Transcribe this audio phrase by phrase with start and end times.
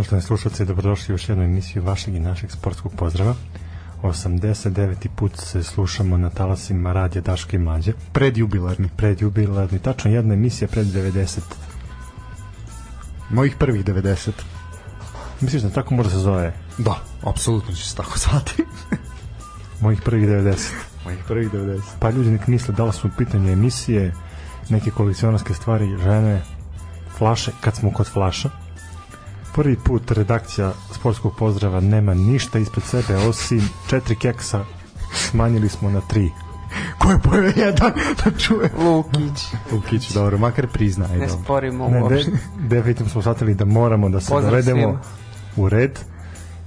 [0.00, 3.34] Poštovani slušalci, dobrodošli u još jednu emisiju vašeg i našeg sportskog pozdrava.
[4.02, 5.08] 89.
[5.16, 7.92] put se slušamo na talasima radija Daške i Mlađe.
[8.12, 8.88] Predjubilarni.
[8.96, 11.40] Predjubilarni, tačno jedna emisija pred 90.
[13.30, 14.30] Mojih prvih 90.
[15.40, 16.54] Misliš da tako može se zove?
[16.78, 18.64] Da, apsolutno će se tako zvati.
[19.82, 20.70] Mojih prvih 90.
[21.04, 21.80] Mojih prvih 90.
[21.98, 24.14] Pa ljudi nek misle da li su u pitanju emisije,
[24.68, 26.42] neke kolekcionarske stvari, žene,
[27.18, 28.50] flaše, kad smo kod flaša.
[29.54, 34.64] Prvi put redakcija sportskog pozdrava nema ništa ispred sebe osim četiri keksa
[35.14, 36.30] smanjili smo na tri.
[36.98, 37.92] Ko je pojeo jedan
[38.24, 38.70] da čuje?
[38.78, 39.44] Lukić.
[39.72, 41.06] Lukić, dobro, makar prizna.
[41.08, 41.42] Ne dobro.
[41.44, 42.30] sporimo Ne, de, uopšte.
[42.58, 45.00] definitivno smo shvatili da moramo da se Pozdrav dovedemo svima.
[45.56, 45.98] u red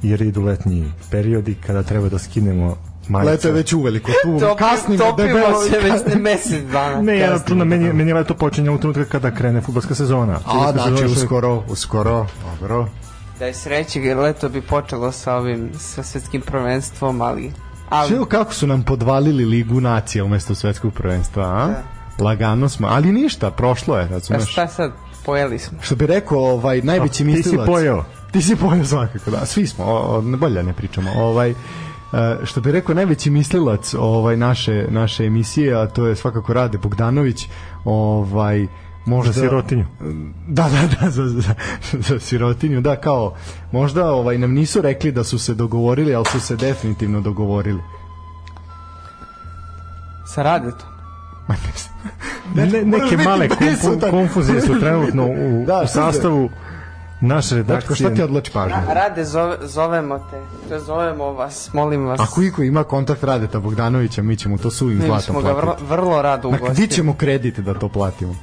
[0.02, 2.78] jer idu letnji periodi kada treba da skinemo
[3.10, 3.32] majice.
[3.32, 4.40] Leto je već uveliko tu.
[4.48, 5.62] Topi, Kasnimo topimo debelo.
[5.62, 7.02] se već ne mesec dana.
[7.02, 7.94] Ne, ja kasnije, računam, meni, da.
[7.94, 10.40] meni leto počinje u trenutku kada krene futbolska sezona.
[10.46, 12.88] A, znači, uskoro, uskoro, dobro.
[13.40, 17.52] Da je sreće, leto bi počelo sa ovim, sa svetskim prvenstvom, ali...
[17.90, 21.74] ali Čeo kako su nam podvalili ligu nacija umesto svetskog prvenstva, a?
[22.20, 24.52] Lagano smo, ali ništa, prošlo je, a razumeš?
[24.52, 24.92] šta sad,
[25.26, 25.78] pojeli smo.
[25.82, 27.68] Što bi rekao ovaj najveći Ti si mislilac.
[27.68, 28.06] pojeo.
[28.32, 29.46] Ti si pojeo svakako, da.
[29.46, 31.12] Svi smo, o, o, ne bolje ne pričamo.
[31.16, 31.54] Ovaj
[32.44, 37.48] što bi rekao najveći mislilac ovaj naše naše emisije, a to je svakako Rade Bogdanović,
[37.86, 38.68] ovaj
[39.06, 39.86] možda Za sirotinju.
[40.48, 41.54] Da, da, da, za, za,
[41.92, 43.36] za sirotinju, da, kao
[43.72, 47.82] možda ovaj nam nisu rekli da su se dogovorili, ali su se definitivno dogovorili.
[50.26, 50.88] Sa radetom.
[52.56, 53.50] Ne, neke male
[54.12, 56.50] konfuzije su trenutno u, Da, u sastavu
[57.24, 57.96] Dakle, redakcije.
[57.98, 58.76] šta ti odlači pažnju?
[58.90, 60.40] Rade, zove, zovemo te.
[60.70, 62.20] To zovemo vas, molim vas.
[62.20, 65.62] Ako iko ima kontakt Radeta Bogdanovića, mi ćemo to suvim Mi zlatom smo ga vrlo,
[65.64, 65.86] platiti.
[65.86, 66.88] vrlo rado Dakle, ugostili.
[66.88, 68.36] di ćemo kredit da to platimo?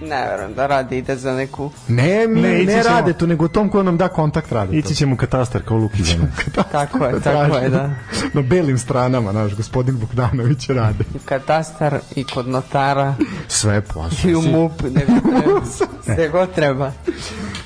[0.00, 1.70] Ne verujem da rade ide za neku...
[1.88, 4.76] Ne, mi Ne, ne, ne ćemo- rade tu, nego tom ko nam da kontakt rade.
[4.76, 6.26] Ići ćemo u katastar kao Lukizana.
[6.72, 7.90] Tako je, tako je, da.
[8.34, 11.04] Na belim stranama, naš gospodin Bogdanović rade.
[11.24, 13.14] Katastar i kod notara
[13.48, 14.30] Sve posle.
[14.30, 15.60] i u MUP, nego treba.
[16.06, 16.92] Sve god treba.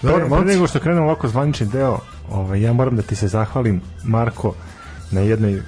[0.02, 1.98] Dobro, Pre, pre nego što krenemo ovako zvanični deo,
[2.30, 4.54] ovaj, ja moram da ti se zahvalim, Marko,
[5.10, 5.62] na jednoj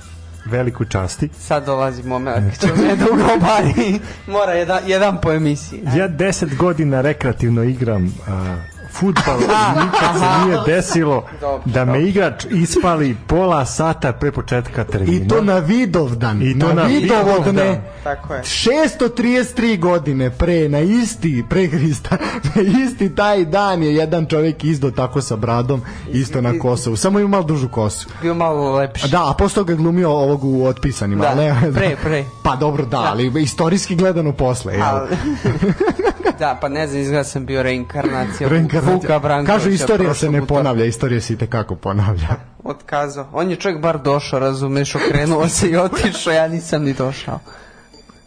[0.47, 1.29] velikoj časti.
[1.39, 4.01] Sad dolazi moment kad ćemo me dugo obari.
[4.27, 5.83] Mora jedan, jedan po emisiji.
[5.97, 8.57] Ja deset godina rekreativno igram a,
[9.01, 9.39] futbal
[9.85, 15.25] nikad se nije desilo Dobro, da me igrač ispali pola sata pre početka termina.
[15.25, 16.43] I to na Vidovdan.
[16.43, 17.53] I to na Vidovdne.
[17.53, 17.77] Vidovdan.
[18.05, 18.43] Tako je.
[18.43, 22.17] 633 godine pre, na isti, pre Hrista,
[22.55, 26.97] na isti taj dan je jedan čovjek izdo tako sa bradom, isto na Kosovu.
[26.97, 28.09] Samo ima malo dužu kosu.
[28.23, 29.09] Bio malo lepši.
[29.09, 31.23] Da, a posle toga je glumio ovog u otpisanima.
[31.23, 32.25] Da, ali ne- pre, pre.
[32.43, 34.73] Pa dobro, da, ali istorijski gledano posle.
[34.75, 34.83] jel?
[34.83, 35.09] Ali,
[36.39, 38.95] da, pa ne znam, izgleda sam bio reinkarnacija Reinkarnacija.
[38.95, 39.53] Vuka Brankovića.
[39.53, 42.29] Kažu istorija se ne ponavlja, istorija se i tekako ponavlja.
[42.65, 43.29] Otkazao.
[43.33, 47.39] On je čovjek bar došao, razumeš, okrenuo se i otišao, ja nisam ni došao.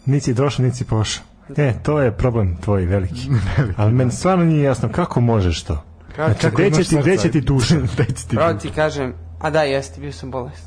[0.06, 1.24] Nici došao, nici pošao.
[1.56, 3.28] E, to je problem tvoj veliki.
[3.76, 5.84] Ali meni stvarno nije jasno kako možeš to.
[6.14, 7.74] Znači, Kako gde imaš će ti, gde će ti duša?
[8.28, 10.64] Pravo ti kažem, a da, jeste, bio sam bolest.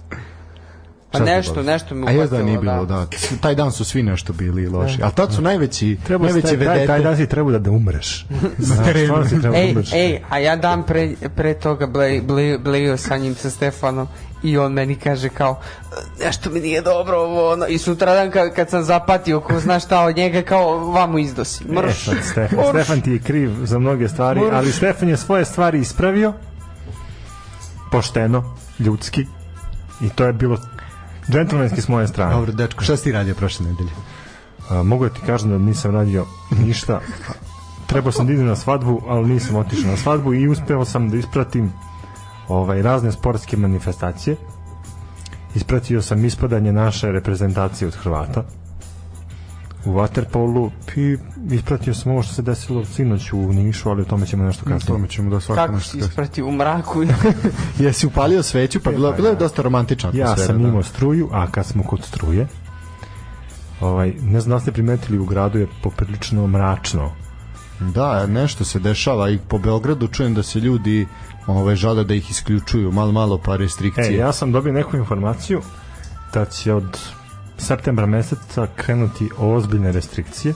[1.13, 1.67] Pa ti nešto, bolest?
[1.67, 3.05] nešto me A da uhvatilo, nije bilo, da.
[3.41, 5.03] Taj dan su svi nešto bili loši.
[5.03, 6.99] A tad su najveći, Treba najveće taj, taj, taj vedete.
[6.99, 8.25] dan si treba da, da umreš.
[8.57, 9.13] Znaš, terenu.
[9.33, 9.93] da Ej, umreš.
[9.93, 14.07] ej, a ja dan pre, pre toga ble, ble, blejio sa njim, sa Stefanom
[14.43, 15.59] i on meni kaže kao
[16.19, 17.65] "E, nešto mi nije dobro ovo ono.
[17.67, 21.71] i sutradan kad, kad sam zapatio ko zna šta od njega kao vamo izdosi E,
[21.71, 22.67] mrš sad, Stefan, Mrš.
[22.69, 24.49] Stefan ti je kriv za mnoge stvari, Mrš.
[24.53, 26.33] ali Stefan je svoje stvari ispravio
[27.91, 28.43] pošteno,
[28.79, 29.21] ljudski
[30.01, 30.57] i to je bilo
[31.29, 32.33] džentlmenski s moje strane.
[32.33, 33.91] Dobro, dečko, šta si ti radio prošle nedelje?
[34.69, 37.01] A, mogu da ti kažem da nisam radio ništa.
[37.87, 41.17] Trebao sam da idem na svadbu, ali nisam otišao na svadbu i uspeo sam da
[41.17, 41.71] ispratim
[42.47, 44.35] ovaj razne sportske manifestacije.
[45.55, 48.43] Ispratio sam ispadanje naše reprezentacije od Hrvata
[49.85, 51.17] u waterpolu i
[51.49, 54.69] ispratio sam ovo što se desilo sinoć u Nišu, ali o tome ćemo nešto O
[54.69, 54.87] kasnije.
[54.87, 56.09] tome ćemo da svako kako nešto si kaže.
[56.09, 57.03] isprati u mraku
[57.79, 60.47] Jesi upalio sveću, pa bilo, bilo je dosta romantična Ja atmosfera.
[60.47, 60.67] sam da.
[60.67, 62.47] imao struju, a kad smo kod struje,
[63.81, 67.11] ovaj, ne znam da ste primetili, u gradu je poprilično mračno.
[67.81, 71.07] Da, nešto se dešava i po Beogradu čujem da se ljudi
[71.47, 74.13] ove, žale da ih isključuju, malo malo pa E, restrikcije.
[74.13, 75.61] ja sam dobio neku informaciju
[76.33, 76.99] da će od
[77.57, 80.53] septembra meseca krenuti ozbiljne restrikcije,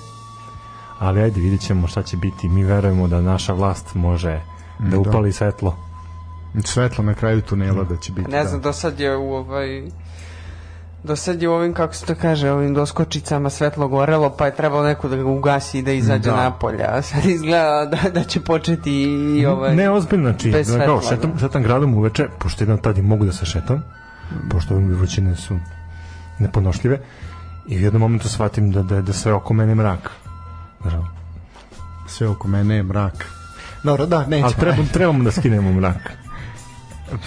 [1.00, 2.50] ali ajde vidjet ćemo šta će biti.
[2.50, 4.42] Mi verujemo da naša vlast može
[4.80, 5.00] da Da.
[5.00, 5.76] upali svetlo.
[6.64, 8.32] Svetlo na kraju tunela da će biti.
[8.32, 8.50] ne da.
[8.50, 9.84] znam do sad je u ovaj
[11.04, 14.56] Do sad je u ovim, kako se to kaže, ovim doskočicama svetlo gorelo, pa je
[14.56, 16.36] trebalo neko da ga ugasi i da izađe Da.
[16.36, 16.84] napolje.
[16.84, 18.92] A sad izgleda da, da će početi
[19.38, 19.76] i ovaj...
[19.76, 21.40] Ne, ozbiljno, znači, da, kao, šetam, da.
[21.40, 23.84] šetam gradom uveče, pošto jedan tad i mogu da se šetam,
[24.50, 25.60] pošto ove vrućine su
[26.39, 27.00] neponošljive,
[27.68, 30.12] i u jednom momentu shvatim da, da, da sve oko mene je mrak.
[32.07, 33.25] Sve oko mene je mrak.
[33.84, 34.44] Dobro, da, neće.
[34.44, 36.12] Ali trebamo, trebamo da skinemo mrak.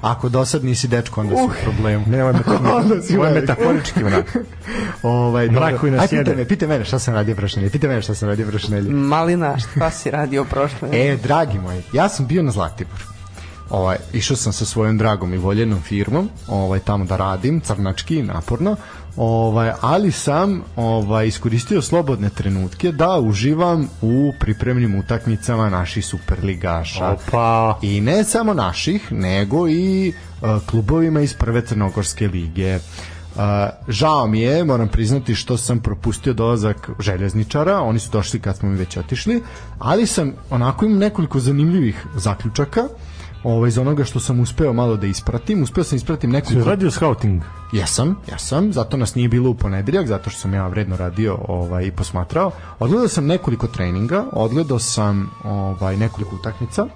[0.00, 2.04] Ako do sad nisi dečko, onda si u problemu.
[2.06, 2.36] Ne, ovo je,
[2.74, 4.36] Onda si meta, ovo je metaforički mrak.
[5.02, 6.36] Ovaj, Mrak koji nas Aj, jede.
[6.36, 7.72] me, pitaj mene šta sam radio prošle nedelje.
[7.72, 8.94] Pitaj mene šta sam radio prošle nedelje.
[8.94, 10.88] Malina, šta si radio prošle?
[10.92, 13.11] E, dragi moji, ja sam bio na Zlatiboru.
[13.72, 18.76] Ovaj, išao sam sa svojom dragom i voljenom firmom, ovaj tamo da radim, crnački, naporno.
[19.16, 27.08] Ovaj, ali sam ovaj iskoristio slobodne trenutke da uživam u pripremnim utakmicama naših superligaša.
[27.08, 27.78] Opa.
[27.82, 32.76] I ne samo naših, nego i uh, klubovima iz prve Crnogorske lige.
[32.76, 33.42] Uh,
[33.88, 38.68] žao mi je, moram priznati što sam propustio dolazak željezničara, oni su došli kad smo
[38.68, 39.42] mi već otišli,
[39.78, 42.88] ali sam onako imam nekoliko zanimljivih zaključaka
[43.44, 45.62] ovaj, iz onoga što sam uspeo malo da ispratim.
[45.62, 46.70] Uspeo sam ispratim Si nekoliko...
[46.70, 47.42] radio scouting?
[47.72, 51.86] Jesam, jesam, zato nas nije bilo u ponedeljak, zato što sam ja vredno radio ovaj,
[51.86, 52.50] i posmatrao.
[52.78, 56.86] Odgledao sam nekoliko treninga, odgledao sam ovaj, nekoliko utakmica,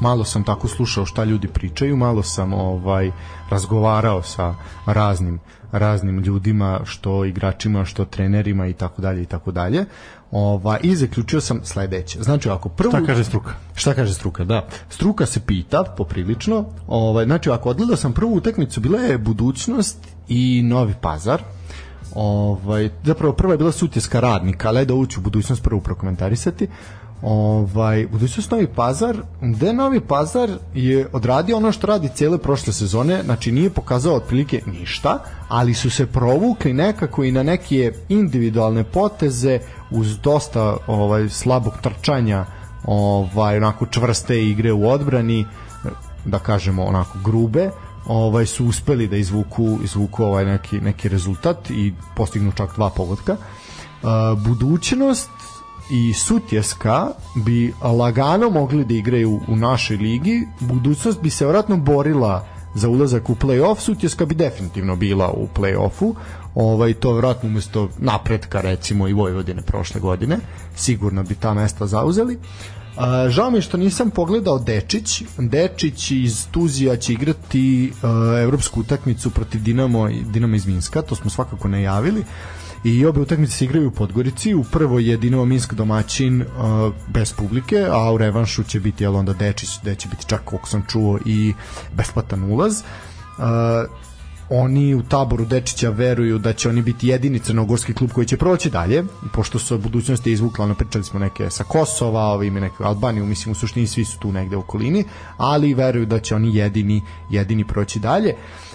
[0.00, 3.10] malo sam tako slušao šta ljudi pričaju, malo sam ovaj
[3.50, 4.54] razgovarao sa
[4.86, 5.40] raznim
[5.72, 9.84] raznim ljudima, što igračima, što trenerima i tako dalje i tako dalje.
[10.30, 12.22] Ovaj i zaključio sam sledeće.
[12.22, 13.52] Znači ako prvo Šta kaže struka?
[13.74, 14.44] Šta kaže struka?
[14.44, 14.66] Da.
[14.90, 16.64] Struka se pita poprilično.
[16.86, 21.42] Ovaj znači ako odgledao sam prvu utakmicu, bila je budućnost i Novi Pazar.
[22.14, 26.68] Ovaj zapravo prva je bila Sutjeska radnika, ali da ući u budućnost prvo prokomentarisati.
[27.22, 33.22] Ovaj budućnost Novi Pazar, gde Novi Pazar je odradio ono što radi cele prošle sezone,
[33.24, 35.18] znači nije pokazao otprilike ništa,
[35.48, 39.58] ali su se provukli nekako i na neke individualne poteze
[39.90, 42.44] uz dosta ovaj slabog trčanja
[42.84, 45.46] ovaj onako čvrste igre u odbrani
[46.24, 47.70] da kažemo onako grube
[48.06, 53.32] ovaj su uspeli da izvuku izvuku ovaj neki neki rezultat i postignu čak dva pogotka.
[53.32, 55.30] Uh, budućnost
[55.90, 62.46] i Sutjeska bi lagano mogli da igraju u našoj ligi budućnost bi se vjerojatno borila
[62.74, 66.14] za ulazak u play-off, Sutjeska bi definitivno bila u play-offu,
[66.54, 70.38] ovaj, to vjerojatno umesto napretka recimo i Vojvodine prošle godine,
[70.74, 72.38] sigurno bi ta mesta zauzeli.
[72.96, 75.22] A, žao mi je što nisam pogledao Dečić.
[75.38, 78.08] Dečić iz Tuzija će igrati uh,
[78.42, 82.24] evropsku utakmicu protiv Dinamo, Dinamo iz Minska, to smo svakako najavili.
[82.84, 84.54] I obe utakmice se igraju u Podgorici.
[84.54, 86.46] U prvoj je Dinamo Minsk domaćin uh,
[87.08, 90.68] bez publike, a u revanšu će biti jel onda Dečić, gde će biti čak koliko
[90.68, 91.54] sam čuo i
[91.92, 92.82] besplatan ulaz.
[93.38, 93.44] Uh,
[94.50, 98.70] oni u taboru Dečića veruju da će oni biti jedini crnogorski klub koji će proći
[98.70, 103.26] dalje, pošto su budućnosti izvukla, ono pričali smo neke sa Kosova, ovi ime neke Albaniju,
[103.26, 105.04] mislim u suštini svi su tu negde u okolini,
[105.36, 108.34] ali veruju da će oni jedini jedini proći dalje.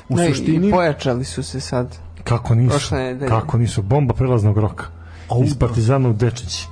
[0.09, 1.97] U Ne, suštini i pojačali su se sad.
[2.23, 2.69] Kako nisu?
[2.69, 3.29] Prošle nedelje.
[3.29, 3.81] Kako nisu?
[3.81, 4.85] Bomba prelaznog roka.
[5.29, 6.65] Au, Iz Partizana u Dečić.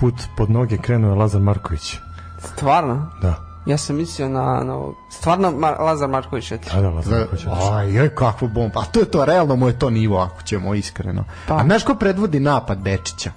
[0.00, 1.96] Put pod noge krenuo je Lazar Marković.
[2.38, 3.10] Stvarno?
[3.22, 3.34] Da.
[3.66, 4.80] Ja sam mislio na, na
[5.10, 7.44] stvarno Mar Lazar Marković je Da, da, Lazar Marković.
[7.44, 7.76] je otišao.
[7.76, 8.80] Aj, aj, kakva bomba.
[8.80, 11.24] A to je to, realno mu je to nivo, ako ćemo iskreno.
[11.48, 11.56] Pa.
[11.56, 13.30] A znaš ko predvodi napad Dečića?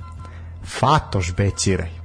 [0.79, 2.00] Fatoš Bećiraj.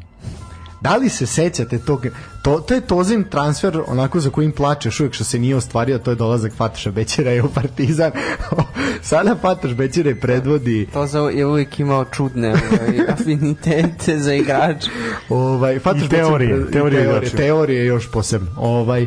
[0.81, 2.07] Da li se sećate tog,
[2.43, 6.11] to, to je Tozin transfer onako za kojim plačeš uvijek što se nije ostvario, to
[6.11, 8.13] je dolazak Fatoša Bećiraja u Partizan.
[9.03, 14.91] Sada Fatoš Bećiraj predvodi To za, je uvijek imao čudne ovaj, afinitete za igrača.
[15.29, 18.49] ovaj Fatoš I teorije, i teorije teorije, teorije još posebno.
[18.57, 19.07] Ovaj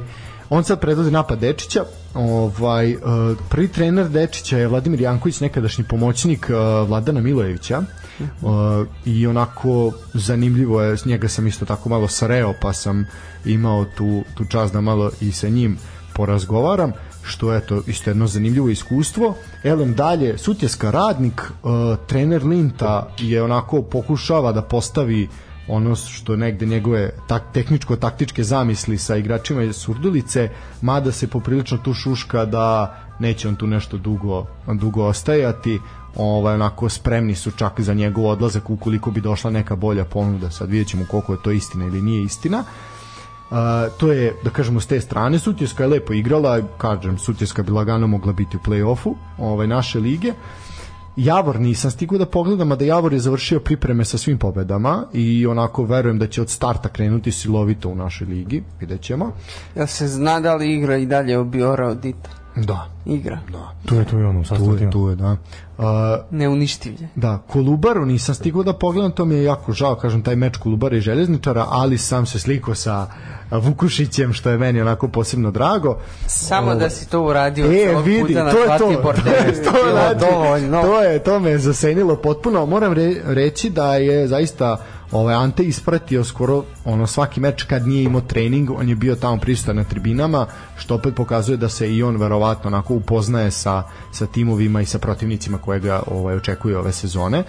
[0.50, 1.84] on sad predvodi napad Dečića.
[2.14, 3.02] Ovaj uh,
[3.50, 7.82] prvi trener Dečića je Vladimir Janković, nekadašnji pomoćnik uh, Vladana Milojevića.
[8.42, 8.52] Uh,
[9.06, 13.06] i onako zanimljivo je, s njega sam isto tako malo sreo, pa sam
[13.46, 15.78] imao tu, tu čast da malo i sa njim
[16.14, 16.92] porazgovaram
[17.24, 19.36] što je to isto jedno zanimljivo iskustvo.
[19.64, 21.72] Elem dalje, Sutjeska radnik, uh,
[22.08, 25.28] trener Linta je onako pokušava da postavi
[25.70, 30.50] ono što negde njegove tak, tehničko-taktičke zamisli sa igračima iz Surdulice,
[30.82, 35.80] mada se poprilično tu šuška da neće on tu nešto dugo, dugo ostajati
[36.16, 40.52] ovaj, onako spremni su čak za njegov odlazak ukoliko bi došla neka bolja ponuda.
[40.52, 42.64] Sad vidjet ćemo koliko je to istina ili nije istina.
[43.50, 43.58] Uh,
[43.98, 45.40] to je, da kažemo, s te strane.
[45.40, 50.34] Sutjeska je lepo igrala, kažem, Sutjeska bi lagano mogla biti u play-offu ovaj, naše lige.
[51.16, 55.48] Javor nisam stigao da pogledam, a da Javor je završio pripreme sa svim pobedama i
[55.48, 59.32] onako verujem da će od starta krenuti silovito u našoj ligi, vidjet ćemo.
[59.76, 62.39] Jel se zna da li igra i dalje obiora od Dita?
[62.56, 63.40] Da, igra.
[63.52, 63.72] da.
[63.86, 65.38] Tu je, tu je ono, Tu je, tu je, da.
[65.78, 65.86] Uh,
[66.32, 67.08] Neuništivlje.
[67.16, 70.98] Da, Kolubaru nisam stigao da pogledam, to mi je jako žao, kažem, taj meč Kolubara
[70.98, 73.08] i Željezničara, ali sam se slikao sa
[73.52, 75.98] Vukušićem, što je meni onako posebno drago.
[76.28, 78.78] Samo da si to uradio E, celog vidi, puta na to je to.
[78.78, 80.82] Zlatibor To je to, bilo znači, dovoljno.
[80.82, 82.66] to je, to me je zasenilo potpuno.
[82.66, 84.78] Moram re, reći da je zaista
[85.12, 89.38] ovaj Ante ispratio skoro ono svaki meč kad nije imao trening, on je bio tamo
[89.38, 90.46] prisutan na tribinama,
[90.78, 95.00] što opet pokazuje da se i on verovatno onako upoznaje sa, sa timovima i sa
[95.00, 97.44] protivnicima koje ga ovaj, očekuje ove sezone.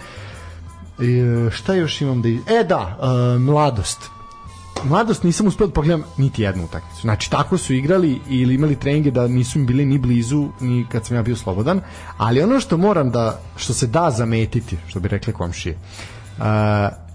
[0.99, 2.29] E, šta još imam da...
[2.29, 3.99] iz- E da, e, mladost.
[4.85, 7.01] Mladost nisam uspeo da pogledam niti jednu utakmicu.
[7.01, 11.07] Znači, tako su igrali ili imali treninge da nisu im bili ni blizu ni kad
[11.07, 11.81] sam ja bio slobodan,
[12.17, 15.79] ali ono što moram da, što se da zametiti, što bi rekli komšije,
[16.39, 16.45] uh,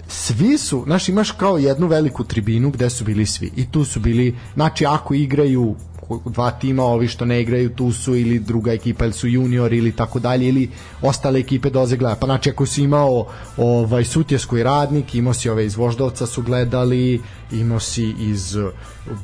[0.08, 3.52] svi su, znaš, imaš kao jednu veliku tribinu gde su bili svi.
[3.56, 5.76] I tu su bili, znači ako igraju
[6.26, 9.92] dva tima, ovi što ne igraju tu su ili druga ekipa ili su junior ili
[9.92, 10.70] tako dalje ili
[11.02, 12.16] ostale ekipe doze gleda.
[12.16, 16.42] Pa znači ako si imao ovaj Sutjesku i radnik, imao si ove iz Voždovca su
[16.42, 17.22] gledali,
[17.52, 18.70] imao si iz uh,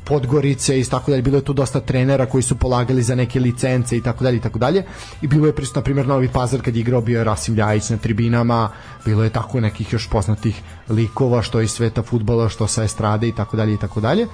[0.04, 1.22] Podgorice i tako dalje.
[1.22, 4.40] Bilo je tu dosta trenera koji su polagali za neke licence i tako dalje i
[4.40, 4.84] tako dalje.
[5.22, 7.90] I bilo je prisutno na primjer Novi Pazar kad je igrao bio je Rasim Ljajić
[7.90, 8.70] na tribinama,
[9.04, 13.34] bilo je tako nekih još poznatih likova što iz sveta fudbala, što sa estrade i
[13.34, 14.26] tako dalje i tako dalje.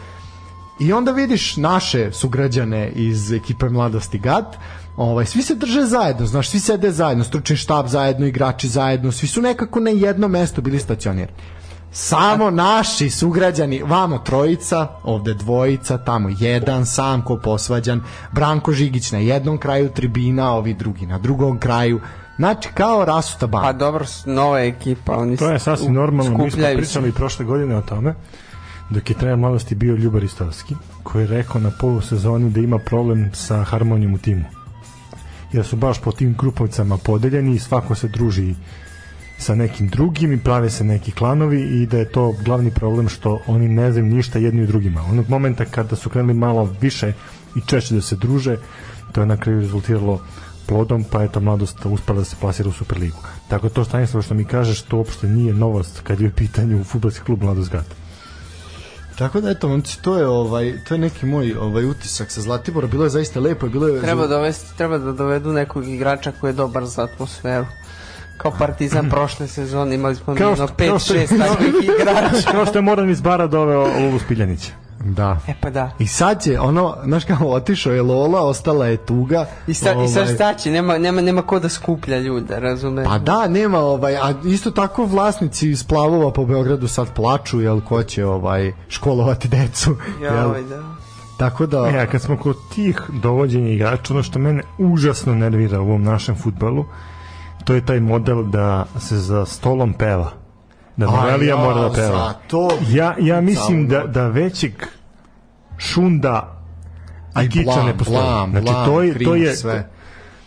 [0.78, 4.56] I onda vidiš naše sugrađane iz ekipe Mladosti GAT,
[4.97, 9.26] ovaj, svi se drže zajedno, znaš, svi sede zajedno, stručni štab zajedno, igrači zajedno, svi
[9.26, 11.32] su nekako na jedno mesto bili stacionirani.
[11.92, 19.18] Samo naši sugrađani, vamo trojica, ovde dvojica, tamo jedan sam ko posvađan, Branko Žigić na
[19.18, 22.00] jednom kraju tribina, ovi drugi na drugom kraju,
[22.37, 23.66] znači kao rasuta banda.
[23.66, 27.82] Pa dobro, nova ekipa, oni To je sasvim normalno, mi smo pričali prošle godine o
[27.82, 28.14] tome,
[28.90, 33.30] dok je trener mladosti bio Ljubar Istovski, koji je rekao na polusezoni da ima problem
[33.35, 34.45] sa harmonijom u timu.
[35.52, 38.54] Jer su baš po tim grupovicama podeljeni i svako se druži
[39.38, 43.40] sa nekim drugim i prave se neki klanovi i da je to glavni problem što
[43.47, 45.02] oni ne znaju ništa jedni u drugima.
[45.02, 47.12] Onog momenta kada su krenuli malo više
[47.57, 48.57] i češće da se druže,
[49.12, 50.21] to je na kraju rezultiralo
[50.66, 53.16] plodom, pa je ta mladost uspela da se plasira u Superligu.
[53.49, 57.25] Tako to Stanislav što mi kažeš, to uopšte nije novost kad je u pitanju futbolski
[57.25, 58.07] klub Mladost Gata.
[59.18, 62.87] Tako da eto, momci, to je ovaj to je neki moj ovaj utisak sa Zlatibora,
[62.87, 66.48] bilo je zaista lepo, i bilo je Treba dovesti, treba da dovedu nekog igrača koji
[66.48, 67.66] je dobar za atmosferu.
[68.37, 72.50] Kao Partizan prošle sezone imali smo Kao jedno što- kao što- 5-6 takvih igrača.
[72.52, 74.70] Kao što je Moran iz Bara doveo Lulu Spiljanića.
[75.05, 75.38] Da.
[75.49, 75.90] E pa da.
[75.99, 79.47] I sad će ono, znaš kako otišao je Lola, ostala je tuga.
[79.67, 83.07] I sad, i sad Ovaj, šta će, nema, nema, nema ko da skuplja ljude, razumeš?
[83.07, 88.02] Pa da, nema ovaj, a isto tako vlasnici splavova po Beogradu sad plaču, jel ko
[88.02, 89.97] će ovaj školovati decu.
[90.23, 90.35] jel?
[90.35, 90.83] Joj, da.
[91.38, 95.81] Tako da, E, a kad smo kod tih dovođenja igrača, ono što mene užasno nervira
[95.81, 96.85] u ovom našem futbalu,
[97.64, 100.31] to je taj model da se za stolom peva.
[100.99, 102.33] Da Novelija ja, mora da peva.
[102.47, 104.73] to Ja, ja mislim da, da većeg
[105.78, 106.59] šunda
[107.35, 108.19] Aj, i kiča blam, ne postoji.
[108.19, 109.88] blam, znači, blam, to je, to kriv, je sve.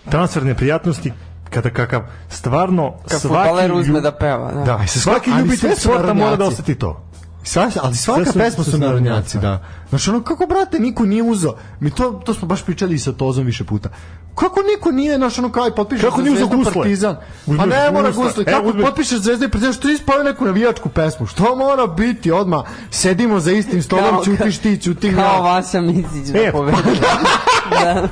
[0.09, 1.11] transfer neprijatnosti
[1.49, 4.63] kada kakav stvarno Kad svaki futbaler uzme ljub- da peva, da.
[4.63, 7.03] da, svaki ljubitelj sporta mora da ostati to.
[7.43, 9.63] Sva, ali svaka Sve su- pesma su su narodnjaci, da.
[9.89, 13.11] Znači ono, kako brate, niko nije uzeo, mi to, to smo baš pričali i sa
[13.11, 13.89] Tozom više puta.
[14.35, 16.73] Kako niko nije, znaš, ono kao i potpišeš Kako nije uzeo Zvezdu gusle?
[16.73, 17.15] Partizan.
[17.15, 18.41] Pa Uzmeš ne mora gusle.
[18.41, 21.25] E, kako uzmeš- potpišeš Zvezda i Partizan, što ti spavio neku navijačku pesmu?
[21.27, 22.61] Što mora biti odmah?
[22.91, 25.39] Sedimo za istim stolom, Kao- ćutiš ti, ćutim Kao ja.
[25.41, 26.77] Vasa Micić da E, povede.
[27.73, 28.07] da.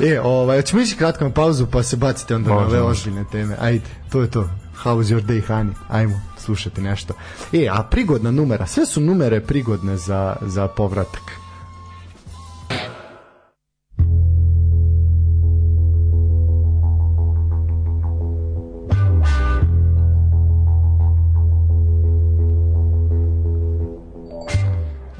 [0.00, 3.24] E, ovaj, ćemo ići kratko na pauzu, pa se bacite onda na Može, ove ozbiljne
[3.24, 3.56] teme.
[3.60, 4.48] Ajde, to je to.
[4.84, 5.70] How's your day, honey?
[5.88, 7.14] Ajmo, slušati nešto.
[7.52, 11.22] E, a prigodna numera, sve su numere prigodne za, za povratak.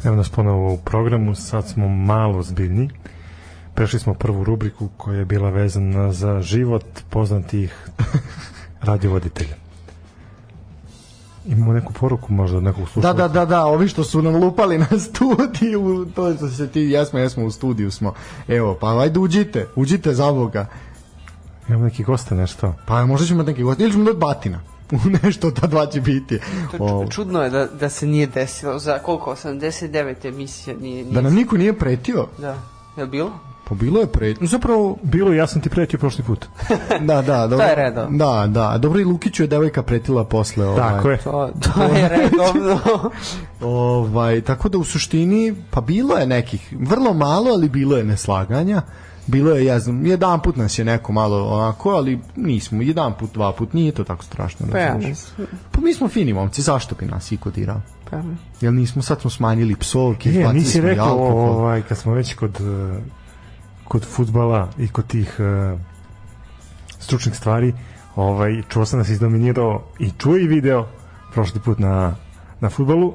[0.05, 2.91] Evo nas ponovo u programu, sad smo malo zbiljni.
[3.75, 7.89] Prešli smo prvu rubriku koja je bila vezana za život poznatih
[8.89, 9.68] radiovoditelja.
[11.49, 13.13] Imamo neku poruku možda od nekog Da, slušalca.
[13.13, 17.19] da, da, da, ovi što su nam lupali na studiju, to što se ti, jesmo,
[17.19, 18.15] jesmo u studiju smo.
[18.49, 20.67] Evo, pa ajde uđite, uđite za Boga.
[21.69, 22.75] Imamo neki goste nešto.
[22.87, 24.61] Pa možda ćemo neki gost, ili ćemo dati batina.
[24.93, 26.39] U nešto ta dva će biti.
[26.79, 31.21] To čudno je da, da se nije desilo za koliko, 89 emisija nije, nije da
[31.21, 32.27] nam niko nije pretio.
[32.39, 32.59] Da.
[32.97, 33.31] Je li bilo?
[33.69, 34.47] Pa bilo je pretio.
[34.47, 36.47] Zapravo, Bilo, ja sam ti pretio prošli put.
[37.01, 37.67] da, da, dobro.
[37.67, 38.19] je redovno.
[38.19, 38.79] Da, da.
[38.79, 40.67] Dobro i Lukiću je devojka pretila posle.
[40.67, 40.79] Ovaj.
[40.89, 41.19] Tako je.
[41.19, 42.81] To, to je redovno.
[43.61, 48.83] Ovaj, tako da u suštini, pa bilo je nekih, vrlo malo, ali bilo je neslaganja.
[49.27, 53.33] bilo je, ja znam, jedan put nas je neko malo onako, ali nismo, jedan put,
[53.33, 54.67] dva put, nije to tako strašno.
[54.73, 54.99] Pa ja.
[55.73, 57.81] Pa mi smo fini momci, zašto bi nas iko dirao?
[58.11, 58.17] Pa.
[58.61, 61.51] Jel nismo, sad smo smanjili psovke, Je, izbacili nisi rekao, alkohol.
[61.51, 63.01] ovaj, kad smo već kod, eh,
[63.89, 65.79] kod futbala i kod tih eh,
[66.99, 67.73] stručnih stvari,
[68.17, 70.87] ovaj, čuo sam da si izdominirao i čuo i video
[71.33, 72.15] prošli put na,
[72.61, 73.15] na futbalu.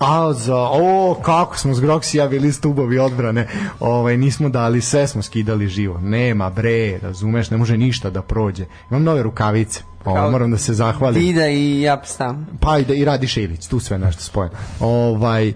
[0.00, 3.48] A za, o, kako smo s Groksija bili stubovi odbrane.
[3.80, 5.98] Ovaj, nismo dali, sve smo skidali živo.
[5.98, 8.64] Nema, bre, razumeš, ne može ništa da prođe.
[8.90, 9.82] Imam nove rukavice.
[10.04, 11.22] Ovo, moram da se zahvalim.
[11.22, 12.46] Dida i Japstam.
[12.60, 14.54] Pa i da i Radi Šilić, tu sve nešto spojeno.
[14.80, 15.54] Ovaj, e,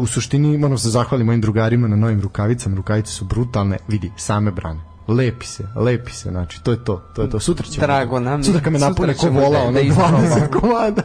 [0.00, 2.76] u suštini moram se zahvaliti mojim drugarima na novim rukavicama.
[2.76, 4.93] Rukavice su brutalne, vidi, same brane.
[5.08, 7.40] Lepi se, lepi se, znači, to je to, to je to.
[7.40, 7.86] Sutra ćemo.
[7.86, 8.44] Drago nam je.
[8.44, 10.60] Sutra kad me napune ko ćemo vola, da- ono, da 20 isprobamo.
[10.60, 11.02] komada.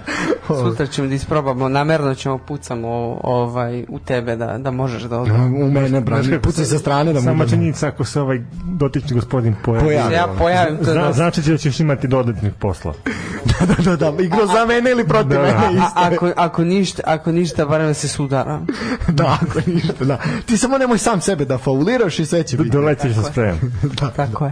[0.63, 5.63] Sutra ćemo da isprobamo, namerno ćemo pucamo ovaj, u tebe da, da možeš da odbrani.
[5.63, 9.55] U mene, brani, pucaj sa strane da mu Sama činjenica ako se ovaj dotični gospodin
[9.65, 9.85] pojavi.
[9.85, 10.13] Pojavi.
[10.13, 11.13] Ja pojavim to Zna, da...
[11.13, 12.93] znači će da ćeš imati dodatnih posla.
[13.67, 15.69] da, da, da, igro za mene ili protiv Da, mene da.
[15.71, 15.99] isto.
[15.99, 18.59] A, ako, ako, ništa, ako ništa, barem da se sudara.
[19.07, 20.19] da, ako ništa, da.
[20.45, 22.69] Ti samo nemoj sam sebe da fauliraš i sve će biti.
[22.69, 23.59] Dolećeš sa spremom.
[24.15, 24.51] Tako je.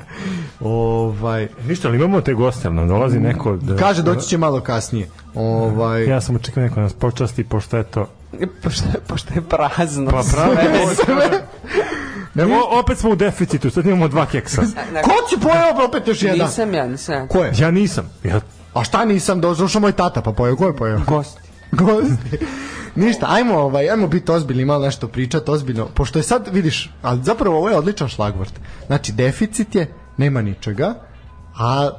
[0.60, 3.56] Ovaj, Ništa, ali imamo te goste, nam dolazi neko...
[3.56, 5.10] Da, kaže doći će malo kasnije.
[5.36, 8.08] Ovaj, Ja sam očekao neko da nas počasti, pošto eto...
[8.64, 10.12] Pošto, je- pošto je prazno.
[10.12, 10.56] Pa pravo,
[10.96, 11.42] sve.
[12.46, 14.62] o, opet smo u deficitu, sad imamo dva keksa.
[15.04, 16.48] Ko će pojeo opet još jedan?
[16.48, 17.28] Nisam ja, nisam.
[17.28, 17.52] Ko je?
[17.58, 18.10] Ja nisam.
[18.24, 18.40] Ja,
[18.74, 21.00] A šta nisam, došao moj tata pa pojeo, ko je pojeo?
[21.08, 21.47] Gosti.
[21.72, 22.46] Gosti.
[22.96, 25.86] Ništa, ajmo, ovaj, ajmo biti ozbiljni, malo nešto pričati ozbiljno.
[25.86, 28.54] Pošto je sad, vidiš, ali zapravo ovo je odličan šlagvort.
[28.88, 30.94] Znači, deficit je, nema ničega,
[31.60, 31.90] a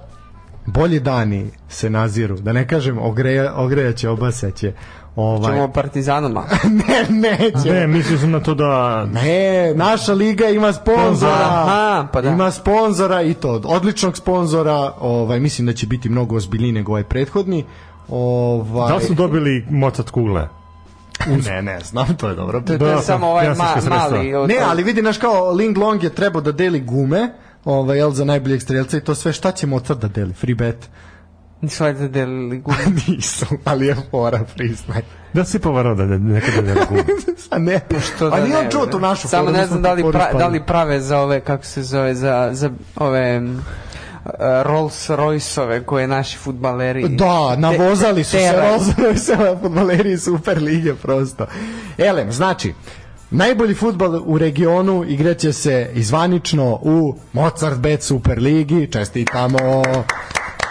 [0.67, 2.37] bolji dani se naziru.
[2.39, 4.73] Da ne kažem, ogreja, ogrejaće, obasaće.
[5.17, 6.45] Ovaj, Ćemo partizanoma.
[6.89, 7.73] ne, neće.
[7.73, 9.05] ne, mislio sam na to da...
[9.05, 11.33] Ne, naša liga ima sponzora.
[11.33, 12.31] Aha, pa da.
[12.31, 14.93] Ima sponzora i to od odličnog sponzora.
[15.01, 17.65] Ovaj mislim da će biti mnogo ozbiljniji nego ovaj prethodni.
[18.09, 20.49] Ovaj Da li su dobili Mozart kugle?
[21.47, 22.61] Ne, ne, znam, to je dobro.
[22.61, 24.35] To, to je Da, samo ja ovaj sam ma, mali...
[24.35, 27.33] od- Ne, ali vidi naš kao Ling Long je trebao da deli gume,
[27.65, 30.33] ovaj jel za najboljeg strelca i to sve šta će Mozart da deli?
[30.33, 30.89] Free bet.
[31.61, 32.79] Nisu valjda delili gume.
[33.09, 35.03] Nisu, ali je fora priznaj.
[35.33, 37.05] Da si povarao da, da nekada da gume.
[37.51, 39.93] A ne, Što a da nije on čuo tu našu Samo foru, ne znam da
[39.93, 43.43] li, pra, da li prave za ove, kako se zove, za, za ove
[44.63, 48.53] Rolls Royce-ove koje naši futbaleri Da, navozali su se.
[48.57, 48.87] Rolls
[49.27, 51.47] se futbaleri Super lige prosto.
[51.99, 52.75] Elem, znači,
[53.31, 58.89] najbolji futbal u regionu igraće se izvanično u Mozart Bet Super ligi.
[58.93, 59.59] Čestitamo.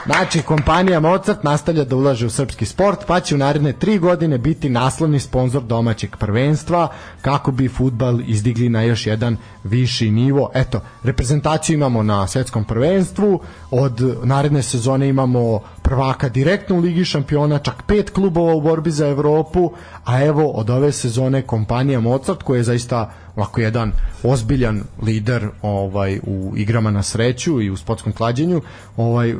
[0.07, 4.37] Znači, kompanija Mozart nastavlja da ulaže u srpski sport, pa će u naredne tri godine
[4.37, 6.87] biti naslovni sponsor domaćeg prvenstva,
[7.21, 10.49] kako bi futbal izdigli na još jedan viši nivo.
[10.53, 13.39] Eto, reprezentaciju imamo na svetskom prvenstvu,
[13.71, 19.07] od naredne sezone imamo prvaka direktno u Ligi šampiona, čak pet klubova u borbi za
[19.07, 19.71] Evropu,
[20.05, 23.91] a evo od ove sezone kompanija Mozart, koja je zaista ovako jedan
[24.23, 28.61] ozbiljan lider ovaj u igrama na sreću i u sportskom klađenju,
[28.97, 29.35] ovaj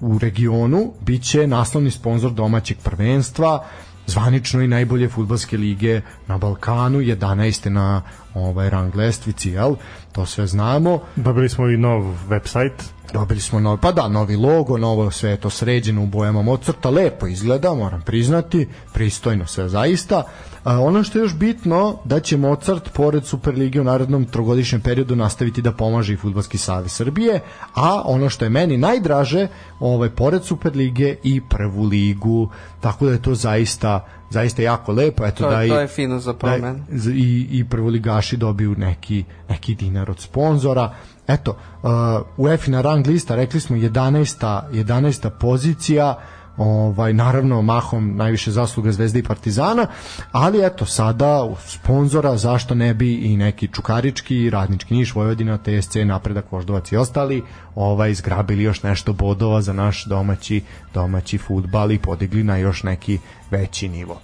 [0.00, 3.64] u regionu biće naslovni sponsor domaćeg prvenstva
[4.08, 7.68] zvanično i najbolje fudbalske lige na Balkanu 11.
[7.68, 8.02] na
[8.34, 9.74] ovaj rang lestvici jel?
[10.12, 12.82] to sve znamo Dobili smo i nov website.
[13.12, 16.90] Dobili smo novi, pa da, novi logo, novo sve je to sređeno u bojama Mozarta,
[16.90, 20.22] lepo izgleda, moram priznati, pristojno sve zaista.
[20.68, 25.16] A, ono što je još bitno, da će Mozart pored Superlige u narednom trogodišnjem periodu
[25.16, 27.40] nastaviti da pomaže i Futbolski savez Srbije,
[27.74, 29.48] a ono što je meni najdraže,
[29.80, 32.48] ovaj, pored Superlige i prvu ligu,
[32.80, 34.00] tako da je to zaista
[34.30, 36.84] zaista jako lepo eto To- da i to je fino za da promenu.
[36.90, 40.94] z- i, i prvoligaši dobiju neki, neki dinar od sponzora.
[41.28, 41.50] Eto,
[41.82, 41.90] uh,
[42.38, 44.36] UEFA rang lista, rekli smo 11.
[44.72, 45.30] 11.
[45.30, 46.18] pozicija,
[46.58, 49.86] ovaj naravno mahom najviše zasluga Zvezde i Partizana,
[50.32, 56.52] ali eto sada sponzora zašto ne bi i neki Čukarički, Radnički Niš, Vojvodina, TSC, Napredak,
[56.52, 57.42] Voždovac i ostali,
[57.74, 60.62] ovaj zgrabili još nešto bodova za naš domaći
[60.94, 63.18] domaći fudbal i podigli na još neki
[63.50, 64.20] veći nivo.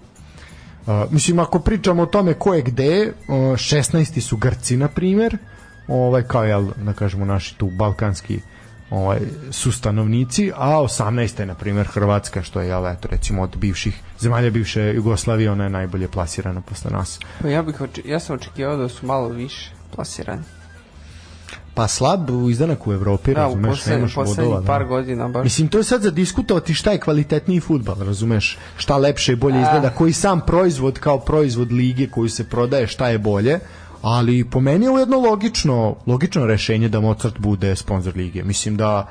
[0.86, 4.20] Uh, mislim, ako pričamo o tome ko je gde, uh, 16.
[4.20, 5.38] su Grci, na primjer,
[5.88, 8.40] ovaj, kao, jel, da kažemo, naši tu balkanski
[8.90, 9.18] ovaj,
[9.50, 11.40] su stanovnici, a 18.
[11.40, 15.64] je, na primjer, Hrvatska, što je, jel, eto, recimo, od bivših zemalja bivše Jugoslavije, ona
[15.64, 17.20] je najbolje plasirana posle nas.
[17.42, 20.42] Pa ja, bih ja sam očekivao da su malo više plasirani.
[21.74, 24.66] Pa slab u izdanak u Evropi, Da, razumeš, poslednjih nemaš poslednjih bodova.
[24.66, 24.88] par da.
[24.88, 25.44] godina baš.
[25.44, 28.58] Mislim, to je sad za diskutovati šta je kvalitetniji futbal, razumeš?
[28.76, 33.08] Šta lepše i bolje izgleda, koji sam proizvod kao proizvod lige koju se prodaje, šta
[33.08, 33.58] je bolje,
[34.04, 38.44] ali po meni je ovo jedno logično, logično rešenje da Mozart bude sponsor lige.
[38.44, 39.08] Mislim da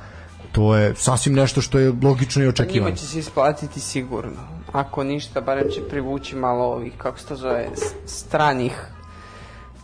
[0.51, 2.89] to je sasvim nešto što je logično i očekivano.
[2.89, 4.47] Njima će se isplatiti sigurno.
[4.71, 7.69] Ako ništa, barem će privući malo ovih, kako se to zove,
[8.06, 8.88] stranih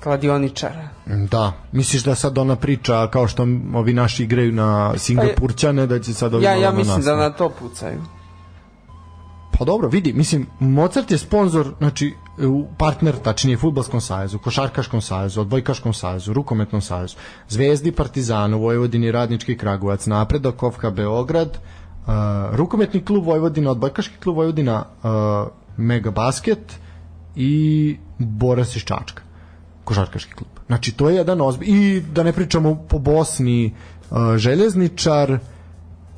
[0.03, 0.89] kladioničara.
[1.05, 6.13] Da, misliš da sad ona priča kao što ovi naši igraju na Singapurćane, da će
[6.13, 8.01] sad ovi Ja, ja na mislim nas, da na to pucaju.
[9.59, 12.13] Pa dobro, vidi, mislim, Mozart je sponsor, znači,
[12.77, 17.15] partner, tačnije, Futbolskom savezu, Košarkaškom savezu, Odbojkaškom savezu, Rukometnom savezu,
[17.49, 22.13] Zvezdi, Partizanu, Vojvodini, Radnički Kragujevac, Napredak, Kofka, Beograd, uh,
[22.55, 26.79] Rukometni klub Vojvodina, Odbojkaški klub Vojvodina, uh, Mega Basket
[27.35, 29.23] i Boras iz Čačka
[29.83, 30.49] košarkaški klub.
[30.67, 33.73] Znači to je jedan ozbilj i da ne pričamo po Bosni
[34.11, 35.39] uh, željezničar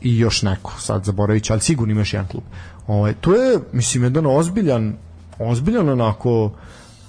[0.01, 2.43] i još neko, sad zaboravit ću, ali sigurno ima još jedan klub.
[2.91, 4.93] Ovaj, to je, mislim, jedan ozbiljan,
[5.39, 6.51] ozbiljan onako,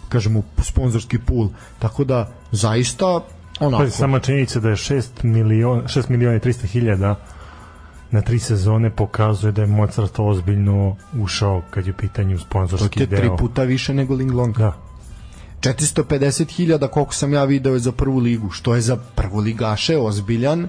[0.09, 3.21] kažemo, sponzorski pool, tako da zaista
[3.61, 7.16] onako, Pa sama činjenica da je 6 miliona, 6 miliona i 300 hiljada
[8.11, 13.01] na tri sezone pokazuje da je Mozart ozbiljno ušao kad je u pitanju to sponzorski
[13.01, 13.18] je deo.
[13.18, 14.59] tri puta više nego Linglong.
[14.59, 14.73] Da.
[15.61, 20.68] 450.000 koliko sam ja video je za prvu ligu, što je za prvu ligaše ozbiljan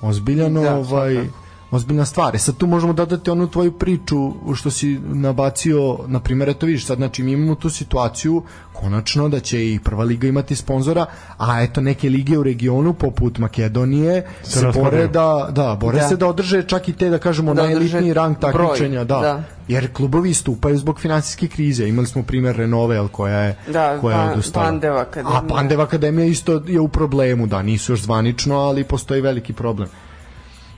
[0.00, 1.47] ozbiljan Da, ovaj svakako.
[1.70, 2.34] Ozbiljna stvar.
[2.36, 6.86] E sad tu možemo dodati onu tvoju priču što si nabacio, na primjer, eto vidiš
[6.86, 11.06] sad, znači mi imamo tu situaciju konačno da će i prva liga imati sponzora,
[11.38, 16.08] a eto neke lige u regionu poput Makedonije Se se, bore da, da, bore Da.
[16.08, 19.18] se da održe čak i te da kažemo Da najelitniji rang takmičenja, da.
[19.20, 19.42] da.
[19.68, 21.88] Jer klubovi istupaju zbog finansijske krize.
[21.88, 24.66] Imali smo primer Renove, al koja je Da, koja je Pa- odustala.
[24.66, 25.38] Pandev akademija.
[25.38, 29.88] A Pandev akademija isto je u problemu, da, nisu još zvanično, ali postoji veliki problem.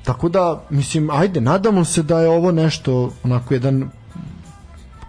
[0.05, 3.91] Tako da, mislim, ajde, nadamo se da je ovo nešto, onako jedan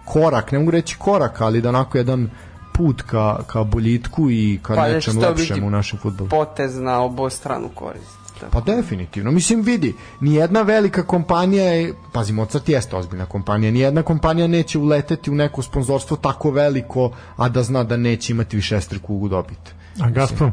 [0.04, 2.30] korak, ne mogu reći korak, ali da onako jedan
[2.72, 6.30] put ka, ka boljitku i ka Pa da nečem lepšem u našem futbolu.
[6.30, 8.22] Potez na obostranu korist.
[8.50, 9.30] Pa definitivno.
[9.30, 15.30] Mislim, vidi, nijedna velika kompanija je, pazi, Mozart jeste ozbiljna kompanija, nijedna kompanija neće uleteti
[15.30, 19.74] u neko sponzorstvo tako veliko, a da zna da neće imati višestruku dobit.
[20.00, 20.52] A Gazprom?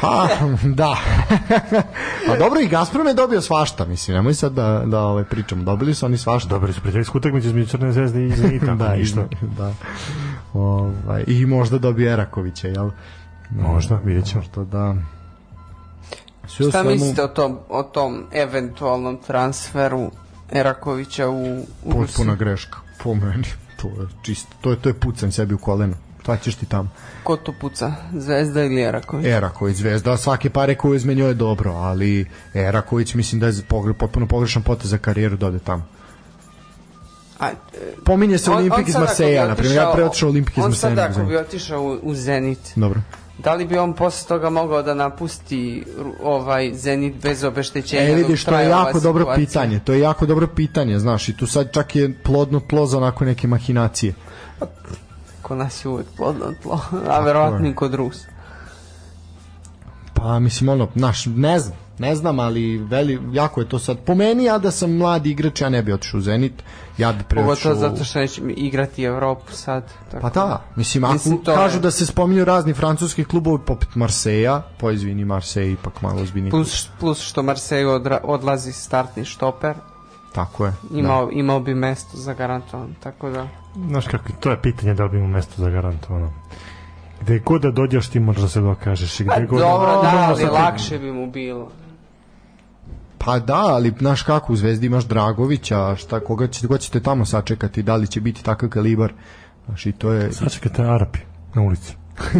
[0.00, 0.28] Pa,
[0.80, 0.96] da.
[2.26, 5.64] pa dobro, i Gazprom je dobio svašta, mislim, nemoj sad da, da ovaj, pričamo.
[5.64, 6.48] Dobili su oni svašta.
[6.48, 9.24] Dobili su prijateljsku utakmicu između Crne zvezde i Zenita, da, da, ništa.
[9.58, 9.74] Da.
[10.52, 12.90] Ovaj, I možda dobije Erakovića, jel?
[13.50, 14.40] Možda, vidjet ćemo.
[14.40, 14.94] Možda da...
[16.46, 20.10] Sve Šta svemu- mislite o tom, o tom eventualnom transferu
[20.52, 22.36] Erakovića u, u potpuna Rusiju?
[22.36, 23.44] greška po meni
[23.82, 25.94] to je čisto to je to je pucanj sebi u koleno
[26.24, 26.88] šta ćeš ti tamo
[27.24, 27.92] Ko to puca?
[28.12, 29.26] Zvezda ili Eraković?
[29.26, 33.52] Eraković zvezda svake pare koje uzme njoj je dobro ali Eraković mislim da je
[33.98, 35.86] potpuno pogrešan potez za karijeru da ode tamo
[37.40, 37.52] A, e,
[38.04, 40.92] pominje se on- Olimpik iz Marseja na primjer ja otišao- preotišao Olimpik iz On sad
[40.92, 43.00] Marseja ako bi otišao u, u Zenit, dobro
[43.38, 45.84] da li bi on posle toga mogao da napusti
[46.22, 48.02] ovaj Zenit bez obeštećenja?
[48.02, 49.46] E vidiš, to je jako dobro situacija?
[49.46, 49.80] pitanje.
[49.80, 53.24] To je jako dobro pitanje, znaš, i tu sad čak je plodno tlo za onako
[53.24, 54.14] neke mahinacije.
[55.44, 58.26] Kod nas je uvek plodno tlo, a verovatno i kod Rusa.
[60.14, 63.98] Pa mislim ono, naš, ne znam, ne znam, ali veli, jako je to sad.
[63.98, 66.52] Po meni, ja da sam mladi igrač, ja ne bi otišao u Zenit,
[66.98, 67.72] ja bi preotišao...
[67.72, 69.84] Pogotovo zato što neće igrati Evropu sad.
[70.10, 70.22] Tako.
[70.22, 73.94] Pa da, mislim, ako Mislim, to je- kažu da se spominju razni francuski klubovi poput
[73.94, 76.50] Marseja, po izvini Marseille ipak malo ozbiljniji.
[76.50, 76.62] klub.
[76.62, 79.74] Plus, plus što Marseille odra, odlazi startni štoper,
[80.32, 80.72] Tako je.
[80.92, 83.48] imao, imao bi mesto za garantovan, tako da...
[83.76, 86.32] Znaš kako, to je pitanje da li bi imao mesto za garantovano.
[87.20, 89.94] Gde god da dođeš ti možeš da se dokažeš i Pa gde god dobro, da,
[90.02, 91.70] Možda ali sad- lakše bi mu bilo.
[93.18, 97.24] Pa da, ali znaš kako, u Zvezdi imaš Dragovića, šta, koga, će, koga ćete tamo
[97.24, 99.12] sačekati, da li će biti takav kalibar,
[99.66, 100.32] znaš, i to je...
[100.32, 101.18] Sačekajte Arapi
[101.54, 101.94] na ulici.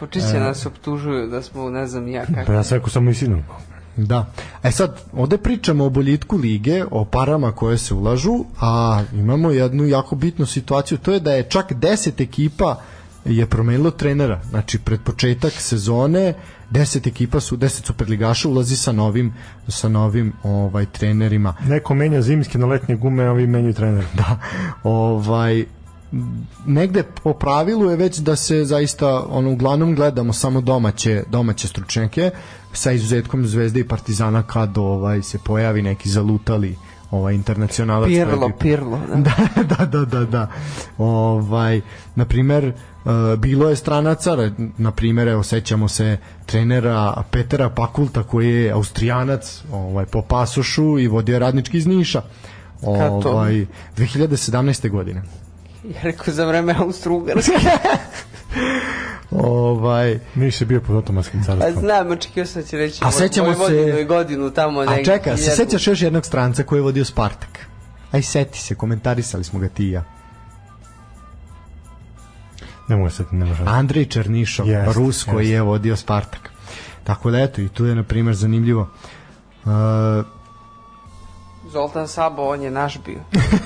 [0.00, 2.52] Počiće nas optužuju da smo, ne znam ja Pa kako.
[2.52, 3.42] ja sam rekao samo istinu.
[3.96, 4.32] Da.
[4.62, 9.86] E sad, ovde pričamo o boljitku lige, o parama koje se ulažu, a imamo jednu
[9.86, 12.76] jako bitnu situaciju, to je da je čak 10 ekipa
[13.24, 14.40] je promenilo trenera.
[14.50, 16.34] Znači, pred početak sezone
[16.70, 19.34] 10 ekipa su, 10 superligaša ulazi sa novim,
[19.68, 21.54] sa novim ovaj trenerima.
[21.68, 24.04] Neko menja zimske na letnje gume, a ovi menjaju trener.
[24.14, 24.38] Da,
[24.82, 25.64] ovaj
[26.66, 32.30] negde po pravilu je već da se zaista ono uglavnom gledamo samo domaće domaće stručnjake
[32.72, 36.76] sa izuzetkom Zvezde i Partizana kad ovaj se pojavi neki zalutali
[37.10, 39.32] ovaj internacionalac Pirlo, bi- Pirlo, da.
[39.56, 40.50] da, da, da, da, da.
[40.98, 41.80] Ovaj,
[42.14, 42.72] na primer, e,
[43.38, 50.06] bilo je stranaca, na primer, evo, sećamo se trenera Petera Pakulta koji je austrijanac ovaj,
[50.06, 52.22] po pasošu i vodio radnički iz Niša.
[52.82, 54.90] Ovaj, 2017.
[54.90, 55.22] godine.
[55.94, 57.52] Ja rekao za vreme Austro-Ugarske.
[59.34, 61.72] Ovaj, Niš je bio pod otomanskim Pa carstvom.
[61.76, 64.80] znam, očekio sam da će reći A sećamo se- godinu tamo.
[64.80, 67.66] a negdje, čeka, se sećaš još jednog stranca koji je vodio Spartak?
[68.12, 70.04] Aj, seti se, komentarisali smo ga ti i ja.
[72.88, 73.68] Ne mogu se, ne možem.
[73.68, 75.52] Andrej Černišov, Jest, Rus koji jest.
[75.52, 76.50] je vodio Spartak.
[77.04, 78.88] Tako da eto, i tu je, na primjer, zanimljivo.
[79.64, 79.70] Uh,
[81.72, 83.20] Zoltan Sabo, on je naš bio.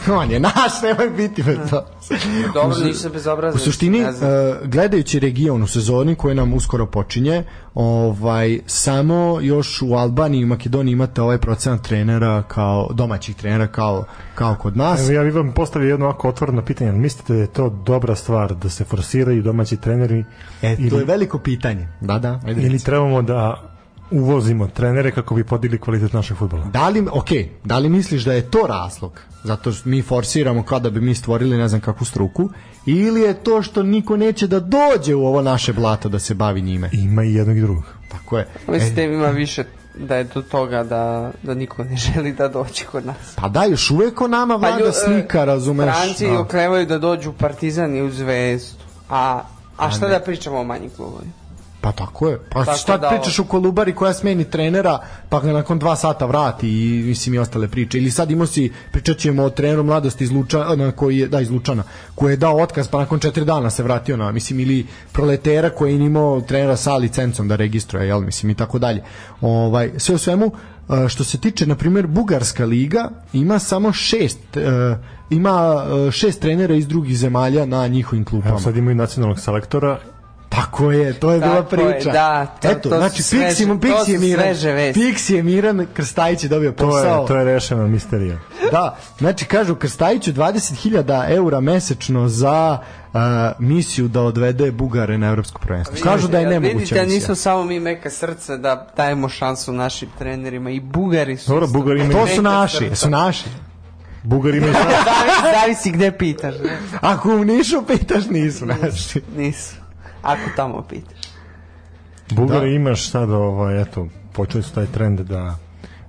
[0.18, 1.84] on je naš, nemoj biti bez to.
[2.54, 3.56] Dobro, nisam bezobrazan.
[3.56, 4.08] U suštini, uh,
[4.64, 10.92] gledajući region u sezoni koji nam uskoro počinje, ovaj, samo još u Albaniji i Makedoniji
[10.92, 15.00] imate ovaj procenat trenera kao, domaćih trenera kao, kao kod nas.
[15.00, 16.92] Evo ja bih vam postavio jedno ovako otvoreno pitanje.
[16.92, 20.24] Mislite da je to dobra stvar da se forsiraju domaći treneri
[20.62, 21.88] E, to ili- je veliko pitanje.
[22.00, 22.84] Da, da, ajde ili reci.
[22.84, 23.72] trebamo da
[24.10, 26.64] uvozimo trenere kako bi podigli kvalitet našeg futbola?
[26.64, 27.28] Da li, ok,
[27.64, 29.20] da li misliš da je to razlog?
[29.44, 32.48] Zato što mi forsiramo kao da bi mi stvorili ne znam kakvu struku
[32.86, 36.62] ili je to što niko neće da dođe u ovo naše blato da se bavi
[36.62, 36.90] njime?
[36.94, 37.84] Ima i jednog i drugog.
[38.10, 38.46] Tako je.
[38.68, 39.64] Mislite, E, ima više
[39.98, 43.16] da je do toga da, da niko ne želi da dođe kod nas.
[43.36, 45.94] pa da, još uvek o nama vlada lju- e, slika, razumeš?
[45.94, 46.40] Stranci Da.
[46.40, 48.76] oklevaju da dođu u Partizan i u Zvezdu.
[49.10, 49.40] A,
[49.76, 50.12] a šta ne.
[50.12, 51.32] da pričamo o manjim klubovima?
[51.86, 52.38] Pa tako je.
[52.50, 56.26] Pa Tako šta da, pričaš o Kolubari koja smeni trenera, pa ga nakon dva sata
[56.26, 57.98] vrati i mislim i ostale priče.
[57.98, 61.50] Ili sad imao si, pričat ćemo o treneru mladosti iz Lučana, koji je, da, iz
[61.50, 61.82] Lučana,
[62.14, 65.92] koji je dao otkaz pa nakon četiri dana se vratio na, mislim, ili proletera koji
[65.92, 69.02] je imao trenera sa licencom da registruje, jel, mislim, i tako dalje.
[69.40, 70.50] Ovaj, sve u svemu,
[70.88, 74.96] e, što se tiče, na primjer, Bugarska liga ima samo šest, e,
[75.30, 78.50] ima e, šest trenera iz drugih zemalja na njihovim klupama.
[78.50, 79.98] Evo sad imaju nacionalnog selektora
[80.56, 82.12] Tako je, to je bila Tako je, priča.
[82.12, 84.46] da, to- Eto, to znači Pixi, to Pixi je miran.
[84.94, 87.20] Pixi je miran, Krstajić je dobio to posao.
[87.20, 88.38] je, to je rešena misterija.
[88.72, 93.20] Da, znači kažu Krstajiću 20.000 eura mesečno za uh,
[93.60, 95.96] misiju da odvede Bugare na evropsko prvenstvo.
[96.02, 97.04] Kažu da je nemoguća Vidite, misija.
[97.06, 101.50] nismo samo mi meka srca da dajemo šansu našim trenerima i Bugari su.
[101.50, 102.94] Dobro, Bugari imaju- To su naši, srca.
[102.96, 103.44] su naši.
[104.22, 104.72] Bugari imaju
[105.04, 106.54] Zavisi, zavisi gde pitaš.
[106.56, 106.78] ne?
[107.00, 109.20] Ako u Nišu pitaš, nisu naši.
[109.36, 109.74] Nisu.
[110.26, 111.18] Ako tamo pitaš.
[112.30, 115.56] Bugari imaš sad, ovaj, eto, počeli su taj trend da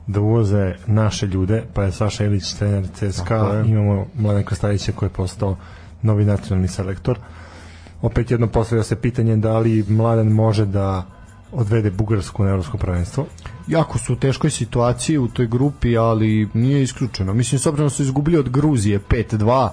[0.07, 5.13] da uvoze naše ljude, pa je Saša Ilić trener CSKA, imamo Mladen Krstajića koji je
[5.13, 5.57] postao
[6.01, 7.19] novi nacionalni selektor.
[8.01, 11.05] Opet jedno postavlja se pitanje da li Mladen može da
[11.51, 13.25] odvede Bugarsku na evropsko prvenstvo.
[13.67, 17.33] Jako su u teškoj situaciji u toj grupi, ali nije isključeno.
[17.33, 19.69] Mislim, s obzirom da su izgubili od Gruzije 5-2,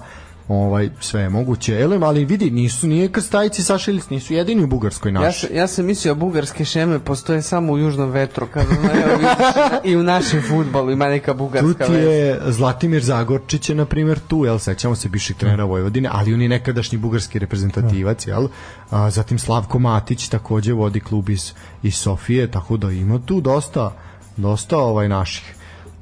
[0.47, 1.75] ovaj, sve je moguće.
[1.75, 5.39] Elem, ali vidi, nisu, nije Krstajić i Saša Ilić, nisu jedini u Bugarskoj Ja, naši.
[5.39, 8.81] sam- ja sam mislio bugarske šeme postoje samo u južnom vetru kad evo,
[9.11, 9.35] vidiš,
[9.83, 12.09] i u našem futbolu ima neka Tu bugarska ti veza.
[12.09, 16.41] je Zlatimir Zagorčić je na primjer tu, jel, sećamo se bivšeg trenera Vojvodine, ali on
[16.41, 18.47] je nekadašnji bugarski reprezentativac, jel?
[18.89, 21.51] A, zatim Slavko Matić takođe vodi klub iz,
[21.83, 23.93] iz Sofije, tako da ima tu dosta,
[24.37, 25.55] dosta ovaj naših.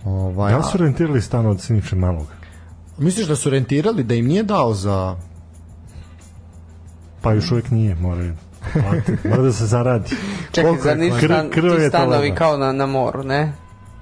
[0.06, 2.28] Ovaj, Da su rentirali stan od Siniše Malog?
[2.98, 5.16] Misliš da su rentirali da im nije dao za
[7.24, 8.24] Pa još uvijek nije, mora,
[9.30, 10.10] mora da se zaradi.
[10.52, 13.54] Čekaj, koliko za Krv- krv je ti stanovi kao na, na moru, ne?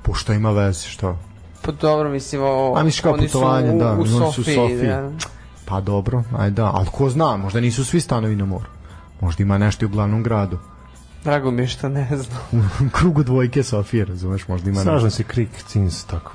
[0.01, 1.17] Pošto ima veze, što?
[1.61, 3.41] Pa dobro, mislim, o, A misliš kao oni su u,
[3.79, 4.55] da, u oni su u Sofiji.
[4.55, 4.87] Sofiji.
[4.87, 5.11] da.
[5.65, 8.65] Pa dobro, aj da, ali ko zna, možda nisu svi stanovi na moru.
[9.21, 10.57] Možda ima nešto i u glavnom gradu.
[11.23, 12.39] Drago mi je što ne znam.
[12.87, 14.91] U krugu dvojke Sofije, razumeš, možda ima nešto.
[14.91, 16.31] Slažem se Krik, Cins, tako.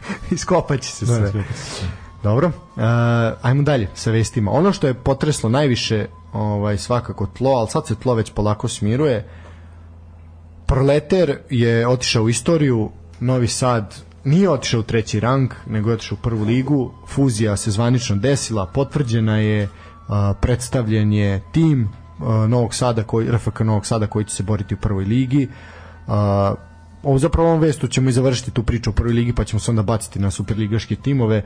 [0.30, 1.44] Iskopaće se Da, sve.
[2.22, 2.82] Dobro, uh,
[3.42, 4.50] ajmo dalje sa vestima.
[4.50, 9.28] Ono što je potreslo najviše ovaj svakako tlo, ali sad se tlo već polako smiruje.
[10.66, 16.18] Proleter je otišao u istoriju, Novi Sad nije otišao u treći rang, nego je otišao
[16.20, 16.92] u prvu ligu.
[17.08, 23.60] Fuzija se zvanično desila, potvrđena je, uh, predstavljen je tim uh, Novog Sada, koji, RFK
[23.60, 25.48] Novog Sada koji će se boriti u prvoj ligi.
[27.06, 29.60] Uh, ovo zapravo ovom vestu ćemo i završiti tu priču o prvoj ligi pa ćemo
[29.60, 31.42] se onda baciti na superligaške timove.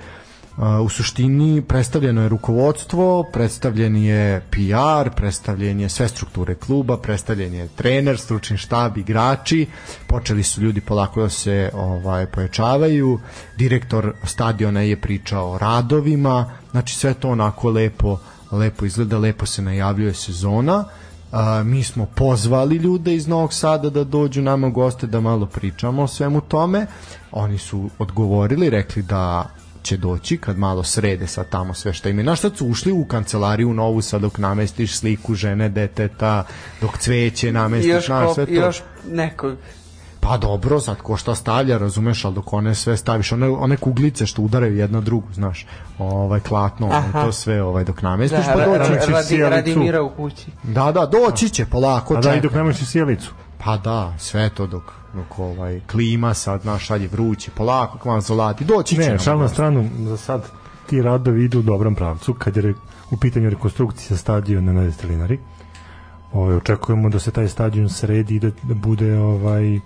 [0.57, 7.55] Uh, u suštini predstavljeno je rukovodstvo, predstavljen je PR, predstavljen je sve strukture kluba, predstavljen
[7.55, 9.67] je trener, stručni štab, igrači,
[10.07, 13.21] počeli su ljudi polako da se ovaj pojačavaju,
[13.59, 18.19] direktor stadiona je pričao o radovima, znači sve to onako lepo,
[18.53, 20.85] lepo izgleda, lepo se najavljuje sezona.
[21.33, 25.47] A, mi smo pozvali ljude iz Novog Sada da dođu nama u goste da malo
[25.47, 26.87] pričamo o svemu tome.
[27.33, 29.51] Oni su odgovorili, rekli da
[29.83, 32.23] će doći kad malo srede sad tamo sve što ima.
[32.23, 36.45] Znaš, sad su ušli u kancelariju novu sad dok namestiš sliku žene, deteta,
[36.81, 38.53] dok cveće I namestiš, još, ko, sve to.
[38.53, 39.57] i još nekog.
[40.21, 44.27] Pa dobro, sad ko šta stavlja, razumeš, ali dok one sve staviš, one, one kuglice
[44.27, 45.67] što udaraju jedna drugu, znaš,
[45.99, 47.25] ovaj klatno, Aha.
[47.25, 48.93] to sve ovaj dok namestiš, Da, pa ra, doći.
[48.93, 49.51] Radi- radi, sjelicu.
[49.51, 50.47] radi mira u kući.
[50.63, 52.63] Da, da, doći će polako, A da, i čekaj.
[52.63, 53.33] dok i sjelicu.
[53.59, 54.83] Pa da, sve to dok,
[55.15, 59.01] dok ovaj, klima sad, naš, sad je vruće, polako, kvan zolati, doći će.
[59.03, 60.43] Ne, šal na stranu, za sad
[60.87, 62.75] ti radovi idu u dobrom pravcu, kad je re-
[63.11, 65.39] u pitanju rekonstrukcija stadiona na Destelinari.
[66.33, 69.81] Ovaj, očekujemo da se taj stadion sredi i da, da bude ovaj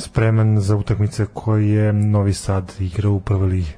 [0.00, 3.72] spreman za utakmice koje Novi Sad igra u prvoj ligi.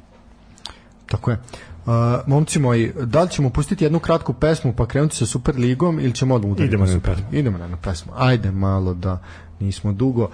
[1.06, 1.38] Tako je.
[1.86, 1.92] Uh,
[2.26, 6.14] momci moji, da li ćemo pustiti jednu kratku pesmu pa krenuti sa Super ligom ili
[6.14, 7.28] ćemo odmah udariti Idemo na Super pesmu.
[7.32, 8.12] Idemo na jednu pesmu.
[8.16, 9.18] Ajde malo da
[9.60, 10.28] nismo dugo.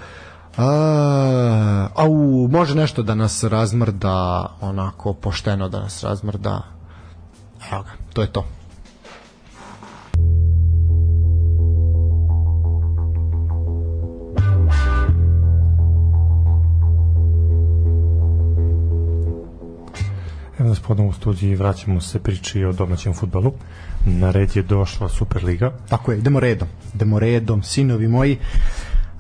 [0.56, 6.62] A, au, može nešto da nas razmrda onako pošteno da nas razmrda.
[7.72, 8.44] Evo ga, to je to.
[20.58, 23.52] Evo nas ponovno u studiji vraćamo se priči o domaćem futbalu.
[24.06, 25.72] Na red je došla Superliga.
[25.88, 26.68] Tako je, idemo redom.
[26.94, 28.38] Idemo redom, sinovi moji.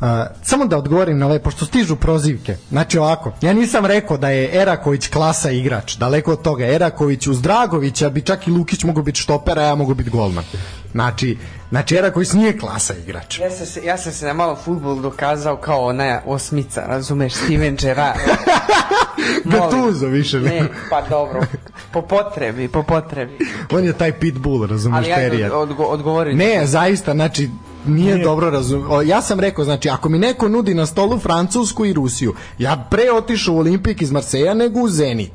[0.00, 0.06] Uh,
[0.42, 2.56] samo da odgovorim na ove, pošto stižu prozivke.
[2.70, 6.66] Znači ovako, ja nisam rekao da je Eraković klasa igrač, daleko od toga.
[6.66, 10.44] Eraković uz Dragovića bi čak i Lukić mogao biti štopera, a ja mogu biti golman.
[10.92, 11.38] Znači,
[11.70, 13.38] znači Eraković nije klasa igrač.
[13.38, 17.76] Ja sam se, ja sam se na malo futbol dokazao kao ona osmica, razumeš, Steven
[17.76, 18.18] Gerrard.
[19.44, 20.68] Gattuso više ne.
[20.90, 21.40] Pa dobro,
[21.92, 23.38] po potrebi, po potrebi.
[23.70, 25.52] On je taj pitbull, razumiješ, Ali ajde terijer.
[25.54, 26.34] odgo, odgovori.
[26.34, 27.50] Ne, zaista, znači,
[27.86, 28.86] nije dobro razum...
[28.90, 32.86] o, Ja sam rekao, znači, ako mi neko nudi na stolu Francusku i Rusiju, ja
[32.90, 35.32] pre otišao u Olimpik iz Marseja nego u Zenit.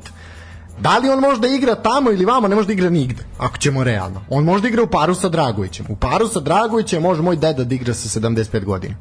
[0.80, 3.56] Da li on može da igra tamo ili vamo, ne može da igra nigde, ako
[3.56, 4.22] ćemo realno.
[4.30, 5.86] On može da igra u paru sa Dragovićem.
[5.88, 8.94] U paru sa Dragovićem može moj deda da igra sa 75 godina.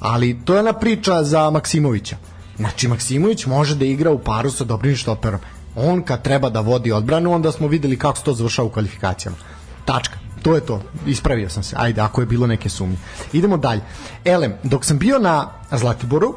[0.00, 2.16] Ali to je ona priča za Maksimovića.
[2.56, 5.40] Znači, Maksimović može da igra u paru sa dobrim štoperom.
[5.76, 9.36] On kad treba da vodi odbranu, onda smo videli kako se to završava u kvalifikacijama.
[9.84, 10.18] Tačka.
[10.42, 10.82] To je to.
[11.06, 11.76] Ispravio sam se.
[11.78, 12.96] Ajde, ako je bilo neke sumnje.
[13.32, 13.80] Idemo dalje.
[14.24, 16.34] Elem, dok sam bio na Zlatiboru,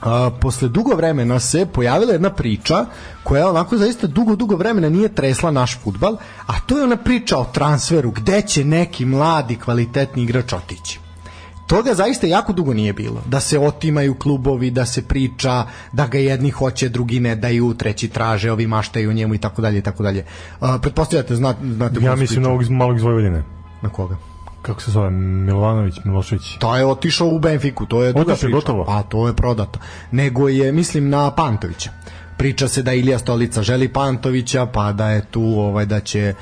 [0.00, 2.86] a, posle dugo vremena se pojavila jedna priča
[3.22, 7.38] koja onako zaista dugo, dugo vremena nije tresla naš futbal, a to je ona priča
[7.38, 11.07] o transferu, gde će neki mladi kvalitetni igrač otići.
[11.68, 13.22] Toga zaista jako dugo nije bilo.
[13.26, 18.08] Da se otimaju klubovi, da se priča, da ga jedni hoće, drugi ne daju, treći
[18.08, 20.24] traže, ovi maštaju njemu i tako dalje i tako dalje.
[20.82, 23.42] Pretpostavljate, znate, znate Ja mislim na ovog malog iz Vojvodine.
[23.82, 24.16] Na koga?
[24.62, 25.10] Kako se zove?
[25.10, 26.56] Milovanović, Milošević.
[26.58, 28.56] To je otišao u Benfiku, to je druga Otišao priča.
[28.56, 28.84] gotovo?
[28.84, 29.78] Pa to je prodato.
[30.10, 31.90] Nego je, mislim, na Pantovića.
[32.38, 36.34] Priča se da Ilija Stolica želi Pantovića, pa da je tu ovaj da će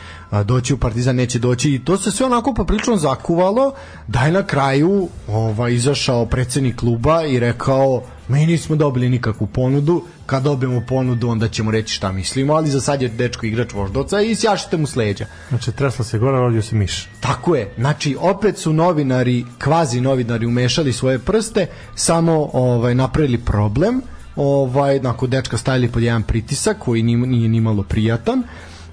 [0.45, 3.73] doći u Partizan, neće doći i to se sve onako poprilično zakuvalo
[4.07, 10.05] da je na kraju ovaj izašao predsednik kluba i rekao mi nismo dobili nikakvu ponudu,
[10.27, 14.21] kad dobijemo ponudu onda ćemo reći šta mislimo, ali za sad je dečko igrač voždovca
[14.21, 15.27] i sjašite mu s leđa.
[15.49, 17.09] Znači, tresla se gore, rodio se miš.
[17.21, 17.75] Tako je.
[17.79, 24.03] Znači opet su novinari, kvazi novinari umešali svoje prste, samo ovaj napravili problem.
[24.37, 28.43] Ovaj nakon dečka stavili pod jedan pritisak koji nije, nije ni malo prijatan.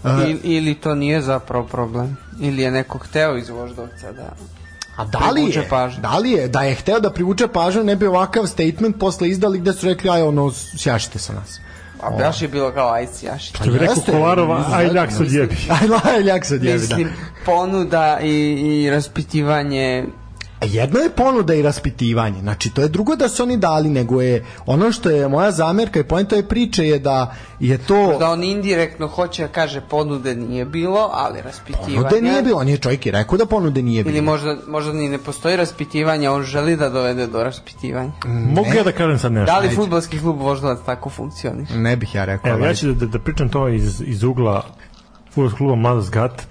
[0.03, 2.17] A, I, ili to nije zapravo problem.
[2.39, 4.33] Ili je neko hteo iz voždovca da...
[4.95, 6.01] a da li je, pažnju.
[6.01, 9.59] da li je, da je hteo da privuče pažnju, ne bi ovakav statement posle izdali
[9.59, 11.59] gde su rekli, aj ono, sjašite sa nas.
[12.01, 13.47] A baš je bilo kao aj sjaši.
[13.47, 15.57] Što bi rekao Kolarova, aj ljak se odjebi.
[15.81, 16.95] Aj, lajljak se odjevi, da.
[16.95, 17.09] Mislim,
[17.45, 20.05] ponuda i, i raspitivanje
[20.65, 24.45] Jedno je ponuda i raspitivanje, znači to je drugo da su oni dali, nego je
[24.65, 28.17] ono što je moja zamerka i pojenta je priče je da je to...
[28.19, 31.95] da on indirektno hoće da kaže ponude nije bilo, ali raspitivanje...
[31.95, 34.15] Ponude nije bilo, on je čovjek i rekao da ponude nije bilo.
[34.15, 38.11] Ili možda, možda ni ne postoji raspitivanje, on želi da dovede do raspitivanja.
[38.25, 39.53] Mogu ja da kažem sad nešto?
[39.53, 41.73] Da li futbolski klub Voždovac tako funkcioniše?
[41.73, 42.51] Ne bih ja rekao.
[42.51, 44.65] Evo, ja ću da, da pričam to iz, iz ugla
[45.29, 46.47] futbolskog kluba Mladost Gat,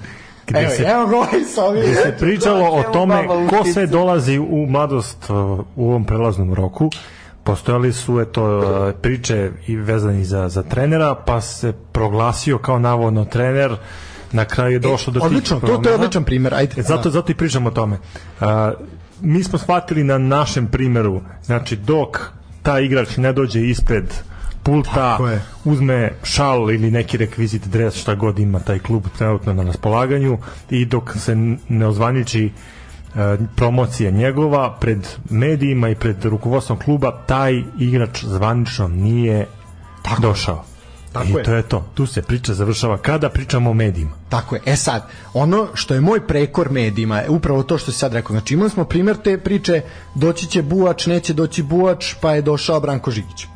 [0.46, 1.82] gde Evo, se evo govori sa ovim.
[1.82, 5.36] gde se pričalo o tome ko sve dolazi u mladost uh,
[5.76, 6.90] u ovom prelaznom roku.
[7.44, 8.64] Postojali su eto uh,
[9.00, 13.76] priče i vezani za, za trenera, pa se proglasio kao navodno trener,
[14.32, 16.54] na kraju je došlo do tih Odlično, to, to je odličan primjer.
[16.54, 16.80] Ajde.
[16.80, 17.98] E, zato, zato i pričamo o tome.
[18.40, 18.46] Uh,
[19.20, 22.18] mi smo shvatili na našem primeru, znači dok
[22.62, 24.04] taj igrač ne dođe ispred
[24.62, 25.30] pulta, Tako
[25.64, 30.38] uzme šal ili neki rekvizit dres, šta god ima taj klub trenutno na raspolaganju
[30.70, 31.34] i dok se
[31.68, 32.50] ne ozvaniči e,
[33.56, 39.46] promocija njegova pred medijima i pred rukovodstvom kluba, taj igrač zvanično nije
[40.18, 40.64] došao.
[41.12, 41.42] Tako I je.
[41.42, 41.84] to je to.
[41.94, 44.10] Tu se priča završava kada pričamo o medijima.
[44.28, 44.62] Tako je.
[44.66, 48.32] E sad, ono što je moj prekor medijima je upravo to što si sad rekao.
[48.32, 49.82] Znači imali smo primjer te priče
[50.14, 53.46] doći će Bujač, neće doći Bujač, pa je došao Branko Žigić.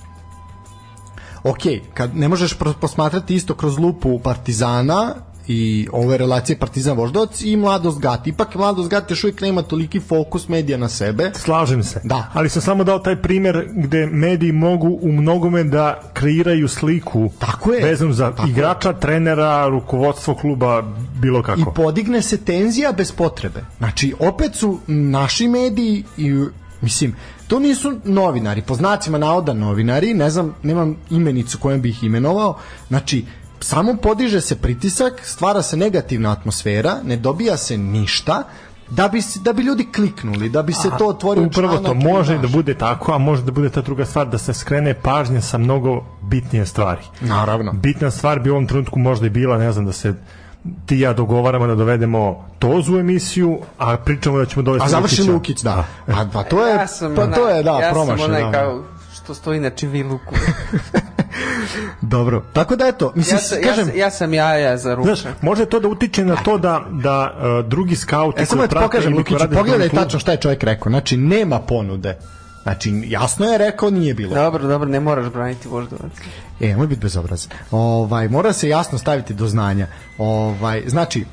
[1.47, 1.63] Ok,
[1.95, 5.15] kad ne možeš posmatrati isto kroz lupu Partizana
[5.49, 8.27] i ove relacije Partizan Voždovac i Mladost Gat.
[8.27, 11.31] Ipak Mladost Gat još uvijek nema toliki fokus medija na sebe.
[11.35, 12.01] Slažem se.
[12.05, 12.31] Da.
[12.35, 17.73] Ali sam samo dao taj primer gde mediji mogu u mnogome da kreiraju sliku Tako
[17.73, 17.85] je.
[17.85, 18.51] vezanu za Tako je.
[18.51, 20.83] igrača, trenera, rukovodstvo kluba,
[21.21, 21.61] bilo kako.
[21.61, 23.65] i podigne se tenzija bez potrebe.
[23.79, 26.45] Znači, opet su naši mediji i
[26.81, 27.15] mislim,
[27.49, 32.59] to nisu novinari, po znacima navoda novinari, ne znam, nemam imenicu kojom bih ih imenovao,
[32.89, 33.25] znači,
[33.61, 38.43] samo podiže se pritisak, stvara se negativna atmosfera, ne dobija se ništa,
[38.91, 42.49] da bi, da bi ljudi kliknuli, da bi se to otvorio Upravo to može da
[42.49, 46.05] bude tako, a može da bude ta druga stvar da se skrene pažnja sa mnogo
[46.23, 47.03] bitnije stvari.
[47.21, 47.73] Naravno.
[47.73, 50.15] Bitna stvar bi u ovom trenutku možda i bila, ne znam, da se
[50.87, 55.31] ti ja dogovaramo da dovedemo Tozu u emisiju, a pričamo da ćemo dovesti A završi.
[55.31, 55.85] Lukić, da.
[56.07, 58.19] Pa, pa to je, ja sam pa onaj, to je, da, ja promašaj.
[58.19, 58.53] sam onaj da.
[58.53, 58.83] kao
[59.15, 60.35] što stoji na čiviluku.
[62.01, 62.43] Dobro.
[62.53, 65.43] Tako da eto, mislim, ja, kažem, ja, sam, ja sam jaja za Znaš, ručak.
[65.43, 68.71] može to da utiče na to da, da uh, drugi skauti E samo da ti
[68.71, 70.91] prate pokažem koji Lukiću, pogledaj tačno šta je čovjek rekao.
[70.91, 72.19] Znači nema ponude.
[72.67, 74.35] Znači jasno je rekao nije bilo.
[74.35, 76.13] Dobro, dobro, ne moraš braniti voždovac.
[76.61, 77.51] E, moj biti bezobrazan.
[77.71, 79.87] Ovaj mora se jasno staviti do znanja.
[80.19, 81.25] Ovaj znači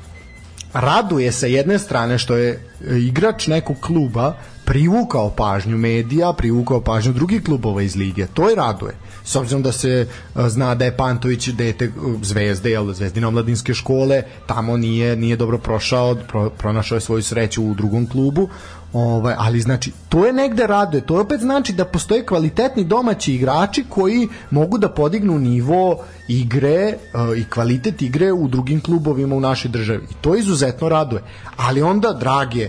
[0.72, 7.12] raduje sa jedne strane što je e, igrač nekog kluba privukao pažnju medija, privukao pažnju
[7.12, 8.26] drugih klubova iz lige.
[8.26, 8.94] To je raduje.
[9.24, 11.90] S obzirom da se e, zna da je Pantović dete e,
[12.22, 17.64] zvezde, jel, zvezdine omladinske škole, tamo nije nije dobro prošao, pro, pronašao je svoju sreću
[17.64, 18.48] u drugom klubu.
[18.94, 21.06] Ovaj, ali znači, to je negde raduje.
[21.06, 26.96] To opet znači da postoje kvalitetni domaći igrači koji mogu da podignu nivo igre e,
[27.36, 30.02] i kvalitet igre u drugim klubovima u našoj državi.
[30.10, 31.22] I to izuzetno raduje.
[31.56, 32.68] Ali onda, drage,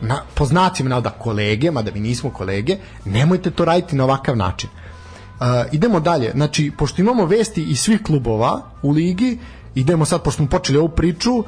[0.00, 4.70] na, po znacima kolege, mada mi nismo kolege, nemojte to raditi na ovakav način.
[4.70, 6.30] Uh, idemo dalje.
[6.30, 9.38] Znači, pošto imamo vesti iz svih klubova u ligi,
[9.74, 11.44] idemo sad, pošto smo počeli ovu priču, uh,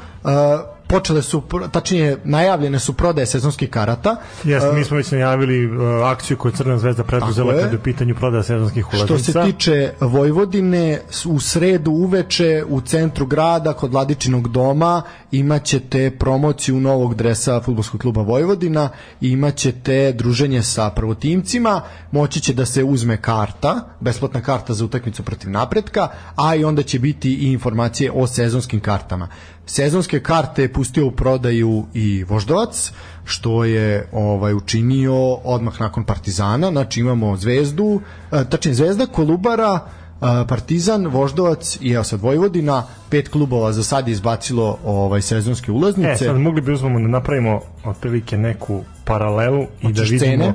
[0.86, 4.16] počele su, tačnije, najavljene su prodaje sezonskih karata.
[4.44, 8.14] Jeste, mi smo već najavili uh, akciju koju Crna zvezda preduzela kada je u pitanju
[8.14, 9.30] prodaja sezonskih ulaznica.
[9.30, 15.02] Što se tiče Vojvodine, u sredu uveče u centru grada kod Vladičinog doma
[15.32, 18.88] imaćete promociju novog dresa futbolskog kluba Vojvodina
[19.20, 21.80] imaćete druženje sa prvotimcima,
[22.12, 26.82] moći će da se uzme karta, besplatna karta za utakmicu protiv napretka, a i onda
[26.82, 29.28] će biti i informacije o sezonskim kartama.
[29.66, 32.92] Sezonske karte je pustio u prodaju i Voždovac,
[33.24, 38.00] što je ovaj učinio odmah nakon Partizana, znači imamo Zvezdu,
[38.32, 39.80] e, tačnije Zvezda, Kolubara,
[40.20, 46.24] Partizan, Voždovac i evo sad Vojvodina, pet klubova za sad izbacilo ovaj sezonske ulaznice.
[46.24, 50.54] E, sad mogli bi uzmemo da napravimo otprilike neku paralelu i da Hoćeš vidimo cene?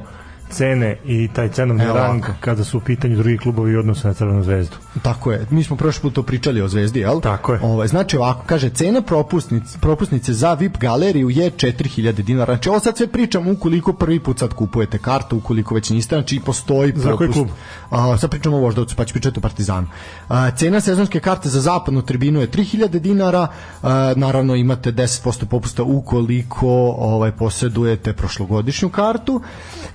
[0.52, 2.40] Cene i taj cenovni Evo rang ovako.
[2.40, 4.76] kada su u pitanju drugi klubovi i odnose na Crvenu zvezdu.
[5.02, 5.46] Tako je.
[5.50, 7.22] Mi smo prošli put to pričali o Zvezdi, jel?
[7.22, 7.60] Tako je.
[7.64, 12.54] Ovaj znači ovako kaže cena propusnice propusnice za VIP galeriju je 4000 dinara.
[12.54, 16.40] Znači ovo sad sve pričam ukoliko prvi put sad kupujete kartu, ukoliko već niste, znači
[16.46, 17.48] postoji Za koji klub?
[17.90, 19.88] A, sad pričamo o Voždovcu, pa ću pričati o Partizanu.
[20.28, 23.48] A, cena sezonske karte za zapadnu tribinu je 3000 dinara.
[23.84, 29.42] A, naravno imate 10% popusta ukoliko ovaj posedujete prošlogodišnju kartu.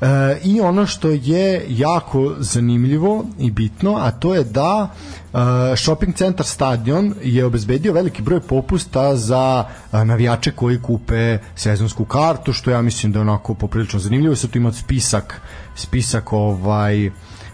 [0.01, 6.15] E, I ono što je jako zanimljivo i bitno, a to je da e, shopping
[6.15, 12.71] centar Stadion je obezbedio veliki broj popusta za e, navijače koji kupe sezonsku kartu, što
[12.71, 14.37] ja mislim da je onako poprilično zanimljivo.
[14.37, 15.41] Sad tu ima spisak
[15.75, 17.11] spisak ovaj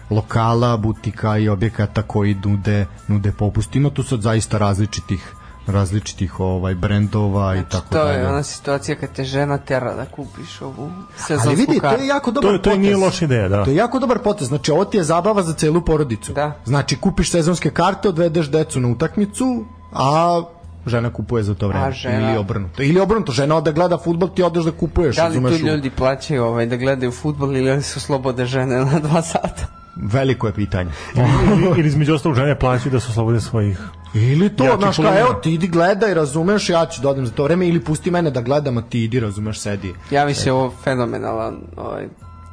[0.09, 3.75] lokala, butika i objekata koji nude, nude popust.
[3.75, 5.33] Ima tu sad zaista različitih
[5.67, 8.27] različitih ovaj brendova i tako To je dalje.
[8.27, 12.31] ona situacija kad te žena tera da kupiš ovu sezonsku Ali vidi, to je jako
[12.31, 12.79] dobar To, to potez.
[12.79, 13.63] nije loša ideja, da.
[13.63, 14.47] To je jako dobar potez.
[14.47, 16.33] Znači, ovo ti je zabava za celu porodicu.
[16.33, 16.51] Da.
[16.65, 20.41] Znači, kupiš sezonske karte, odvedeš decu na utakmicu, a
[20.85, 21.85] žena kupuje za to vreme.
[21.85, 22.83] A žena- Ili obrnuto.
[22.83, 25.15] Ili obrnuto, žena ode gleda futbol, ti odeš da kupuješ.
[25.15, 28.99] Da li tu u- ljudi plaćaju ovaj, da gledaju futbol ili su slobode žene na
[28.99, 29.65] dva sata?
[29.95, 30.91] Veliko je pitanje.
[31.15, 33.79] ili, ili između ostalog žene plaćaju da se slobode svojih
[34.13, 37.31] Ili to, Jaki znaš, kao, evo ti idi gledaj, razumeš, ja ću da odem za
[37.31, 39.93] to vreme, ili pusti mene da gledam, a ti idi, razumeš, sedi.
[40.11, 42.07] Ja mislim ovo fenomenalan ovaj,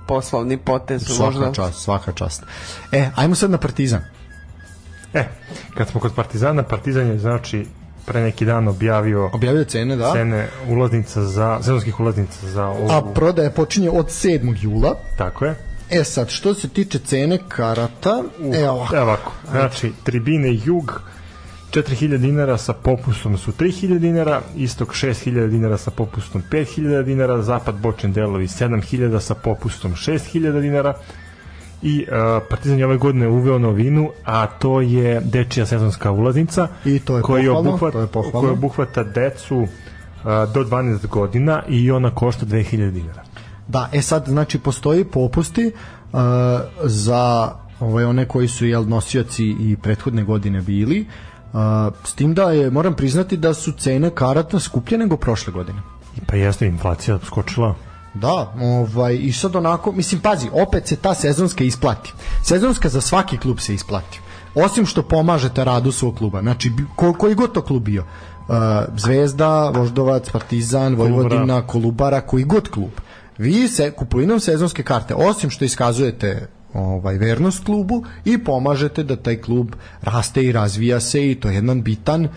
[0.07, 1.53] poslovni potez Svaka možda.
[1.53, 2.43] čast, svaka čast.
[2.93, 4.01] E, ajmo sad na Partizan.
[5.15, 5.25] E,
[5.75, 7.67] kad smo kod Partizana, Partizan je znači
[8.07, 10.13] pre neki dan objavio Objavio cene, da.
[10.13, 14.57] cene ulaznica za sezonskih ulaznica za ovu, A prodaja počinje od 7.
[14.61, 14.95] jula.
[15.19, 15.55] tako je.
[15.91, 18.97] E sad, što se tiče cene karata, uh, evo ovako.
[18.97, 21.03] Evo ovako, znači, tribine Jug
[21.71, 27.75] 4000 dinara sa popustom su 3000 dinara, istok 6000 dinara sa popustom 5000 dinara, zapad
[27.75, 30.95] bočni delovi 7000 sa popustom 6000 dinara
[31.83, 36.99] i uh, Partizan je ove godine uveo novinu, a to je dečija sezonska ulaznica I
[36.99, 38.41] to je koji pohvalno, obuhvat, to je pohvalno.
[38.41, 39.69] koja obuhvata decu uh,
[40.55, 43.23] do 12 godina i ona košta 2000 dinara.
[43.69, 45.73] Da, e sad, znači, postoji popusti
[46.13, 46.21] uh,
[46.83, 51.30] za ovaj, one koji su jel, nosioci i prethodne godine bili, uh,
[52.05, 55.83] s tim da je, moram priznati da su cene karata skuplje nego prošle godine.
[56.17, 57.75] I pa jeste inflacija skočila.
[58.15, 62.13] Da, ovaj, i sad onako, mislim, pazi, opet se ta sezonska isplati.
[62.45, 64.21] Sezonska za svaki klub se isplati.
[64.55, 66.41] Osim što pomažete radu svog kluba.
[66.41, 68.03] Znači, ko, koji god to klub bio.
[68.03, 68.57] Uh,
[68.97, 72.91] Zvezda, Voždovac, Partizan, Vojvodina, Kolubara, koji god klub.
[73.39, 79.37] Vi se kupovinom sezonske karte, osim što iskazujete ovaj vernost klubu i pomažete da taj
[79.37, 82.29] klub raste i razvija se i to je jedan bitan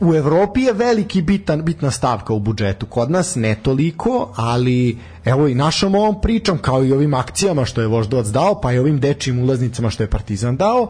[0.00, 2.86] u Evropi je veliki bitan bitna stavka u budžetu.
[2.86, 7.80] Kod nas ne toliko, ali evo i našom ovom pričom kao i ovim akcijama što
[7.80, 10.88] je Voždovac dao, pa i ovim dečijim ulaznicama što je Partizan dao,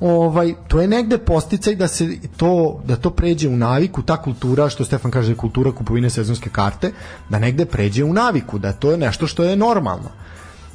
[0.00, 4.68] ovaj to je negde posticaj da se to da to pređe u naviku, ta kultura
[4.68, 6.92] što Stefan kaže kultura kupovine sezonske karte,
[7.28, 10.10] da negde pređe u naviku, da to je nešto što je normalno.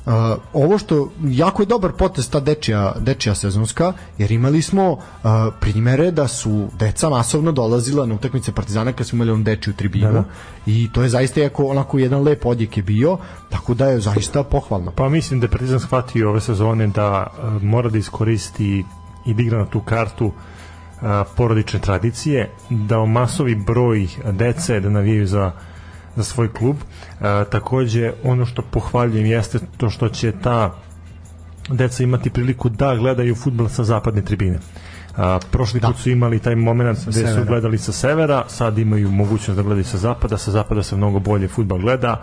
[0.06, 0.14] Uh,
[0.54, 5.00] ovo što jako je dobar potez ta dečija, dečija sezonska jer imali smo uh,
[5.60, 10.08] primere da su deca masovno dolazila na utakmice Partizana kad smo imali on dečiju tribinu
[10.08, 10.24] Da, da.
[10.66, 13.18] i to je zaista jako onako jedan lep odjek je bio
[13.50, 17.64] tako da je zaista pohvalno Pa mislim da je Partizan shvatio ove sezone da uh,
[17.64, 18.86] mora da iskoristi
[19.26, 20.34] i da igra na tu kartu uh,
[21.38, 25.52] porodične tradicije, da omasovi broj dece da navijaju za
[26.16, 26.76] za svoj klub.
[26.76, 30.76] Uh, takođe, ono što pohvaljujem jeste to što će ta
[31.70, 34.60] deca imati priliku da gledaju futbol sa zapadne tribine.
[35.18, 35.88] A, prošli Da.
[35.88, 39.86] put su imali taj moment gde su gledali sa severa, sad imaju mogućnost da gledaju
[39.86, 42.22] sa zapada, sa zapada se mnogo bolje futbol gleda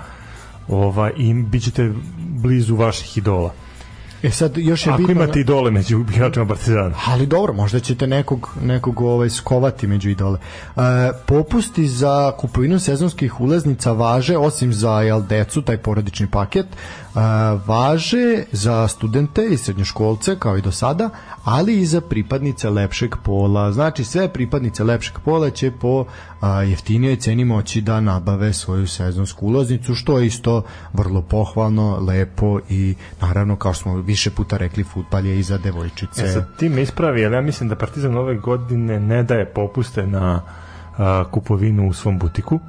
[0.68, 3.52] ovaj, i bit ćete blizu vaših idola.
[4.22, 6.94] E sad još je Ako bitno imate idole među igračima Partizana.
[7.06, 10.38] Ali dobro, možda ćete nekog, nekog ovaj, skovati među idole.
[10.76, 10.80] E,
[11.26, 17.18] popusti za kupovinu sezonskih ulaznica važe, osim za jel, decu, taj porodični paket, e,
[17.66, 21.10] važe za studente i srednjoškolce, kao i do sada,
[21.44, 23.72] ali i za pripadnice lepšeg pola.
[23.72, 26.04] Znači, sve pripadnice lepšeg pola će po
[26.40, 30.62] a, jeftinijoj ceni moći da nabave svoju sezonsku ulaznicu, što je isto
[30.92, 35.58] vrlo pohvalno, lepo i naravno, kao što smo više puta rekli, futbal je i za
[35.58, 36.24] devojčice.
[36.24, 40.06] E, sad ti me ispravi, ali ja mislim da Partizan ove godine ne daje popuste
[40.06, 40.42] na
[40.98, 42.60] a, kupovinu u svom butiku.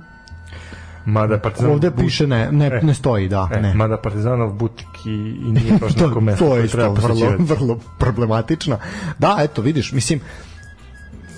[1.05, 2.79] Mada Partizan Ovde piše ne, ne, E.
[2.83, 3.73] ne stoji, da, E, ne.
[3.73, 7.79] mada Partizanov butik i, i nije baš to, neko mesto to je isto vrlo, vrlo
[7.99, 8.77] problematično.
[9.19, 10.21] Da, eto, vidiš, mislim,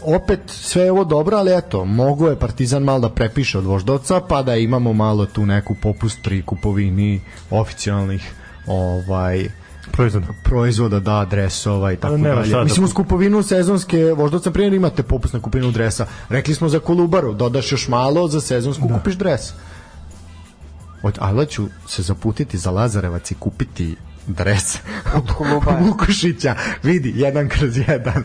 [0.06, 4.22] opet sve je ovo dobro, ali eto, mogo je Partizan malo da prepiše od voždovca,
[4.30, 8.34] pa da imamo malo tu neku popust pri kupovini oficijalnih
[8.68, 9.62] ovaj
[9.94, 10.24] Proizvod.
[10.44, 12.50] proizvoda, da, dresova i tako dalje.
[12.50, 16.06] da Mislim, uz kupovinu sezonske voždovca primjer imate popust na kupovinu dresa.
[16.30, 18.94] Rekli smo za Kolubaru, dodaš još malo, za sezonsku Da.
[18.94, 19.41] kupiš dres.
[21.04, 23.96] Od, ali ću se zaputiti za Lazarevac i kupiti
[24.28, 24.78] dres
[25.16, 25.84] od Kolubare.
[25.88, 26.56] Vukušića.
[26.84, 28.24] Vidi, jedan kroz jedan.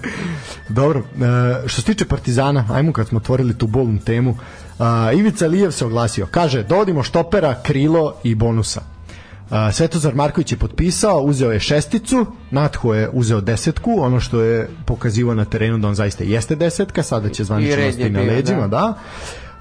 [0.68, 4.36] Dobro, e, što se tiče Partizana, ajmo kad smo otvorili tu bolnu temu,
[4.78, 6.26] a, Ivica Lijev se oglasio.
[6.26, 8.97] Kaže, dovodimo štopera, krilo i bonusa.
[9.50, 14.68] A, Svetozar Marković je potpisao, uzeo je šesticu, Natho je uzeo desetku, ono što je
[14.84, 18.68] pokazivo na terenu da on zaista jeste desetka, sada će zvanično ostati na leđima, da.
[18.68, 18.94] da.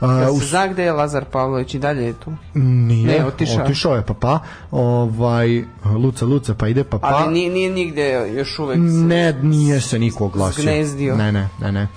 [0.01, 2.33] Jel u se zna gde je Lazar Pavlović i dalje je tu?
[2.53, 3.63] Nije, Ne, otišao.
[3.63, 4.39] otišao je pa pa.
[4.71, 7.07] Ovaj Luca Luca pa ide pa pa.
[7.07, 8.81] Ali nije, nije nigde još uvek se...
[8.81, 10.61] Ne, nije se niko oglasio.
[10.61, 11.15] Zgnezdio.
[11.15, 11.87] Ne, ne, ne, ne.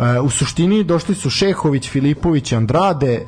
[0.00, 3.22] E, u suštini došli su Šehović, Filipović, Andrade, e,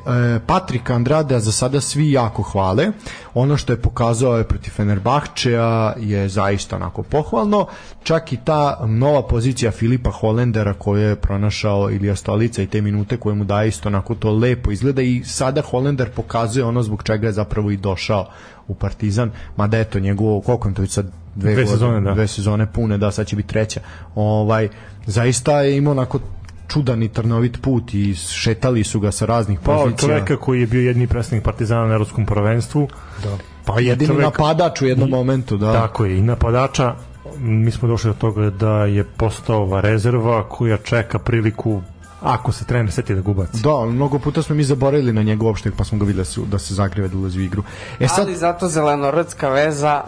[0.45, 2.87] Patrika Andrade, a za sada svi jako hvale.
[3.33, 7.65] Ono što je pokazao je protiv Fenerbahčeja je zaista onako pohvalno.
[8.03, 13.17] Čak i ta nova pozicija Filipa Holendera koju je pronašao Ilija Stolica i te minute
[13.17, 17.27] koje mu daje isto onako to lepo izgleda i sada Holender pokazuje ono zbog čega
[17.27, 18.27] je zapravo i došao
[18.67, 21.05] u Partizan, mada eto njegovo, koliko to sad
[21.35, 22.13] dve, Dve godine, sezone, da.
[22.13, 23.79] dve sezone pune, da, sad će biti treća.
[24.15, 24.69] Ovaj,
[25.05, 26.19] zaista je imao onako
[26.67, 29.97] čudan i trnovit put i šetali su ga sa raznih Pa pozicija.
[29.99, 32.87] čoveka koji je bio jedni predstavnik Partizana na Evropskom prvenstvu.
[33.23, 33.37] Da.
[33.65, 35.73] Pa jedini čovek- napadač u jednom I- momentu, da.
[35.73, 36.95] Tako je, i napadača
[37.37, 41.81] mi smo došli do toga da je postao rezerva koja čeka priliku
[42.23, 43.49] ako se trener seti da gubac.
[43.51, 46.25] Da, ali mnogo puta smo mi zaboravili na njega uopšte, pa smo ga videli da,
[46.25, 47.63] su, da se zagrive da ulazi u igru.
[47.99, 50.01] E sad, Ali zato zelenorodska veza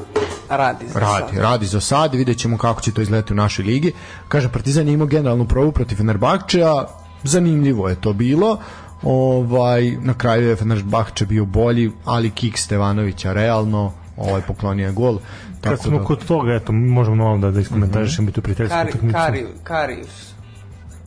[0.49, 1.43] radi za Radi, sad.
[1.43, 3.91] radi za sad vidjet ćemo kako će to izgledati u našoj ligi.
[4.27, 6.85] Kaže, Partizan je imao generalnu probu protiv Fenerbahčeja,
[7.23, 8.59] zanimljivo je to bilo.
[9.03, 15.17] Ovaj, na kraju je Fenerbahče bio bolji, ali kik Stevanovića realno, ovaj poklonio je gol.
[15.61, 18.75] Kad Tako smo da, kod toga, eto, možemo malo da, da iskomentarišemo i tu prijateljsku
[18.75, 19.17] Kari, utakmicu.
[19.17, 20.34] Kari, Karius.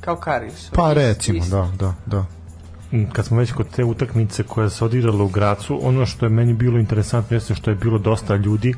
[0.01, 0.70] Kao Karius.
[0.74, 2.24] pa recimo, da, da, da.
[3.12, 6.55] kad smo već kod te utakmice koja se odigrala u Gracu, ono što je meni
[6.55, 8.74] bilo interesantno jeste što je bilo dosta ljudi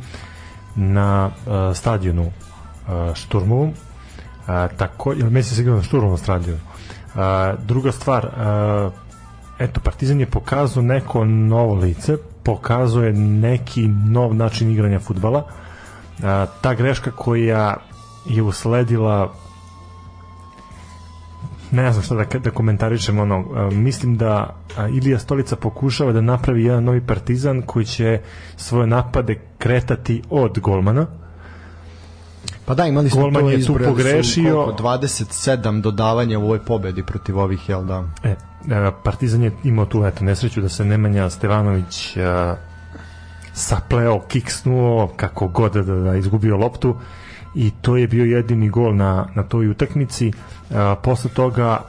[0.76, 3.68] na uh, stadionu uh, Šturmovom.
[3.68, 6.60] Uh, tako, ili Messi se igrao na Šturmovom stadionu.
[7.14, 7.20] Uh,
[7.66, 8.92] druga stvar, uh,
[9.58, 15.38] eto, Partizan je pokazao neko novo lice, pokazao je neki nov način igranja futbala.
[15.38, 16.24] Uh,
[16.60, 17.76] ta greška koja
[18.26, 19.34] je usledila
[21.70, 24.56] ne znam šta da, da komentarišem ono, a, mislim da
[24.92, 28.20] Ilija Stolica pokušava da napravi jedan novi partizan koji će
[28.56, 31.06] svoje napade kretati od golmana
[32.70, 34.64] Pa da, imali smo Golman to je tu pogrešio.
[34.64, 38.04] koliko, 27 dodavanja u ovoj pobedi protiv ovih, jel da?
[38.24, 38.36] e, e,
[39.04, 42.56] Partizan je imao tu eto, nesreću da se Nemanja Stevanović a,
[43.52, 46.96] sapleo, kiksnuo kako god da, da izgubio loptu
[47.54, 50.32] i to je bio jedini gol na, na toj utakmici.
[50.70, 51.84] A, posle toga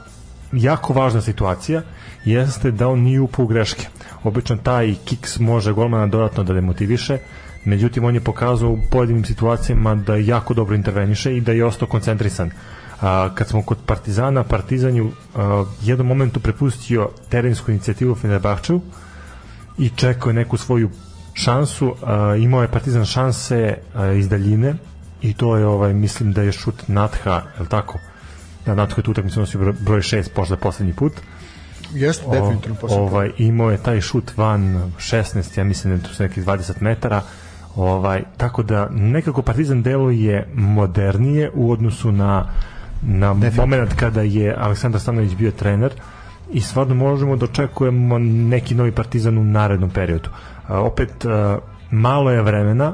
[0.52, 1.82] jako važna situacija
[2.26, 3.88] jeste da on nije upao u greške.
[4.24, 7.18] Obično taj kiks može golmana dodatno da demotiviše
[7.66, 11.88] međutim on je pokazao u pojedinim situacijama da jako dobro interveniše i da je ostao
[11.88, 12.52] koncentrisan.
[13.02, 18.82] A, kad smo kod Partizana Partizan je u a, jednom momentu prepustio terensku inicijativu Fenerbahčevu
[19.78, 20.90] i čekao je neku svoju
[21.34, 21.96] šansu.
[22.04, 24.76] A, imao je Partizan šanse a, iz daljine
[25.22, 28.00] i to je ovaj mislim da je šut Natha je li tako?
[28.66, 31.14] Da Natha je tu utakmicu nosio broj- broj 6 posle poslednji put.
[31.94, 32.54] Jeste, O-
[32.98, 34.62] ovaj imao je taj šut van
[35.00, 37.22] 16 ja mislim da je to su nekih 20 metara.
[37.76, 42.46] Ovaj tako da nekako Partizan deluje modernije u odnosu na
[43.04, 45.92] na moment kada je Aleksandar Stanović bio trener
[46.52, 50.30] i stvarno možemo da očekujemo neki novi Partizan u narednom periodu.
[50.68, 51.58] A, opet a,
[51.92, 52.94] malo je vremena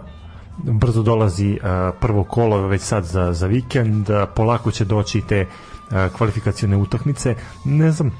[0.57, 1.59] brzo dolazi
[1.99, 5.45] prvo kolo već sad za, za vikend, polako će doći te
[6.17, 7.35] kvalifikacione utakmice.
[7.65, 8.11] Ne znam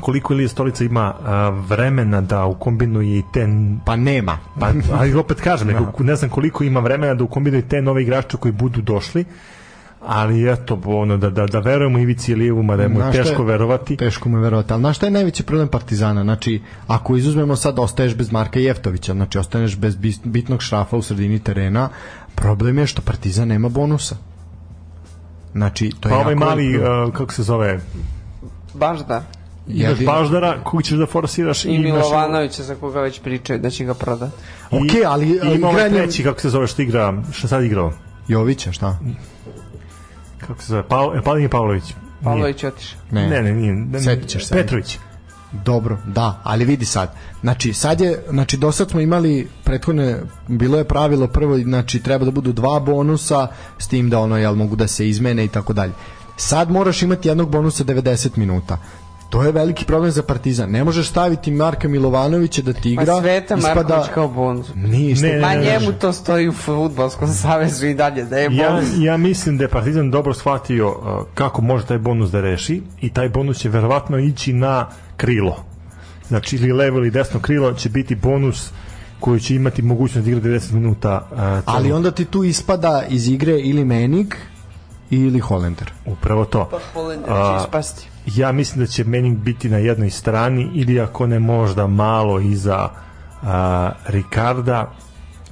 [0.00, 3.48] koliko Ilija Stolica ima a, vremena da ukombinuje i te
[3.84, 4.38] Pa nema.
[4.60, 8.36] pa ali opet kažem nego, ne znam koliko ima vremena da ukombinuje te nove igrače
[8.36, 9.24] koji budu došli
[10.06, 13.46] ali eto ono da da da verujemo Ivici Ilijevu mada je mu šta teško je-
[13.46, 16.22] verovati Teško mu je verovati, ali znaš šta je najveći problem Partizana?
[16.22, 16.52] Znači,
[16.86, 21.88] ako izuzmemo sad, ostaješ bez Marka Jeftovića, znači ostaneš bez bitnog šrafa u sredini terena,
[22.34, 24.16] problem je što Partizan nema bonusa.
[25.52, 27.80] Znači, to je pa ovaj jako mali a, kako se zove
[28.74, 29.22] Baš da.
[29.68, 33.84] imaš Baždara kog ćeš da forsiraš I imaš- Milovanovića za koga već pričaju da će
[33.84, 34.32] ga prodati.
[34.72, 37.92] i- Okej, ali, i ima ovaj treći kako se zove što igra što sad igrao
[38.28, 38.98] Jovića, šta?
[40.46, 41.94] Kako se zove pa, pa nije Pavlović.
[42.24, 43.00] Pavlović je otišao.
[43.10, 43.28] Ne.
[43.28, 44.54] ne ne nije ne, Setit ćeš se.
[44.54, 44.98] Petrović
[45.64, 47.14] Dobro, da, ali vidi sad.
[47.40, 52.24] Znači, sad je, znači, do sad smo imali prethodne, bilo je pravilo prvo, znači, treba
[52.24, 55.72] da budu dva bonusa, s tim da ono, jel, mogu da se izmene i tako
[55.72, 55.92] dalje.
[56.36, 58.78] Sad moraš imati jednog bonusa 90 minuta.
[59.30, 60.70] To je veliki problem za Partizan.
[60.70, 63.06] Ne možeš staviti Marka Milovanovića da ti igra.
[63.06, 64.66] Pa Sveta Marković kao bonus.
[64.74, 65.14] Nije.
[65.14, 65.98] Ne, ne, Ma ne, njemu ne.
[65.98, 68.88] to stoji u futbolskom savezu i dalje da je Ja, bonus.
[68.98, 70.96] ja mislim da je Partizan dobro shvatio uh,
[71.34, 75.56] kako može taj bonus da reši i taj bonus će verovatno ići na krilo.
[76.28, 78.70] Znači ili levo ili desno krilo će biti bonus
[79.20, 81.28] koji će imati mogućnost da igra 90 minuta.
[81.32, 84.36] Uh, Ali onda ti tu ispada iz igre ili Menik
[85.10, 85.92] ili Holender.
[86.06, 86.68] Upravo to.
[86.70, 88.08] Pa Holender će ispasti.
[88.26, 92.88] Ja mislim da će Manning biti na jednoj strani ili ako ne možda malo iza
[93.42, 94.92] a, Ricarda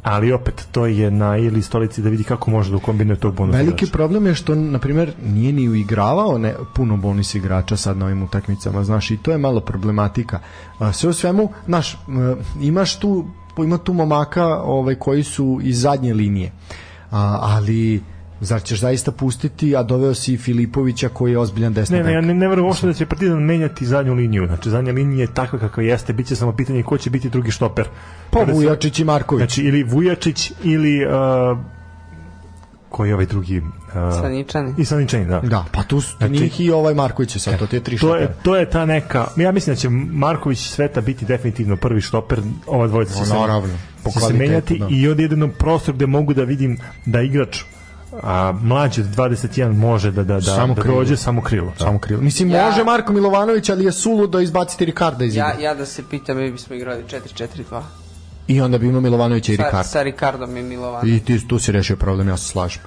[0.05, 3.59] ali opet to je na ili stolici da vidi kako može da ukombinuje tog bonusa.
[3.59, 8.05] Veliki problem je što, na primjer, nije ni uigravao ne, puno bonus igrača sad na
[8.05, 10.39] ovim utakmicama, znaš, i to je malo problematika.
[10.79, 11.99] A, Sve u svemu, znaš,
[12.61, 13.27] imaš tu,
[13.59, 16.53] ima tu momaka ovaj, koji su iz zadnje linije,
[17.11, 18.03] a, ali
[18.45, 22.21] zar ćeš zaista pustiti, a doveo si Filipovića koji je ozbiljan desni Ne, ne, ja
[22.21, 24.47] ne, ne verujem uopšte da će Partizan menjati zadnju liniju.
[24.47, 26.13] Znači, zadnja linija je takva kakva jeste.
[26.13, 27.89] Biće samo pitanje ko će biti drugi štoper.
[28.31, 29.41] Pa Kada se- Vujačić i Marković.
[29.41, 31.07] Znači, ili Vujačić, ili...
[31.07, 31.59] Uh,
[32.89, 33.59] koji je ovaj drugi?
[33.59, 33.65] Uh,
[34.21, 34.75] Saničani.
[34.79, 35.41] I Saničani, da.
[35.41, 37.99] Da, pa tu su Znači- njih i ovaj Marković je sad, to ti je tri
[37.99, 39.27] To je, to je ta neka...
[39.37, 42.41] Ja mislim da će Marković i Sveta biti definitivno prvi štoper.
[42.67, 43.75] Ova dvojica će O, se, naravno,
[44.13, 44.87] će se menjati da.
[44.91, 47.63] i od jednom prostor gde mogu da vidim da igrač
[48.23, 50.97] a mlađi od 21 može da da da Samo da krilo.
[50.97, 51.73] dođe samo krilo.
[51.79, 51.85] Da.
[51.85, 52.23] Samo krivo.
[52.23, 55.41] Mislim, Ja- može Marko Milovanović, ali je suludo izbaciti Ricarda iz igre.
[55.41, 57.83] Ja, ja da se pitam, mi bismo igrali 4-4-2.
[58.47, 59.85] I onda bi imao Milovanovića i Sa, Ricarda.
[59.85, 61.09] sa Ricardom i Milovanom.
[61.09, 62.83] I ti, tu si rešio problem, ja se slažem.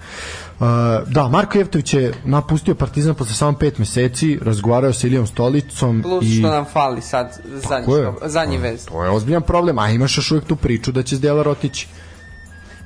[0.60, 0.66] Uh,
[1.08, 6.26] da, Marko Jeftović je napustio Partizan posle samo pet meseci, razgovarao sa Ilijom Stolicom Plus
[6.26, 6.40] i...
[6.40, 7.94] što nam fali sad zadnji,
[8.26, 8.86] zadnji vez.
[8.86, 11.88] To je ozbiljan problem, a imaš još uvijek tu priču da će Zdjelar otići.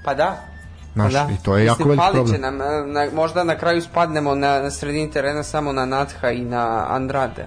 [0.04, 0.51] Pa da.
[0.94, 1.32] Znaš, Pa da.
[1.32, 2.58] i to je jako Mislim, veliki falit će problem.
[2.58, 6.42] Nam, e, na, možda na kraju spadnemo na, na sredini terena samo na Natha i
[6.42, 7.46] na Andrade.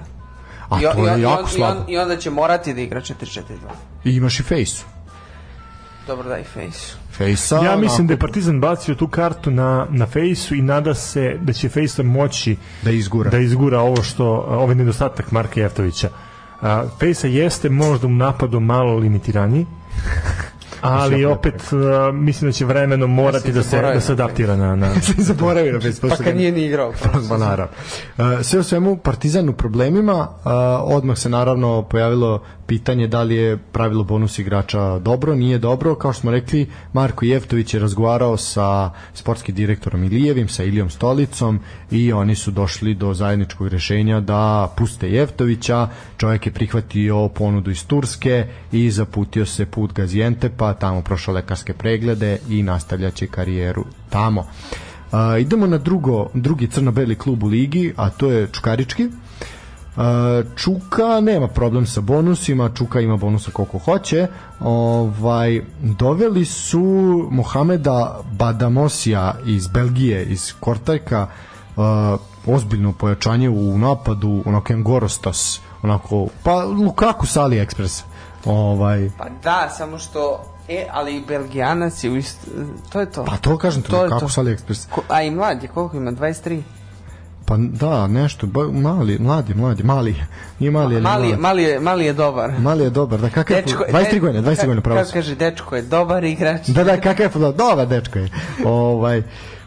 [0.68, 1.80] A I, to i, je on- i, jako on, i, slabo.
[1.80, 3.40] on, I onda će morati da igra 4-4-2.
[4.04, 4.84] I imaš i Fejsu.
[6.06, 6.94] Dobro da i face.
[7.10, 7.56] Fejsa...
[7.56, 11.52] Ja mislim da je Partizan bacio tu kartu na, na Fejsu i nada se da
[11.52, 13.30] će Fejsa moći Da izgura.
[13.30, 16.08] da izgura ovo što ovaj nedostatak Marka Jeftovića.
[16.60, 19.66] A, Fejsa jeste možda u napadu malo limitiraniji,
[20.84, 24.94] ali opet a, mislim da će vremenom morati da se, da se adaptira na, na
[25.18, 26.08] zaboravio na Fejsa.
[26.08, 26.92] Pa kad nije ni igrao.
[27.28, 27.74] Pa naravno.
[28.18, 30.50] Uh, sve u svemu Partizan u problemima, uh,
[30.96, 36.12] odmah se naravno pojavilo pitanje da li je pravilo bonus igrača dobro, nije dobro, kao
[36.12, 41.60] što smo rekli Marko Jeftović je razgovarao sa sportskim direktorom Ilijevim, sa Ilijom Stolicom
[41.90, 47.86] i oni su došli do zajedničkog rešenja da puste Jeftovića, čovjek je prihvatio ponudu iz
[47.86, 54.46] Turske i zaputio se put Gazijentepa, tamo prošao lekarske preglede i nastavljaće karijeru tamo.
[55.12, 59.08] A, idemo na drugo, drugi crno-beli klub u ligi, a to je Čukarički.
[60.56, 64.26] Čuka nema problem sa bonusima, Čuka ima bonusa koliko hoće.
[64.60, 66.82] Ovaj doveli su
[67.30, 71.26] Mohameda Badamosija iz Belgije, iz Kortajka,
[72.46, 78.02] ozbiljno pojačanje u napadu, onako jedan Gorostas, onako, pa Lukaku sa AliExpress.
[78.44, 80.44] Ovaj, Pa da, samo što...
[80.68, 82.38] E, ali i Belgijanac je u ist...
[82.92, 83.24] To je to.
[83.24, 84.28] pa to kažem ti, To je Lukaku to.
[84.28, 84.86] sa AliExpress.
[84.90, 86.12] Ko, a i mlad je, koliko ima?
[86.12, 86.62] 23?
[87.46, 90.26] Pa da, nešto, ba, mali, mladi, mladi, mali je.
[90.58, 92.52] Nije mali, ali Mali, mali, je, mali je dobar.
[92.58, 95.00] Mali je dobar, da kakav je, 23 godine, 23 godine pravo.
[95.00, 96.68] Kako kaže, dečko je dobar igrač.
[96.68, 98.28] Da, da, kakav je dobar dečko je.
[98.64, 99.22] Ovaj,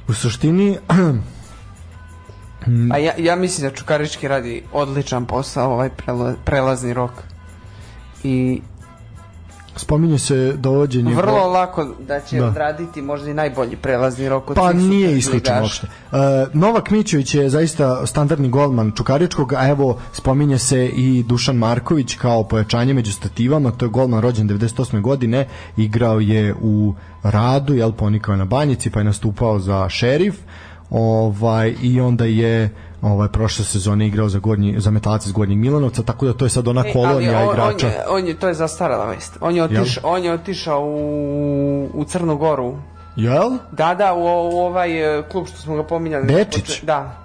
[0.08, 0.78] u suštini,
[2.92, 7.12] A ja, ja mislim da Čukarički radi odličan posao ovaj prela, prelazni rok.
[8.24, 8.62] I
[9.78, 11.16] spominje se dovođenje...
[11.16, 12.46] vrlo lako da će Da.
[12.46, 15.88] odraditi možda i najbolji prelazni rok od Pa nije isključeno uopšte.
[16.12, 16.18] Uh,
[16.54, 22.44] Novak Mićović je zaista standardni golman Čukaričkog, a evo spominje se i Dušan Marković kao
[22.44, 25.02] pojačanje među stativama, to je golman rođen 98.
[25.02, 25.48] godine,
[25.78, 30.36] igrao je u Radu, jel ponikao je na banjici, pa je nastupao za šerif,
[30.90, 32.70] ovaj, i onda je
[33.02, 36.50] ovaj prošle sezone igrao za gornji za metalac iz Gornjeg Milanovca, tako da to je
[36.50, 37.88] sad ona E, kolonija ali on, igrača.
[37.88, 39.38] On je, on je, to je zastarala vest.
[39.42, 42.78] On je otišao, on je otišao u, u Crnu Goru.
[43.16, 43.50] Jel?
[43.72, 46.26] Da, da, u, u ovaj e, klub što smo ga pominjali.
[46.28, 46.82] Bečić?
[46.84, 47.16] Da.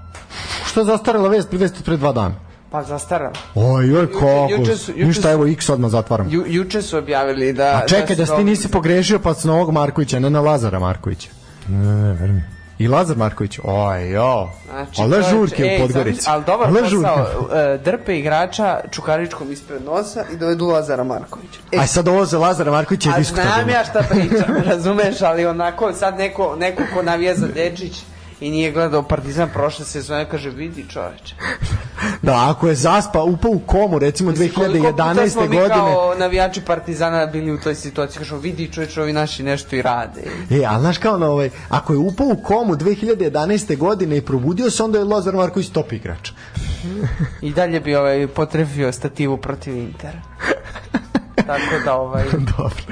[0.66, 2.34] Što je zastarela vest, vest pre dva dana?
[2.70, 3.32] Pa zastarala.
[3.54, 4.48] Oj, joj, kako?
[4.50, 6.30] juče su- juče Ništa, evo, X odmah zatvaram.
[6.30, 7.80] Ju, juče su objavili da...
[7.84, 11.28] A čekaj, da si ti nisi pogrešio pa s Novog Markovića, ne na Lazara Markovića.
[11.68, 12.44] Ne, ne, verujem.
[12.78, 14.50] I Lazar Marković, oj, jo.
[14.66, 16.20] Znači, čoveče, žurke ej, u Podgorici.
[16.20, 17.10] zamisli- Ali dobar posao, žurke.
[17.54, 21.60] e, drpe igrača Čukaričkom ispred nosa i dovedu Lazara Markovića.
[21.72, 23.72] E, Aj sad ovo za Lazara Markovića je a znam diskutabilno.
[23.72, 28.02] ja šta pričam, razumeš, ali onako sad neko, neko ko navija za Dečić
[28.42, 31.34] i nije gledao Partizan prošle sezone, kaže vidi čoveče.
[32.22, 35.28] Da, ako je zaspa, upao u komu, recimo Mislim, koliko puta 2011.
[35.28, 35.74] smo mi godine.
[35.74, 40.22] kao navijači Partizana bili u toj situaciji, kažemo vidi čoveče, ovi naši nešto i rade.
[40.50, 43.76] E, ali znaš kao na ovaj, ako je upao u komu 2011.
[43.76, 46.30] godine i probudio se, onda je Lazar Marković top igrač.
[47.40, 50.20] I dalje bi ovaj potrefio stativu protiv Intera.
[51.46, 52.24] Tako da ovaj...
[52.56, 52.82] Dobro.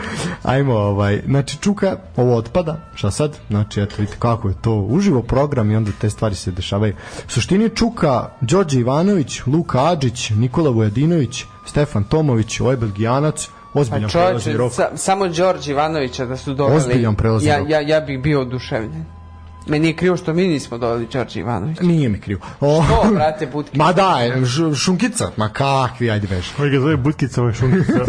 [0.42, 3.36] Ajmo, ovaj, znači Čuka, ovo otpada, šta sad?
[3.48, 6.94] Znači, eto, vidite kako je to uživo program i onda te stvari se dešavaju.
[7.26, 14.10] U suštini Čuka, Đorđe Ivanović, Luka Adžić, Nikola Vujadinović, Stefan Tomović, ovaj Belgijanac, Pa ozbiljan
[14.10, 14.72] prelazni čovječe, rok.
[14.72, 16.76] sa, samo Đorđe Ivanovića da su doveli.
[16.76, 17.70] Ozbiljan prelazni ja, rok.
[17.70, 19.19] ja, ja bih bio oduševljen.
[19.66, 21.82] Meni je krivo što mi nismo doveli Đorđe Ivanovića.
[21.82, 22.40] Nije mi krivo.
[22.60, 23.78] O, To, brate, Butki.
[23.78, 26.48] Ma da, š- šunkica, ma kakvi, ajde veš.
[26.56, 27.92] Koji ga zove Butkica, ovaj šunkica.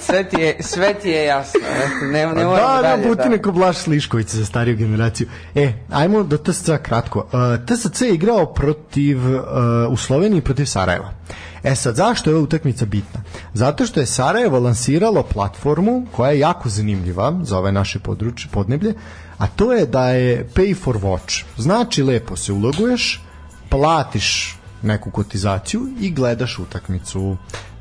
[0.00, 1.60] Sve ti je, sve ti je jasno.
[2.02, 3.06] Ne, ne moramo da, da, dalje.
[3.08, 3.28] buti da.
[3.28, 5.28] neko Blaž Slišković za stariju generaciju.
[5.54, 7.18] E, ajmo do TSC kratko.
[7.18, 7.32] Uh,
[7.66, 9.42] TSC je igrao protiv, uh,
[9.90, 11.10] u Sloveniji protiv Sarajeva.
[11.62, 13.20] E sad, zašto je ova utakmica bitna?
[13.54, 18.94] Zato što je Sarajevo lansiralo platformu koja je jako zanimljiva za ove naše područje, podneblje,
[19.40, 21.44] a to je da je pay for watch.
[21.56, 23.22] Znači, lepo se uloguješ,
[23.68, 27.36] platiš neku kotizaciju i gledaš utakmicu.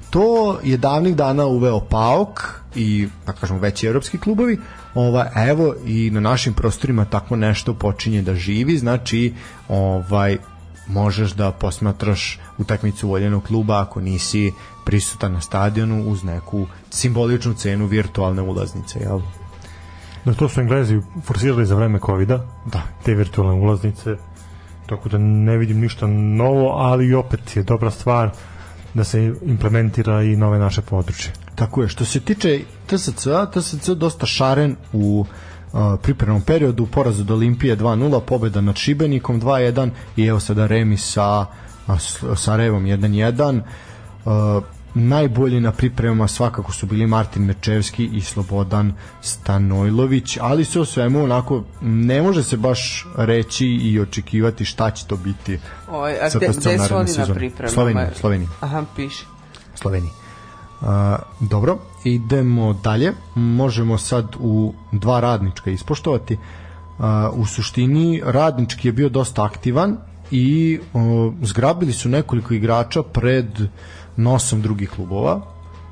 [0.10, 4.60] to je davnih dana uveo PAOK i, da kažemo, veći evropski klubovi,
[4.96, 9.34] ovaj, evo i na našim prostorima tako nešto počinje da živi, znači
[9.68, 10.38] ovaj,
[10.88, 14.52] možeš da posmatraš utakmicu voljenog kluba ako nisi
[14.86, 19.20] prisutan na stadionu uz neku simboličnu cenu virtualne ulaznice, jel?
[20.26, 22.28] Da, to su Englezi forsirali za vreme covid
[22.66, 22.82] Da.
[23.04, 24.16] te virtualne ulaznice,
[24.86, 28.32] tako da ne vidim ništa novo, ali opet je dobra stvar
[28.94, 31.32] da se implementira i nove naše područje.
[31.56, 35.26] Tako je, što se tiče TSC, TSC dosta šaren u
[35.74, 40.98] uh, pripremnom periodu, poraz od Olimpije 2-0, pobeda nad Šibenikom 2-1 i evo sada remi
[40.98, 41.46] sa
[41.88, 42.00] uh,
[42.36, 43.62] Sarajevom 1-1.
[44.26, 44.64] Uh,
[44.94, 51.24] najbolji na pripremama svakako su bili Martin Mečevski i Slobodan Stanojlović, ali sve o svemu
[51.24, 55.60] onako ne može se baš reći i očekivati šta će to biti
[55.92, 57.34] Ovaj, a sa naredne oni na sezone.
[57.34, 57.74] pripremama?
[57.74, 58.50] Sloveniji, Sloveniji.
[58.60, 59.26] Aha, piše.
[59.76, 60.12] Sloveniji.
[60.82, 60.88] Uh,
[61.40, 63.14] dobro, idemo dalje.
[63.36, 66.34] Možemo sad u dva radnička ispoštovati.
[66.34, 69.98] Uh, u suštini radnički je bio dosta aktivan
[70.32, 73.70] i uh, zgrabili su nekoliko igrača pred
[74.20, 75.42] nosom drugih klubova.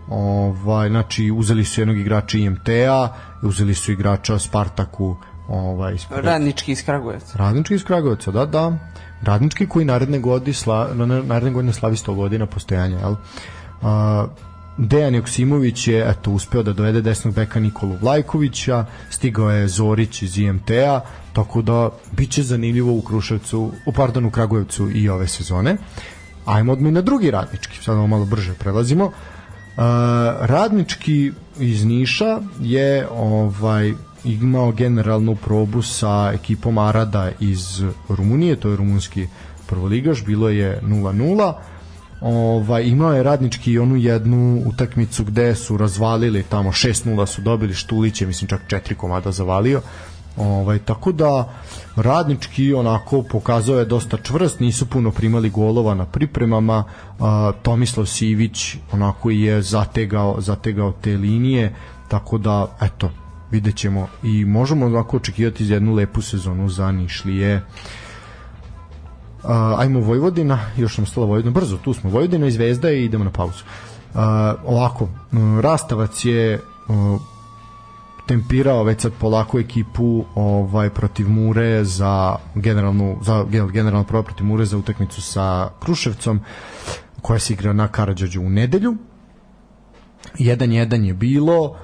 [0.10, 5.16] Ovaj znači uzeli su jednog igrača IMT-a, uzeli su igrača Spartaku,
[5.50, 7.38] ovaj ispred- Radnički iz Kragujevca.
[7.38, 8.78] Radnički iz Kragujevca, da, da.
[9.22, 13.16] Radnički koji naredne godine, sla, na- na- naredne godine slavi 100 godina postojanja, jel?
[13.82, 14.28] A,
[14.80, 20.38] Dejan Joksimović je eto uspeo da dovede desnog beka Nikolu Vlajkovića, stigao je Zorić iz
[20.38, 21.02] IMT-a,
[21.34, 25.78] tako da biće zanimljivo u Kruševcu, u pardon u Kragujevcu i ove sezone.
[26.48, 29.06] Ajmo odmah na drugi radnički, sad malo brže prelazimo.
[29.06, 29.14] Uh,
[30.40, 33.94] radnički iz Niša je ovaj
[34.24, 39.28] imao generalnu probu sa ekipom Arada iz Rumunije, to je rumunski
[39.68, 41.54] prvoligaš, bilo je 0-0
[42.22, 48.22] ovaj, imao je radnički onu jednu utakmicu gde su razvalili tamo 6-0 su dobili Štulić
[48.22, 49.82] je mislim čak 4 komada zavalio
[50.38, 51.54] Ovaj, tako da
[51.96, 56.84] radnički onako pokazao je dosta čvrst, nisu puno primali golova na pripremama,
[57.20, 61.76] a, Tomislav Sivić onako je zategao, zategao te linije,
[62.08, 63.10] tako da eto,
[63.52, 67.62] vidjet ćemo i možemo onako očekivati jednu lepu sezonu za Nišlije.
[69.44, 73.24] Uh, ajmo Vojvodina, još nam stala Vojvodina, brzo, tu smo Vojvodina i Zvezda i idemo
[73.24, 73.64] na pauzu.
[74.14, 74.20] Uh,
[74.66, 75.10] ovako,
[75.62, 77.22] Rastavac je uh,
[78.28, 84.46] tempirao već sad polako ekipu ovaj protiv Mure za generalnu za gen- generalnu probu protiv
[84.46, 86.40] Mure za utakmicu sa Kruševcom
[87.22, 88.96] koja se igra na Karadžođu u nedelju.
[90.40, 91.76] 1-1 je bilo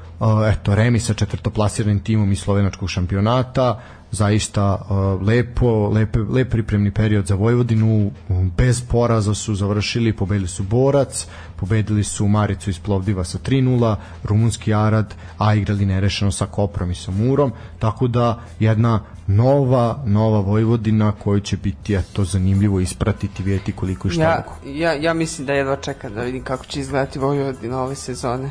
[0.52, 3.82] eto remi sa četvrtoplasiranim timom iz slovenačkog šampionata
[4.14, 8.11] zaista uh, lepo lepe, lep pripremni period za Vojvodinu
[8.57, 14.74] bez poraza su završili pobedili su Borac pobedili su Maricu iz Plovdiva sa 3-0 rumunski
[14.74, 21.11] Arad a igrali nerešeno sa Koprom i sa Murom tako da jedna nova nova Vojvodina
[21.11, 24.78] koju će biti eto zanimljivo ispratiti vidjeti koliko i šta Ja, mogu.
[24.78, 28.49] ja, ja mislim da jedva čekam da vidim kako će izgledati Vojvodina ove sezone.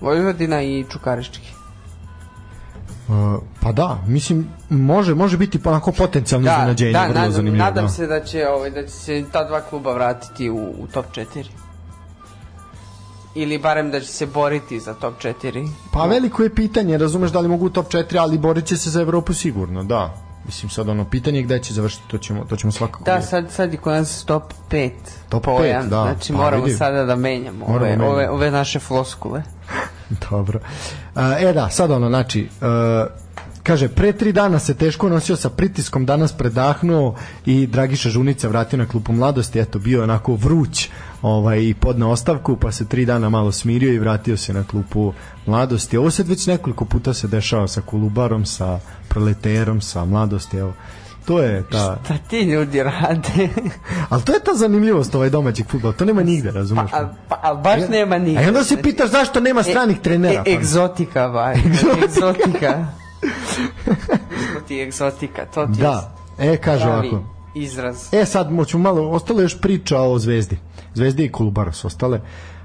[0.00, 1.59] Vojvodina i Čukarički.
[3.10, 3.16] Uh,
[3.60, 7.64] pa da, mislim može može biti pa onako potencijalno Da, iznenađenje, da, vrlo nadam, zanimljivo.
[7.64, 7.90] nadam da.
[7.90, 11.44] se da će, ovaj, da će se ta dva kluba vratiti u, u top 4.
[13.34, 15.68] Ili barem da će se boriti za top 4.
[15.92, 18.90] Pa veliko je pitanje, razumeš da li mogu u top 4, ali borit će se
[18.90, 20.14] za Evropu sigurno, da.
[20.46, 23.04] Mislim sad ono pitanje je gde će završiti, to ćemo to ćemo svakako.
[23.04, 24.90] Da, sad, sad je kod nas top 5
[25.28, 26.02] Top pojam, pet, da.
[26.04, 26.76] znači Pa, moramo vidi.
[26.76, 28.10] sada da menjamo Moramo ove, menjamo.
[28.10, 29.42] ove, ove naše floskule.
[30.30, 30.60] Dobro.
[31.40, 33.10] E da, sad ono, znači, uh,
[33.62, 37.14] kaže, pre tri dana se teško nosio sa pritiskom, danas predahnuo
[37.46, 40.88] i Dragiša Žunica vratio na klupu mladosti, eto, bio onako vruć
[41.22, 45.12] ovaj, i podne ostavku, pa se tri dana malo smirio i vratio se na klupu
[45.46, 45.96] mladosti.
[45.96, 50.72] Ovo se već nekoliko puta se dešava sa Kolubarom, sa Proleterom, sa mladosti, evo.
[51.26, 51.98] To je ta...
[52.04, 53.48] Šta ti ljudi rade?
[54.10, 56.90] Ali to je ta zanimljivost ovaj domaćeg fudbala, to nema nigde, razumeš?
[56.90, 58.38] pa, a, pa, baš nema ni.
[58.38, 60.44] A onda se pitaš zašto nema stranih trenera.
[60.44, 60.50] pa.
[60.50, 61.52] E, egzotika, ba.
[62.04, 62.86] egzotika.
[64.50, 67.22] Smo ti egzotika, to ti Da, e, kaže ovako.
[67.54, 68.08] izraz.
[68.14, 70.58] E sad moćemo malo, ostalo još priča o Zvezdi.
[70.94, 72.20] Zvezdi i Kolubara su ostale.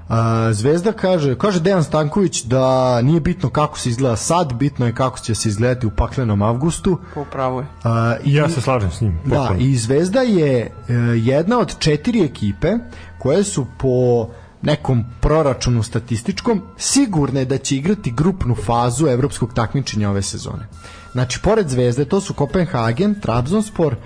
[0.08, 4.94] A, Zvezda kaže, kaže Dejan Stanković da nije bitno kako se izgleda sad, bitno je
[4.94, 6.98] kako će se izgledati u paklenom avgustu.
[7.14, 7.66] Po pravu je.
[7.84, 9.18] A, i, Ja se slažem s njim.
[9.24, 12.72] da, i Zvezda je e, jedna od četiri ekipe
[13.18, 14.26] koje su po
[14.62, 20.66] nekom proračunu statističkom sigurne da će igrati grupnu fazu evropskog takmičenja ove sezone.
[21.12, 23.96] Znači, pored Zvezde, to su Kopenhagen, Trabzonspor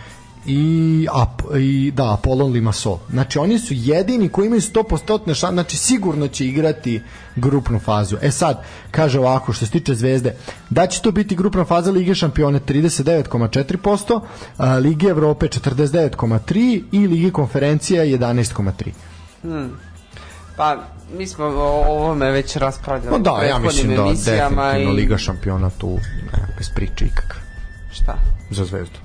[0.46, 2.98] i, Ap, i da, Apollon Limassol.
[3.10, 7.02] Znači oni su jedini koji imaju 100% šans, znači sigurno će igrati
[7.36, 8.16] grupnu fazu.
[8.22, 10.34] E sad, kaže ovako, što se tiče Zvezde,
[10.70, 14.20] da će to biti grupna faza Lige šampione 39,4%,
[14.56, 18.90] a, Lige Evrope 49,3% i Lige konferencija 11,3%.
[19.42, 19.70] Hmm.
[20.56, 20.76] Pa,
[21.18, 25.18] mi smo o ovome već raspravljali No u da, ja mislim da definitivno i Liga
[25.18, 25.88] šampiona tu
[26.32, 27.40] nema bez priče ikakve
[27.92, 28.14] šta?
[28.50, 28.98] za Zvezdu.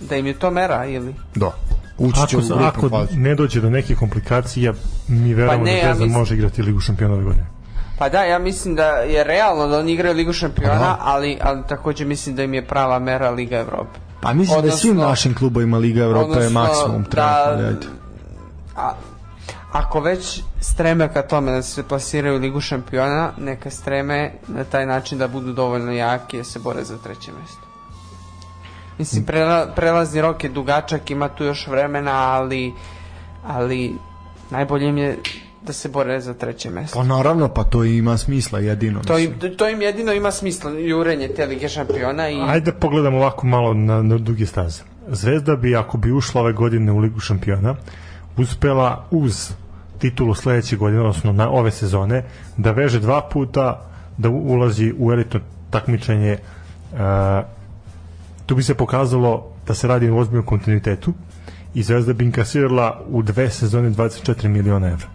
[0.00, 1.14] Da im je to mera ili?
[1.34, 1.52] Da.
[1.98, 3.08] Ući će Ako, u ako fazu.
[3.14, 4.72] ne dođe do nekih komplikacija,
[5.08, 7.46] mi verujemo Pa ne, da ja Zvezda mislim- može igrati Ligu šampiona ove godine.
[7.98, 10.98] Pa da, ja mislim da je realno da oni igraju Ligu šampiona, Da.
[11.00, 13.98] ali, ali takođe mislim da im je prava mera Liga Evrope.
[14.20, 17.54] Pa mislim da je svim Odnosno- našim klubovima Liga Evrope je odnosno maksimum da- trenutno.
[17.54, 17.86] ali ajde.
[18.76, 18.92] A,
[19.72, 24.86] ako već streme ka tome da se plasiraju u Ligu šampiona, neka streme na taj
[24.86, 27.65] način da budu dovoljno jaki da se bore za treće mesto.
[28.98, 32.72] Mislim, prela, prelazni rok je dugačak, ima tu još vremena, ali,
[33.46, 33.94] ali
[34.50, 35.18] najbolje im je
[35.62, 36.98] da se bore za treće mesto.
[36.98, 39.00] Pa naravno, pa to ima smisla jedino.
[39.02, 39.56] To im, mislim.
[39.56, 42.40] to im jedino ima smisla, jurenje te Lige šampiona i...
[42.40, 44.82] Ajde pogledamo ovako malo na, na duge staze.
[45.08, 47.74] Zvezda bi, ako bi ušla ove godine u Ligu šampiona,
[48.36, 49.52] uspela uz
[49.98, 52.24] titulu sledeće godine, odnosno na ove sezone,
[52.56, 53.86] da veže dva puta,
[54.18, 55.40] da ulazi u elitno
[55.70, 56.32] takmičenje.
[56.32, 56.38] E,
[58.46, 61.12] tu bi se pokazalo da se radi o ozbiljnom kontinuitetu
[61.74, 65.06] i Zvezda bi inkasirala u dve sezone 24 miliona evra.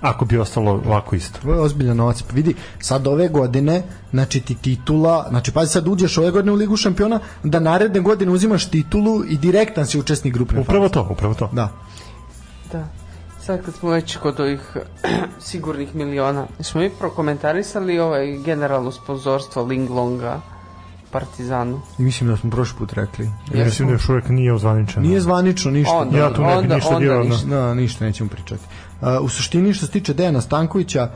[0.00, 1.38] Ako bi ostalo ovako isto.
[1.42, 2.22] To je ozbiljan novac.
[2.22, 6.54] Pa vidi, sad ove godine, znači ti titula, znači pazi sad uđeš ove godine u
[6.54, 10.92] Ligu šampiona, da naredne godine uzimaš titulu i direktan si učesnik grupne Upravo faze.
[10.94, 11.48] to, upravo to.
[11.52, 11.68] Da.
[12.72, 12.88] Da.
[13.40, 14.76] Sad kad smo već kod ovih
[15.50, 20.40] sigurnih miliona, smo mi prokomentarisali ovaj generalno sponzorstvo Linglonga
[21.14, 21.80] Partizanu.
[21.98, 23.30] I mislim da smo prošli put rekli.
[23.54, 25.06] Ja mislim da još uvek nije ozvaničeno.
[25.06, 25.94] Nije zvanično ništa.
[25.94, 27.22] Onda, Ja tu ne bi onda, ništa onda no.
[27.22, 27.46] ništa.
[27.46, 28.62] Da, ništa nećemo pričati.
[29.00, 31.10] Uh, u suštini što se tiče Dejana Stankovića,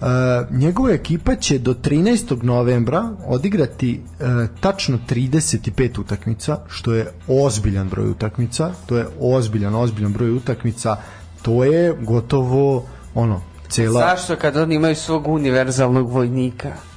[0.00, 0.06] uh,
[0.50, 2.42] njegova ekipa će do 13.
[2.42, 4.26] novembra odigrati uh,
[4.60, 10.96] tačno 35 utakmica, što je ozbiljan broj utakmica, to je ozbiljan, ozbiljan broj utakmica,
[11.42, 14.00] to je gotovo ono, cela...
[14.00, 16.89] Zašto kad oni imaju svog univerzalnog vojnika?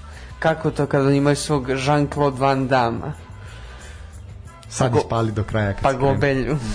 [0.43, 3.11] Kako to kad oni imaju svog Jean-Claude Van Damme?
[4.69, 5.73] Sad go- ispali do kraja.
[5.73, 6.57] kad Pa gobelju.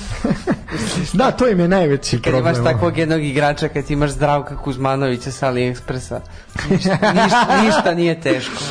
[1.13, 2.55] Da, to im je najveći Kad problem.
[2.55, 6.21] imaš takvog jednog igrača, kad imaš Zdravka Kuzmanovića sa AliExpressa,
[6.71, 8.63] ništa, ništa, ništa nije teško.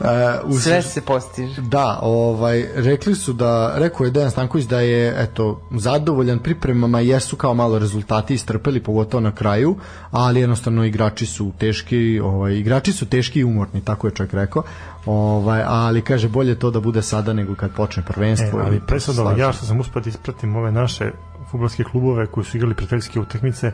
[0.00, 1.62] Uh, u Sve se postiže.
[1.62, 7.36] Da, ovaj rekli su da rekao je Dejan Stanković da je eto zadovoljan pripremama jesu
[7.36, 9.76] kao malo rezultati istrpeli pogotovo na kraju,
[10.10, 14.62] ali jednostavno igrači su teški, ovaj igrači su teški i umorni, tako je čovjek rekao.
[15.06, 18.60] Ovaj ali kaže bolje to da bude sada nego kad počne E, prvenstvo.
[18.64, 21.10] ali i pre sad ja što sam uspio da ispratim ove naše
[21.50, 23.72] futbolske klubove koji su igrali prijateljske utakmice,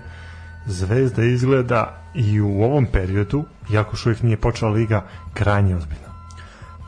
[0.66, 5.04] Zvezda izgleda i u ovom periodu, iako još uvijek nije počela liga,
[5.34, 6.05] krajnje ozbiljno.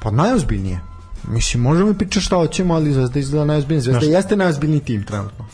[0.01, 0.81] Pa najozbiljnije.
[1.25, 3.83] Mislim, možemo i pričati šta hoćemo, ali Zvezda izgleda najozbiljnije.
[3.83, 5.45] Zvezda Znaš- jeste najozbiljniji tim trenutno.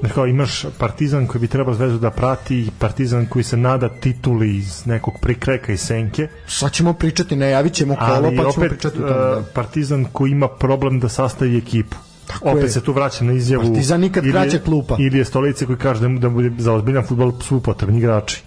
[0.00, 3.88] Znaš kao, imaš Partizan koji bi trebao Zvezdu da prati i Partizan koji se nada
[3.90, 8.48] tituli iz nekog prikreka i senke, Sad ćemo pričati, najavit ćemo kolo, ali pa ćemo
[8.48, 9.14] opet pričati o tome.
[9.14, 9.42] Da.
[9.54, 11.96] Partizan koji ima problem da sastavi ekipu.
[12.26, 12.68] Tako opet je.
[12.68, 14.96] se tu vraća na izjavu Partizan nikad Ilije- kraća klupa.
[14.98, 18.42] Ilije Stolice koji kaže da, mu- da bude za ozbiljan futbol su potrebni igrači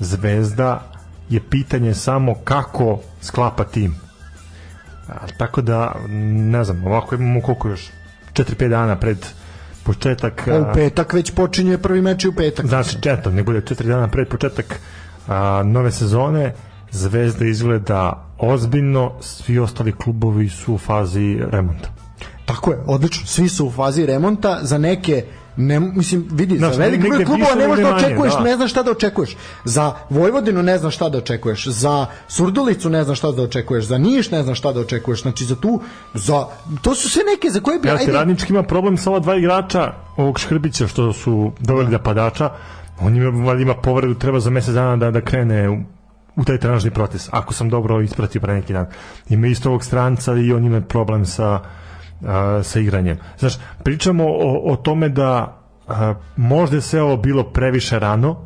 [0.00, 0.90] Zvezda
[1.28, 3.94] je pitanje samo kako sklapa tim
[5.08, 5.94] A, tako da
[6.48, 7.90] ne znam ovako imamo koliko još
[8.32, 9.26] 4-5 dana pred
[9.84, 12.66] početak A u petak već počinje prvi meč i u petak.
[12.66, 14.80] znači četak, ne bude 4 dana pred početak
[15.28, 16.52] a, nove sezone
[16.90, 21.88] Zvezda izgleda ozbiljno svi ostali klubovi su u fazi remonta
[22.46, 23.26] Tako je, odlično.
[23.26, 25.24] Svi su u fazi remonta, za neke
[25.56, 28.40] ne, mislim, vidi, Znaš, za veliki broj klubova ne možeš da očekuješ, da.
[28.40, 29.36] ne znaš šta da očekuješ.
[29.64, 33.98] Za Vojvodinu ne znaš šta da očekuješ, za Surdulicu ne znaš šta da očekuješ, za
[33.98, 35.80] Niš ne znaš šta da očekuješ, znači za tu,
[36.14, 36.46] za,
[36.82, 39.36] to su sve neke za koje bi, Ja ajde, radnički ima problem sa ova dva
[39.36, 42.50] igrača ovog Škrbića što su doveli da padača.
[43.00, 45.76] On ima, ima povredu treba za mesec dana da, da krene u,
[46.36, 48.86] u taj trenažni proces ako sam dobro ispratio pre neki dan.
[49.28, 51.60] Ima isto ovog stranca i on ima problem sa
[52.24, 53.18] a, sa igranjem.
[53.38, 53.54] Znaš
[53.84, 55.58] pričamo o, o tome da
[55.88, 58.36] a, možda je sve ovo bilo previše rano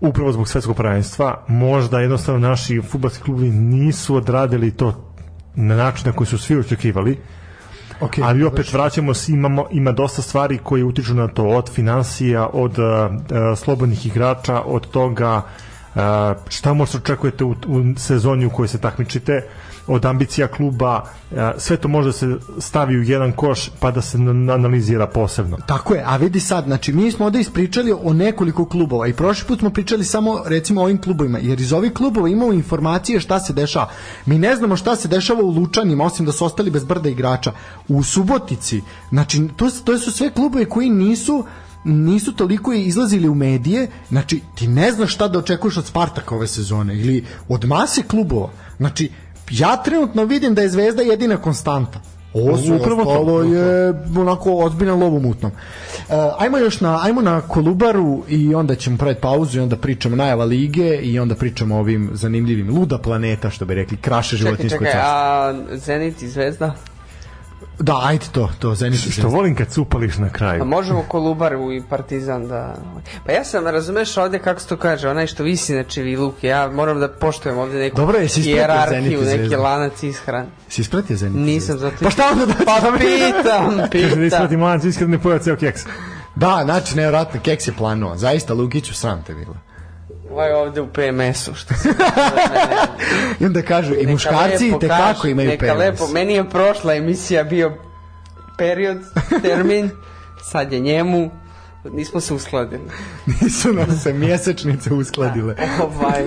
[0.00, 5.12] upravo zbog svetskog prvenstva možda jednostavno naši fudbalski klubi nisu odradili to
[5.54, 7.18] na način na koji su svi očekivali
[8.00, 12.48] okay, ali opet vraćamo se, imamo, ima dosta stvari koje utiču na to, od financija,
[12.52, 15.42] od uh, uh, slobodnih igrača, od toga
[15.94, 19.42] a, šta možete očekujete u, u sezoni u kojoj se takmičite
[19.86, 21.04] od ambicija kluba
[21.36, 25.06] a, sve to može da se stavi u jedan koš pa da se na- analizira
[25.06, 29.12] posebno Tako je, a vidi sad, znači mi smo ovde ispričali o nekoliko klubova i
[29.12, 33.20] prošli put smo pričali samo recimo o ovim klubovima, jer iz ovih klubova imamo informacije
[33.20, 33.88] šta se dešava.
[34.26, 37.52] Mi ne znamo šta se dešava u Lučanima, osim da su ostali bez brda igrača.
[37.88, 38.80] U Subotici,
[39.10, 41.44] znači to, to su sve klubovi koji nisu
[41.84, 46.46] nisu toliko izlazili u medije, znači ti ne znaš šta da očekuješ od Spartaka ove
[46.46, 48.50] sezone ili od mase klubova.
[48.76, 49.10] Znači,
[49.50, 52.00] ja trenutno vidim da je Zvezda jedina konstanta.
[52.34, 55.52] Ovo su Upravo to, je onako ozbiljan lov u mutnom.
[55.52, 60.16] E, ajmo još na ajmo na Kolubaru i onda ćemo praviti pauzu i onda pričamo
[60.16, 64.50] najava lige i onda pričamo o ovim zanimljivim luda planeta što bi rekli kraše Čekaj,
[64.50, 65.74] životinjsko čekaj, carstvo.
[65.74, 66.74] a Zenit i Zvezda?
[67.78, 71.82] Da, ajde to, to Zenit što volim kad cupališ na A kraju možemo Kolubaru i
[71.90, 72.74] Partizan da...
[73.26, 76.70] Pa ja sam, razumeš ovde kako se to kaže, onaj što visi na čeviluk, ja
[76.70, 78.54] moram da poštujem ovde neku Dobro, jesi i
[79.24, 80.46] neki lanac ishrane.
[80.68, 81.46] Si ispratio Zenit?
[81.46, 81.96] Nisam zato...
[82.02, 84.24] Pa šta onda da Pa pitam, kaže da pitam.
[84.24, 85.82] isprati mlanac iskreno ne pojao ceo keks
[86.34, 88.16] Da, znači nevjerojatno keks je planuo.
[88.16, 89.71] Zaista Lukiću sram te bilo.
[90.32, 91.88] Ovaj ovde u PMS-u, što se...
[93.40, 95.78] I onda kažu i Neka muškarci lepo te kako kaže, imaju neka penis.
[95.78, 97.72] lepo, meni je prošla emisija bio
[98.58, 98.98] period,
[99.42, 99.90] termin,
[100.42, 101.30] sad je njemu,
[101.90, 102.82] nismo se uskladili.
[103.42, 105.54] Nisu nam se mjesečnice uskladile.
[105.82, 106.24] Ovaj,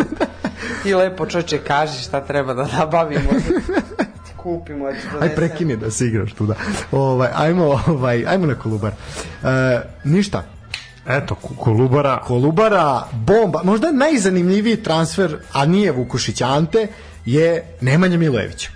[0.83, 3.31] ti lepo čoče kaži šta treba da nabavimo,
[3.67, 3.83] da
[4.25, 6.55] ti kupimo, da Aj prekini da se igraš tu da.
[6.91, 8.91] Ovaj ajmo ovaj ajmo na Kolubar.
[9.43, 10.43] E, ništa.
[11.07, 13.61] Eto Kolubara Kolubara bomba.
[13.63, 16.87] Možda najzanimljiviji transfer, a nije Vukušić Ante,
[17.25, 18.69] je Nemanja Milojević.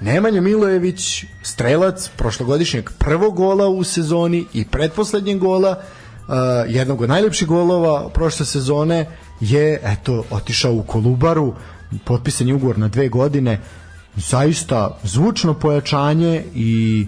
[0.00, 6.34] Nemanja Milojević, strelac prošlogodišnjeg prvog gola u sezoni i pretposlednjeg gola, uh,
[6.68, 9.06] jednog od najlepših golova prošle sezone,
[9.40, 11.54] je eto otišao u Kolubaru,
[12.04, 13.60] potpisan je ugovor na dve godine,
[14.16, 17.06] zaista zvučno pojačanje i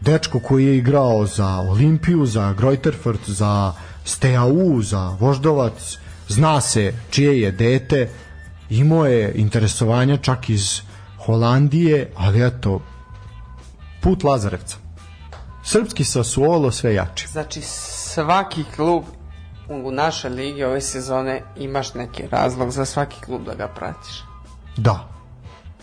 [0.00, 3.87] dečko koji je igrao za Olimpiju, za Greuterfurt, za Steaua,
[4.82, 5.98] za Voždovac,
[6.28, 8.10] zna se čije je dete,
[8.70, 10.80] imao je interesovanja čak iz
[11.24, 12.80] Holandije, ali eto,
[14.02, 14.76] put Lazarevca.
[15.64, 17.28] Srpski Sassuolo sve jači.
[17.28, 19.04] Znači, svaki klub
[19.68, 24.24] u našoj ligi ove sezone imaš neki razlog za svaki klub da ga pratiš.
[24.76, 25.08] Da,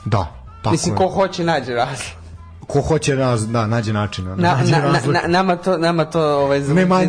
[0.06, 0.28] da,
[0.64, 0.98] tako Mislim, je.
[0.98, 2.25] ko hoće nađe razlog.
[2.68, 4.26] Ko hoće raz, da, nađe način.
[4.26, 4.58] Na, na,
[5.06, 7.02] na, nama to, nama to ovaj, zavodnicima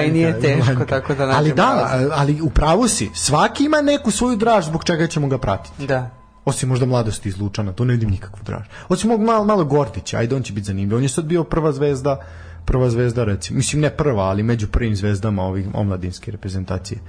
[0.00, 0.86] i nije ne teško, manjka.
[0.86, 2.12] tako da nađemo Ali da, razlog.
[2.14, 3.10] ali u pravu si.
[3.14, 5.86] Svaki ima neku svoju draž zbog čega ćemo ga pratiti.
[5.86, 6.10] Da.
[6.44, 8.66] Osim možda mladosti iz Lučana, to ne vidim nikakvu draž.
[8.88, 10.96] Osim mog malo, malo Gordića, ajde on će biti zanimljiv.
[10.96, 12.20] On je sad bio prva zvezda,
[12.64, 17.00] prva zvezda recimo, mislim ne prva, ali među prvim zvezdama ovih omladinske reprezentacije.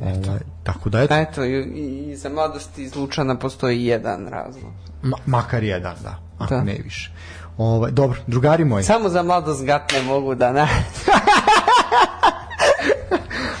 [0.00, 1.62] Ovaj, tako da eto, Da, eto, i-
[2.04, 4.72] i za mladosti iz Lučana postoji jedan razlog.
[5.02, 6.62] ma, makar jedan, da, ako Da.
[6.62, 7.10] ne više.
[7.58, 8.84] Ovaj, dobro, drugari moji.
[8.84, 10.68] Samo za mladost gat ne mogu da na...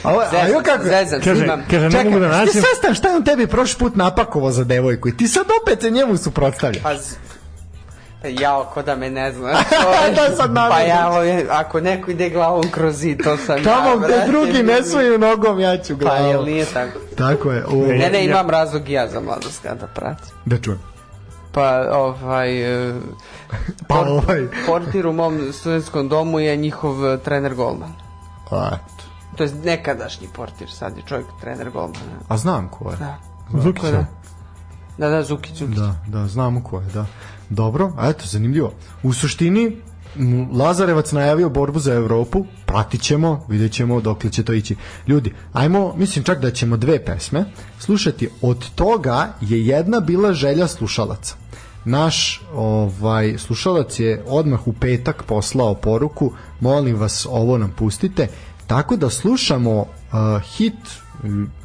[0.02, 1.62] A ovo, a Zezam, evo kako, zezam, Kaže, snimam.
[1.64, 4.50] kaže ne Čekaj, mogu da ti nađem sastav šta je on tebi prošli put napakovao
[4.50, 6.82] za devojku i ti sad opet se njemu suprotstavljaš.
[6.82, 6.92] Pa,
[8.22, 9.48] pa jao, ko da me ne zna.
[10.16, 10.84] Da, sad pa naravno.
[10.84, 14.26] ja, ovo- ako neko ide glavom kroz zid, to sam Tamo ja, gde brate.
[14.26, 16.28] drugi ne svoju nogom, ja ću Pa glavom.
[16.28, 16.98] jel nije tako?
[17.18, 17.64] Tako je.
[17.64, 20.34] O, Ne, ne, imam razlog i ja za mladost kada pratim.
[20.44, 20.93] da čujem.
[21.54, 22.88] Pa, ovaj...
[22.90, 22.94] e,
[23.88, 24.48] Pa port- ovaj.
[24.66, 27.92] Portir u mom studentskom domu je njihov e, trener golman.
[28.50, 29.04] A, eto.
[29.36, 32.18] To je nekadašnji portir, sad je čovjek trener golmana.
[32.28, 32.96] A znam ko je.
[32.96, 33.16] Da.
[33.62, 33.86] Zukića.
[33.86, 34.06] Ko da?
[34.98, 35.76] Da, da, Zukić, Zukić.
[35.76, 37.06] Da, da, znamo ko je, da.
[37.50, 38.72] Dobro, a eto, zanimljivo.
[39.02, 39.82] U suštini,
[40.52, 44.76] Lazarevac najavio borbu za Evropu, pratit ćemo, vidjet ćemo dokle će to ići.
[45.06, 47.44] Ljudi, ajmo, mislim čak da ćemo dve pesme
[47.78, 48.28] slušati.
[48.42, 51.34] Od toga je jedna bila želja slušalaca.
[51.84, 58.28] Naš ovaj slušalac je odmah u petak poslao poruku, molim vas ovo nam pustite,
[58.66, 59.86] tako da slušamo uh,
[60.56, 60.74] hit,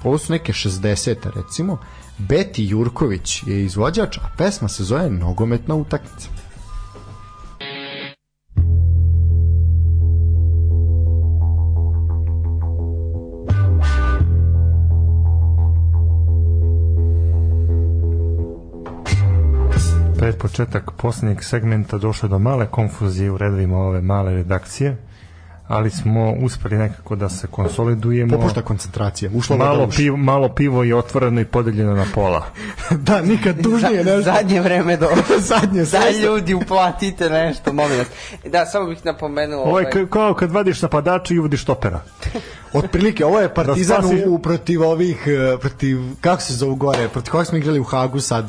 [0.04, 1.78] ovo su neke 60 recimo,
[2.18, 6.30] Beti Jurković je izvođač, a pesma se zove Nogometna utakmica.
[20.20, 24.98] Pred početak posljednjeg segmenta došlo do male konfuzije u redovima ove male redakcije.
[25.70, 28.38] ali smo uspeli nekako da se konsolidujemo.
[28.38, 29.32] Popušta koncentracija.
[29.34, 29.98] Ušla voda Malo uši.
[29.98, 32.46] pivo, malo pivo je otvoreno i podeljeno na pola.
[33.00, 34.22] da, nikad tužnije nešto.
[34.24, 35.08] Zadnje vreme do
[35.52, 38.08] Zadnje, Da ljudi uplatite nešto, molim vas.
[38.46, 42.02] Da, samo bih napomenuo Ovo je ovaj, ka- kao kad vadiš napadača i uvodiš topera.
[42.74, 47.08] Otprilike, ovo je Partizan Da spasiš- u, protiv ovih, e, protiv, kako se zove gore,
[47.08, 48.46] protiv koga smo igrali u Hagu sad,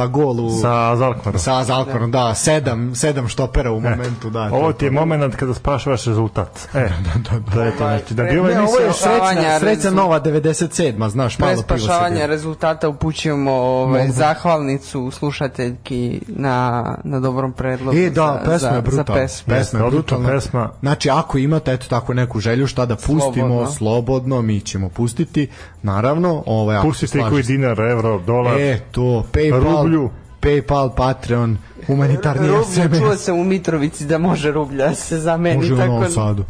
[0.00, 0.50] pa gol u...
[0.52, 1.40] Sa Zalkmarom.
[1.40, 4.50] Sa Zalkorom, da, sedam, sedam štopera u momentu, da.
[4.52, 6.48] Ovo ti je moment kada spašavaš rezultat.
[6.74, 7.64] E, da, da, da.
[7.64, 11.08] je to, znači, da bi Ne, ovaj Ne, ovo je srećna, srećna rezu- nova 97.
[11.08, 14.12] znaš, malo pivo se spašavanja rezultata upućujemo ovaj, Mogu.
[14.12, 19.04] zahvalnicu slušateljki na, na dobrom predlogu E, da, za, pesma je brutalna.
[19.06, 19.54] za pesmu.
[19.54, 20.28] Pesma je brutalna.
[20.28, 20.70] pesma.
[20.80, 24.42] Znači, ako imate eto tako neku želju šta da pustimo, slobodno, Slobodno.
[24.42, 25.48] mi ćemo pustiti.
[25.82, 28.60] Naravno, ovaj Pustite koji dinar, evro, dolar.
[28.60, 29.60] E, to, Paypal,
[29.90, 30.10] Rublju.
[30.40, 31.56] Paypal, Patreon,
[31.86, 32.98] humanitarni SMS.
[32.98, 35.56] čuo sam u Mitrovici da može rublja se zameni.
[35.56, 36.44] Može u Novom da- Sadu.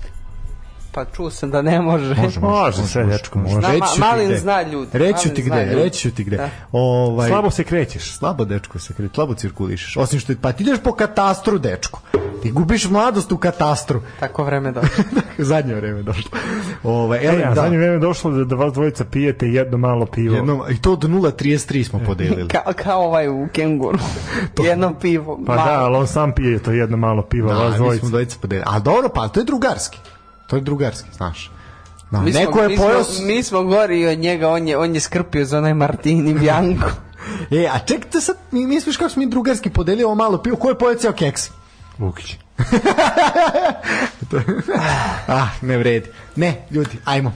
[0.92, 2.14] Pa čuo sam da ne može.
[2.14, 3.54] Može, Može, sve, dečko, može.
[3.54, 5.74] Zna, Reći ma- Malin zna ljudi, Reći ti gde, ljudi.
[5.74, 6.36] reći ti gde.
[6.36, 6.48] Da.
[6.72, 8.10] Ovaj, Slabo se krećeš.
[8.10, 9.96] slabo dečko se kreće, slabo cirkulišeš.
[9.96, 12.00] Osim što pa ti ideš po katastru, dečko.
[12.42, 14.02] Ti gubiš mladost u katastru.
[14.20, 15.04] Tako vreme došlo.
[15.38, 16.30] Zadnje vreme došlo.
[16.84, 17.54] Ovaj, E, ele, a da.
[17.54, 20.34] zadnje vreme došlo da, da vas dvojica pijete jedno malo pivo.
[20.36, 22.48] Jedno, I to od 0,33 smo podelili.
[22.54, 23.98] kao, kao ovaj u kenguru.
[24.68, 25.40] Jedno pivo.
[25.46, 25.66] Pa malo.
[25.66, 28.00] da, ali on sam pije to jedno malo pivo, Da, vas mi dvojica.
[28.00, 28.64] smo dvojica podelili.
[28.68, 29.98] A dobro, pa to je drugarski.
[30.50, 31.50] To je drugarski, znaš.
[32.10, 33.04] Da, Mi smo- neko je mi smo- pojao...
[33.04, 36.86] s- Mi smo gori od njega, on je, on je skrpio za onaj Martini Bianco.
[37.52, 40.68] E, a čekajte sad, mi misliš kako smo mi drugarski podelili ovo malo pivo, ko
[40.68, 41.50] je pojao ceo keks?
[41.98, 42.36] Lukić.
[45.28, 46.06] Ah, ne vredi.
[46.36, 47.32] Ne, ljudi, ajmo.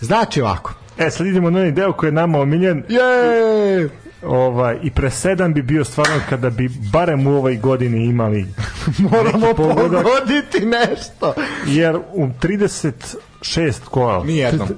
[0.00, 0.74] Znači ovako.
[0.98, 2.84] E, sad idemo na onaj deo koji je nama omiljen.
[2.88, 3.88] Je!
[4.26, 8.46] Ovaj, I presedan bi bio stvarno kada bi barem u ovoj godini imali
[9.10, 11.34] Moramo pogodak, pogoditi nešto.
[11.66, 14.68] jer u 36 kola Nijednom.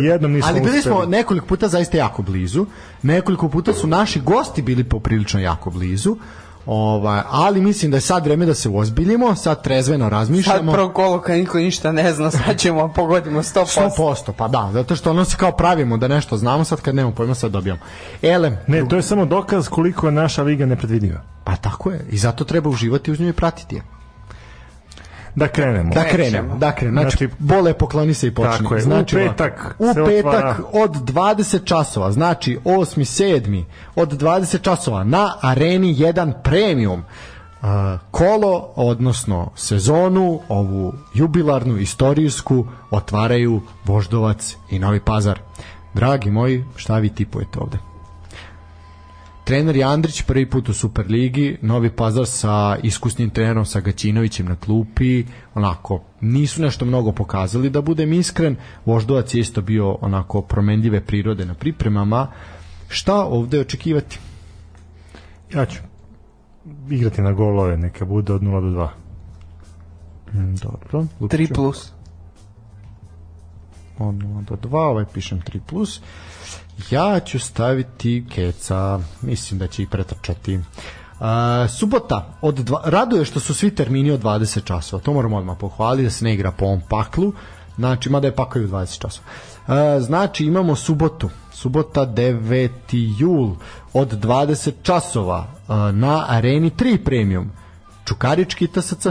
[0.00, 2.66] Nijednom nismo Ali bili smo nekoliko puta zaista jako blizu.
[3.02, 6.16] Nekoliko puta su naši gosti bili poprilično jako blizu.
[6.66, 10.72] Ovaj, ali mislim da je sad vreme da se ozbiljimo, sad trezveno Sad razmišljamo.
[10.72, 13.90] prvo kolo kad niko ništa ne zna, sad ćemo pogodimo 100%.
[13.98, 17.14] 100%, pa da, zato što ono se kao pravimo da nešto znamo, sad kad nemamo
[17.14, 17.80] pojma sad dobijamo.
[18.22, 21.20] Elem, Ne, to je samo dokaz koliko je naša liga nepredvidiva.
[21.44, 23.95] pa tako je, i zato treba uživati uz nju i pratiti je.
[25.36, 25.94] Da krenemo.
[25.94, 27.00] Da krenemo, da krenemo.
[27.00, 28.58] Znači, Znači, bole pokloni se i počni.
[28.58, 33.24] Tako je, u Znači, ovako, petak u petak od 20 časova, znači 8.
[33.24, 33.64] 7.
[33.96, 37.68] od 20 časova na Areni 1 Premium uh,
[38.10, 45.40] kolo, odnosno sezonu, ovu jubilarnu, istorijsku, otvaraju Voždovac i Novi Pazar.
[45.94, 47.78] Dragi moji, šta vi tipujete ovde?
[49.46, 54.56] Trener je Andrić prvi put u Superligi, Novi Pazar sa iskusnim trenerom sa Gaćinovićem na
[54.56, 55.24] klupi,
[55.54, 61.44] onako nisu nešto mnogo pokazali da budem iskren, Voždovac je isto bio onako promenljive prirode
[61.44, 62.26] na pripremama.
[62.88, 64.18] Šta ovde očekivati?
[65.54, 65.80] Ja ću
[66.90, 68.88] igrati na golove, neka bude od 0 do 2.
[70.34, 71.06] Mm, Dobro.
[71.20, 71.92] 3 plus.
[73.98, 75.60] Od 0 do 2, ovaj pišem 3+.
[75.66, 76.00] Plus.
[76.90, 80.56] Ja ću staviti Keca, mislim da će i pretrčati.
[80.56, 81.26] Uh,
[81.78, 86.04] subota, od dva, raduje što su svi termini od 20 časova, to moramo odmah pohvaliti
[86.04, 87.32] da se ne igra po ovom paklu,
[87.76, 89.26] znači, mada je pakao i u 20 časova.
[89.66, 92.68] Uh, znači, imamo subotu, subota 9.
[93.18, 93.50] jul
[93.92, 97.50] od 20 časova uh, na areni 3 premium,
[98.04, 99.06] Čukarički TSC.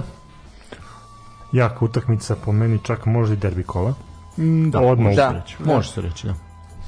[1.52, 3.94] Jaka utakmica po meni čak može i derbi kola.
[4.38, 5.30] Mm, da, Odmah može, Da.
[5.30, 6.34] se reći, može se reći, da.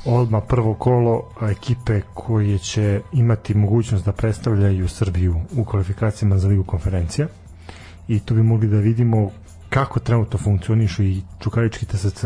[0.07, 6.63] Odmah prvo kolo ekipe koje će imati mogućnost da predstavljaju Srbiju u kvalifikacijama za ligu
[6.63, 7.27] konferencija
[8.07, 9.31] i tu bi mogli da vidimo
[9.69, 12.25] kako trenutno funkcionišu i Čukarički TSC.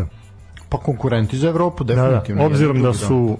[0.69, 2.45] Pa konkurenti za Evropu, Da, da, definitivno.
[2.45, 3.37] obzirom da su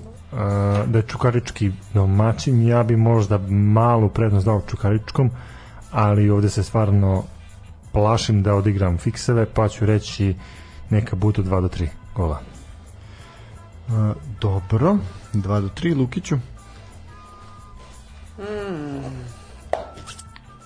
[0.88, 5.30] da je Čukarički domaćin, ja bi možda malu prednost dao Čukaričkom,
[5.92, 7.24] ali ovde se stvarno
[7.92, 10.36] plašim da odigram fikseve, pa ću reći
[10.90, 12.40] neka budu 2 do 3 gola.
[14.42, 14.98] Dobro,
[15.34, 16.38] 2 do 3 Lukiću.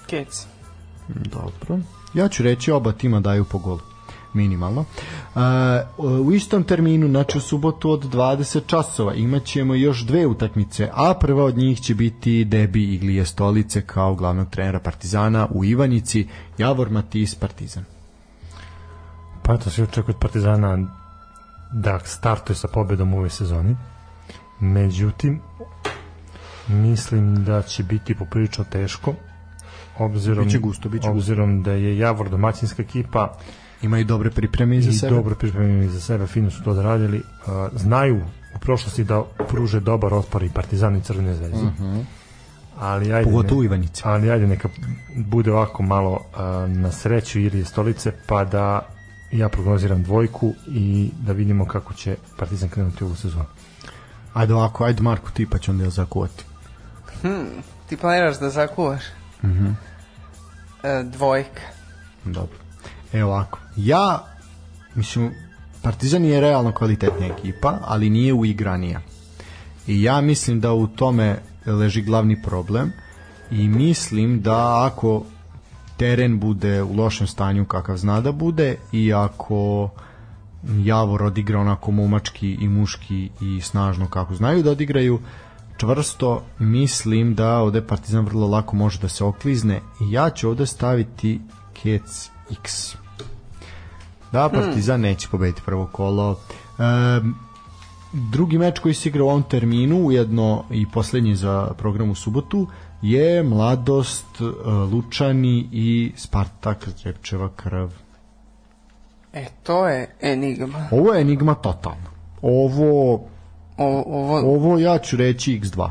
[0.07, 0.45] Kec.
[1.07, 1.79] Dobro.
[2.13, 3.79] Ja ću reći oba tima daju po golu.
[4.33, 4.85] Minimalno.
[5.35, 5.41] Uh,
[6.25, 11.13] u istom terminu, znači u subotu od 20 časova, imat ćemo još dve utakmice, a
[11.13, 16.27] prva od njih će biti debi Iglije Stolice kao glavnog trenera Partizana u Ivanjici,
[16.57, 17.85] Javor Matis Partizan.
[19.43, 20.77] Pa eto se očekuje od Partizana
[21.75, 23.75] da startuje sa pobedom u ovoj sezoni.
[24.59, 25.39] Međutim,
[26.67, 29.13] mislim da će biti poprilično teško
[29.99, 31.11] obzirom, Biće gusto, biće gusto.
[31.11, 33.37] obzirom da je Javor domaćinska ekipa
[33.81, 35.15] Imaju dobre pripreme iza i sebe.
[35.15, 37.17] dobro pripremljeni za sebe, fino su to da radili.
[37.17, 37.23] Uh,
[37.73, 38.21] znaju
[38.55, 41.67] u prošlosti da pruže dobar otpor i Partizan i Crvene zvezde.
[42.79, 44.01] Ali ajde, Pogotovo ne- Ivanjice.
[44.05, 44.69] ali ajde neka
[45.17, 46.39] bude ovako malo uh,
[46.71, 48.87] na sreću Irije stolice, pa da
[49.37, 53.45] ja prognoziram dvojku i da vidimo kako će Partizan krenuti u ovu sezonu.
[54.33, 56.43] Ajde ovako, ajde Marko ti pa ću onda ja zakuvati.
[57.89, 59.01] Ti planiraš da zakuvaš?
[59.43, 59.67] Mhm.
[60.83, 61.61] E, dvojka.
[62.25, 62.57] Dobro.
[63.13, 63.59] Evo ovako.
[63.75, 64.25] Ja,
[64.95, 65.31] mislim,
[65.81, 69.01] Partizan je realno kvalitetnija ekipa, ali nije uigranija.
[69.87, 72.91] I ja mislim da u tome leži glavni problem
[73.51, 75.23] i mislim da ako
[75.97, 79.89] teren bude u lošem stanju kakav zna da bude i ako
[80.83, 85.19] Javor odigra onako momački i muški i snažno kako znaju da odigraju
[85.77, 90.65] čvrsto mislim da ovde Partizan vrlo lako može da se oklizne i ja ću ovde
[90.65, 91.41] staviti
[91.73, 92.95] Kec X.
[94.31, 96.39] Da Partizan neće pobediti prvo kolo.
[96.79, 97.29] Ehm,
[98.13, 102.67] drugi meč koji se igra u ovom terminu ujedno i poslednji za program u subotu
[103.05, 107.89] je Mladost, e, Lučani i Spartak Zrepčeva krv
[109.33, 110.87] E, to je enigma.
[110.91, 112.09] ovo je enigma totalno
[112.41, 113.13] ovo
[113.77, 115.89] O, ovo, Ovo ja ću reći x2.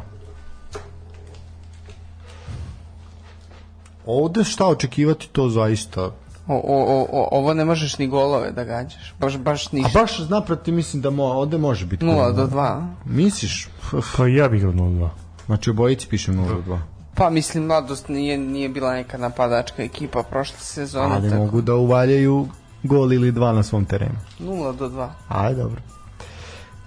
[4.06, 6.02] Ovde šta očekivati to zaista.
[6.02, 6.10] o,
[6.48, 9.14] o, o, o, ovo ne možeš ni golove da gađaš.
[9.20, 10.00] Baš, baš A ništa.
[10.00, 12.04] baš naproti mislim da mo, ovde može biti.
[12.06, 12.86] 0 do 2.
[13.04, 13.68] Misliš?
[14.16, 15.08] Pa ja bih ga 0-2.
[15.46, 16.78] Znači obojici pišem 0 do 2.
[17.14, 21.14] Pa mislim, mladost nije, nije bila neka napadačka ekipa prošle sezone.
[21.14, 21.42] Ali tako.
[21.42, 22.48] mogu da uvaljaju
[22.82, 24.16] gol ili dva na svom terenu.
[24.40, 25.08] 0 do 2.
[25.28, 25.80] Aj, dobro.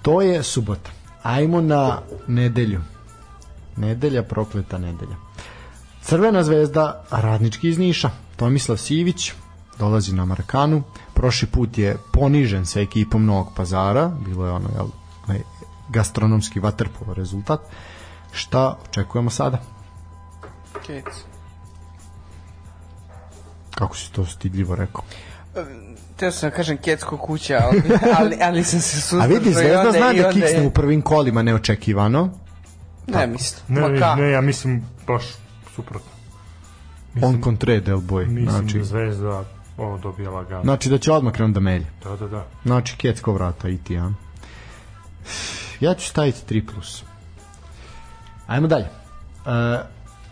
[0.02, 0.92] To je subota.
[1.24, 2.82] Ajmo na nedelju.
[3.78, 5.16] Nedelja, prokleta nedelja.
[6.02, 8.10] Crvena zvezda, radnički iz Niša.
[8.36, 9.34] Tomislav Sivić
[9.80, 10.84] dolazi na Markanu.
[11.14, 14.12] Prošli put je ponižen sa ekipom Novog pazara.
[14.26, 14.88] Bilo je ono, jel,
[15.90, 17.60] gastronomski vaterpolo rezultat.
[18.32, 19.77] Šta očekujemo sada?
[20.80, 21.06] Kec.
[23.72, 25.02] Kako si to stidljivo rekao?
[26.16, 27.82] Teo sam da kažem Kecko kuća, ali,
[28.18, 29.28] ali, ali sam se A suzdržao.
[29.30, 32.30] vidi, i Zvezda onda- zna i da onda kiksne je- u prvim kolima neočekivano.
[33.08, 33.62] Ne mislim.
[33.80, 35.24] Ne, ne, ja mislim baš
[35.76, 36.12] suprotno.
[37.22, 38.26] On kontre del boy.
[38.26, 39.44] Mislim Znači, da Zvezda
[39.78, 40.64] ovo dobija lagano.
[40.64, 41.86] znači da će odmah krenuti da melje.
[42.04, 42.46] Da, da, da.
[42.66, 44.12] Znači, Kecko vrata i ti, ja.
[45.80, 46.66] Ja ću staviti 3+.
[46.66, 47.04] Plus.
[48.48, 48.86] Ajmo dalje.
[48.86, 48.90] E,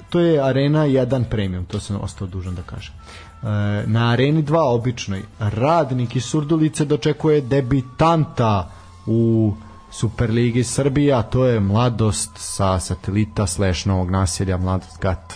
[0.10, 2.94] to je Arena 1 Premium, to sam ostao dužan da kažem.
[2.94, 3.48] E,
[3.88, 8.72] na Areni 2 običnoj, Radnik iz Surdulice dočekuje debitanta
[9.06, 9.54] u
[9.92, 15.34] Superligi Srbija, to je Mladost sa satelita slash novog naselja Mladost Gat.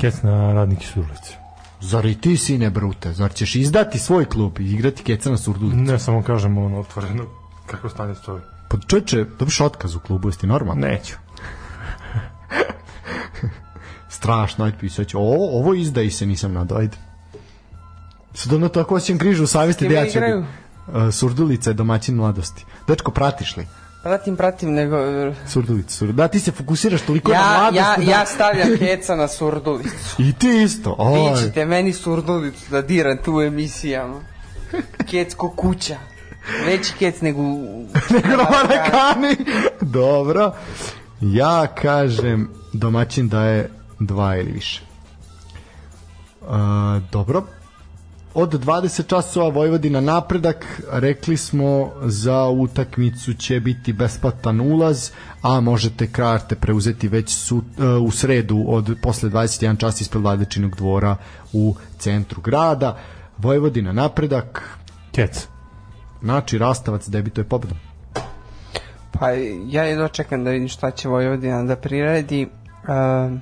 [0.00, 1.36] Kec na radniki su ulici.
[1.80, 3.12] Zar i ti sine brute?
[3.12, 5.76] Zar ćeš izdati svoj klub i igrati keca na Surdulici?
[5.76, 7.24] Ne, samo kažem ono otvoreno
[7.66, 8.40] kako stanje stoji.
[8.68, 10.86] Pa čoče, dobiš otkaz u klubu, jesi ti normalno?
[10.86, 11.14] Neću.
[14.08, 15.14] Strašno, ajde pisać.
[15.14, 16.96] Ovo, ovo izdaji se, nisam nadao, ajde.
[18.34, 20.10] Sad ono tako osjećam križu u savjesti da ja ću...
[20.10, 20.38] igraju?
[20.38, 22.64] Uh, Surdulica je domaćin mladosti.
[22.88, 23.66] Dečko, pratiš li?
[24.02, 24.96] Pratim, pratim, nego...
[25.48, 26.22] Surdulica, Surdulica.
[26.22, 27.76] Da, ti se fokusiraš toliko na Ja, mladost.
[27.76, 28.10] ja, da...
[28.12, 30.22] ja stavljam keca na surdulicu.
[30.22, 30.90] I ti isto.
[30.90, 31.42] Vi Oj.
[31.42, 34.20] ćete meni surdulicu da diram tu u emisijama.
[35.10, 35.96] Kecko kuća.
[36.66, 37.42] Veći kec nego...
[38.14, 39.36] Nego na Marakani.
[39.80, 40.52] Dobro.
[41.20, 43.70] Ja kažem domaćin da je
[44.00, 44.82] dva ili više.
[46.42, 46.48] Uh,
[47.12, 47.42] dobro.
[48.34, 55.10] Od 20 časova Vojvodina napredak, rekli smo za utakmicu će biti besplatan ulaz,
[55.42, 57.62] a možete karte preuzeti već su, uh,
[58.06, 61.16] u sredu od posle 21 časa ispred Vladečinog dvora
[61.52, 62.98] u centru grada.
[63.38, 64.78] Vojvodina napredak,
[65.12, 65.46] Kec.
[66.22, 67.85] znači Rastavac debituje pobedom.
[69.20, 69.30] Pa
[69.66, 72.48] ja jedno čekam da vidim šta će Vojvodina da priredi.
[72.88, 73.40] Um,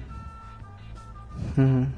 [1.54, 1.94] hmm.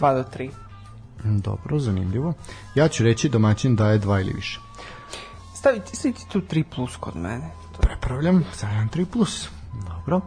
[0.00, 0.50] 2 do 3.
[1.24, 2.32] Dobro, zanimljivo.
[2.74, 4.60] Ja ću reći domaćin da je dva ili više.
[5.54, 7.50] Staviti, staviti tu 3 plus kod mene.
[7.72, 9.04] To- Prepravljam, stavljam 3+.
[9.04, 9.48] Plus.
[9.88, 10.20] Dobro.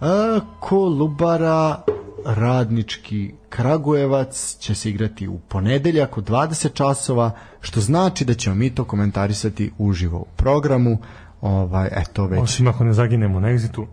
[0.00, 1.82] E, Kolubara
[2.26, 7.30] radnički Kragujevac će se igrati u ponedeljak u 20 časova,
[7.60, 10.98] što znači da ćemo mi to komentarisati uživo u programu.
[11.40, 12.42] Ovaj, eto već.
[12.42, 13.86] Osim ako ne zaginemo na egzitu.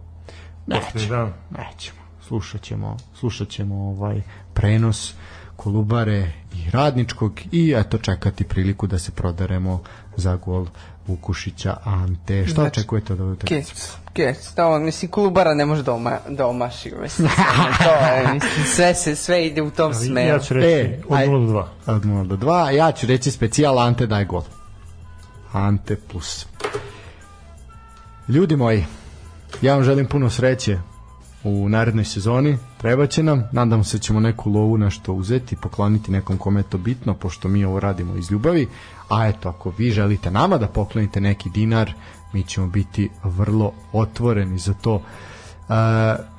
[0.67, 1.33] Nećemo, dan.
[1.49, 1.99] nećemo.
[2.27, 4.21] Slušat ćemo, slušat ćemo ovaj
[4.53, 5.13] prenos
[5.55, 9.81] Kolubare i i radničkog i eto čekati priliku da se prodaremo
[10.15, 10.67] za gol
[11.07, 12.45] Vukušića Ante.
[12.45, 13.73] Šta Znači, očekujete od ove utakmice?
[14.57, 17.29] On, mislim, klubara ne može da, oma, da omaši, mislim,
[17.83, 20.29] to je, mislim, sve, se, sve ide u tom smeru.
[20.29, 21.65] Ja ću reći E, od aj- 0 do 2.
[21.87, 22.69] Od 0 do 2.
[22.69, 24.41] Ja ću reći specijal Ante daj gol.
[25.51, 26.45] Ante plus.
[28.27, 28.85] Ljudi moji,
[29.61, 30.77] ja vam želim puno sreće
[31.43, 32.57] u narednoj sezoni.
[32.77, 33.43] Treba će nam.
[33.51, 37.47] Nadam se da ćemo neku lovu nešto uzeti, pokloniti nekom kome je to bitno, pošto
[37.47, 38.67] mi ovo radimo iz ljubavi.
[39.09, 41.93] A eto, ako vi želite nama da poklonite neki dinar,
[42.33, 45.01] mi ćemo biti vrlo otvoreni za to.
[45.69, 46.33] E,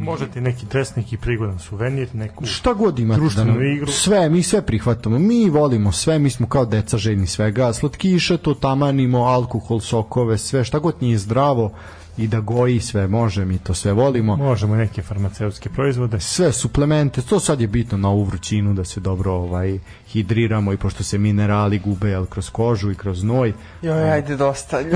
[0.00, 2.46] Možete neki dres, neki prigodan suvenir, neku...
[2.46, 3.92] šta god imate da nam, igru.
[3.92, 8.54] sve, mi sve prihvatamo mi volimo sve, mi smo kao deca željni svega slatkiše, to
[8.54, 11.72] tamanimo alkohol, sokove, sve, šta god nije zdravo
[12.16, 16.20] i da goji sve, može, mi to sve volimo Možemo neke farmaceutske proizvode.
[16.20, 19.78] sve suplemente, to sad je bitno na ovu vrućinu da se dobro ovaj
[20.08, 23.52] hidriramo i pošto se minerali gube jel, kroz kožu i kroz znoj
[23.82, 24.80] Joj, ajde dosta.
[24.82, 24.88] ne,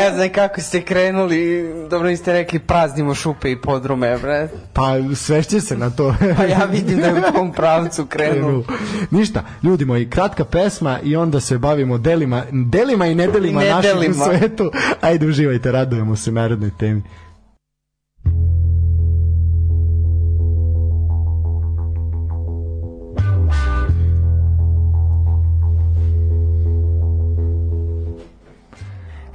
[0.00, 4.48] ne znam kako ste krenuli, dobro niste rekli praznimo šupe i podrume, bre.
[4.72, 8.62] pa svešće se na to Pa ja vidim da je u tom pravcu krenuo.
[9.10, 14.24] Ništa, ljudi moji, kratka pesma i onda se bavimo delima, delima i nedelima nedelima.
[14.24, 14.70] svetu.
[15.00, 17.02] Ajde, uživajte, radujemo se narodnoj temi.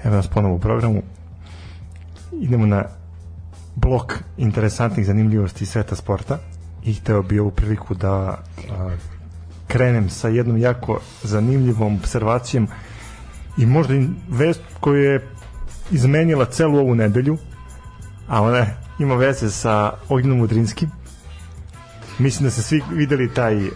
[0.04, 1.02] Evo nas ponovo u programu.
[2.42, 2.84] Idemo na
[3.76, 6.38] blok interesantnih zanimljivosti sveta sporta.
[6.84, 8.38] I hteo bi ovu priliku da a,
[9.68, 12.68] krenem sa jednom jako zanimljivom observacijom
[13.58, 13.94] i možda
[14.30, 15.28] vest koju je
[15.92, 17.38] izmenila celu ovu nedelju
[18.28, 18.66] a ona
[19.00, 20.90] ima veze sa Ognjenom Udrinskim
[22.20, 23.70] mislim da ste svi videli taj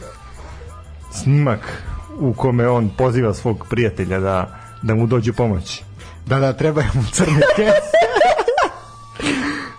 [1.11, 1.83] snimak
[2.19, 5.83] u kome on poziva svog prijatelja da, da mu dođe pomoći
[6.25, 8.05] Da, da, trebaju mu crne kese.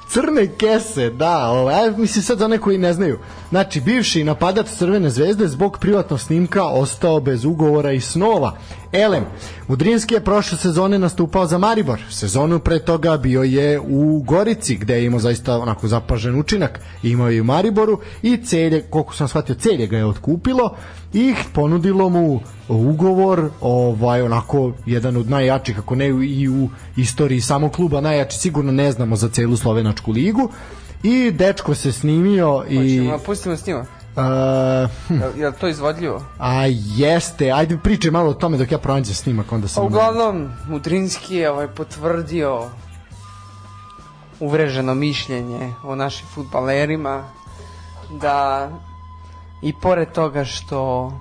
[0.08, 3.18] crne kese, da, ovaj, mislim sad za one koji ne znaju.
[3.48, 8.56] Znači, bivši napadač Crvene zvezde zbog privatnog snimka ostao bez ugovora i snova.
[8.92, 9.24] Elem,
[9.68, 12.00] Udrinski je prošle sezone nastupao za Maribor.
[12.10, 16.80] Sezonu pre toga bio je u Gorici, gde je imao zaista onako zapažen učinak.
[17.02, 20.76] Imao je u Mariboru i celje, koliko sam shvatio, celje ga je otkupilo
[21.12, 27.72] i ponudilo mu ugovor, ovaj onako jedan od najjačih, ako ne i u istoriji samog
[27.72, 30.48] kluba najjači, sigurno ne znamo za celu slovenačku ligu.
[31.02, 33.84] I dečko se snimio i Hoćemo, pustimo snima.
[34.16, 36.22] Uh, Je, je li to izvodljivo?
[36.38, 36.64] a
[36.96, 39.84] jeste, ajde pričaj malo o tome dok ja pronađem snimak, onda sam...
[39.84, 42.62] uglavnom, Mudrinski je ovaj, potvrdio
[44.40, 47.24] uvreženo mišljenje o našim futbalerima
[48.20, 48.70] da
[49.62, 51.12] i pored toga što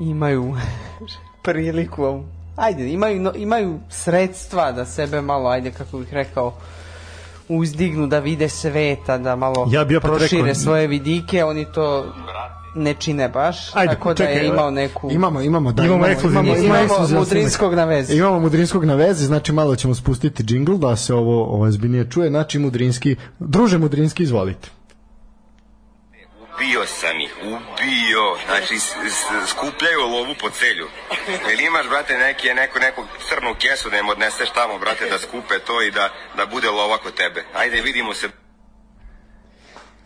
[0.00, 0.56] imaju
[1.42, 2.22] priliku
[2.56, 6.54] ajde, imaju, no- imaju sredstva da sebe malo, ajde kako bih rekao
[7.48, 12.04] uzdignu da vide sveta, da malo Ja bi prošire rekao- svoje vidike, oni to
[12.74, 15.10] ne čine baš, Ajde, tako da čekaj, je imao neku...
[15.12, 18.16] Imamo, imamo, da, Imamo imamo, imamo Imamo Mudrinskog na vezi.
[18.16, 22.28] Imamo Mudrinskog na vezi, znači malo ćemo spustiti džingl da se ovo, ovo zbiljnije čuje.
[22.28, 24.68] Znači Mudrinski, druže Mudrinski, izvolite.
[26.62, 28.24] Ubio sam ih, ubio.
[28.46, 28.74] Znači,
[29.46, 30.86] skupljaju lovu po celju.
[31.48, 35.58] Jel imaš, brate, neki, neko, neku crnu kesu da im odneseš tamo, brate, da skupe
[35.58, 37.44] to i da, da bude lova kod tebe.
[37.54, 38.28] Ajde, vidimo se.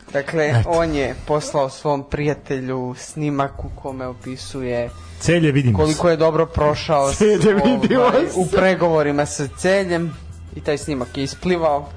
[0.09, 6.47] Dakle, on je poslao svom prijatelju snimak u kome opisuje Celje vidimo koliko je dobro
[6.47, 8.33] prošao s- Celje, vidimo ovaj, se.
[8.37, 10.15] u pregovorima sa celjem
[10.55, 11.89] i taj snimak je isplivao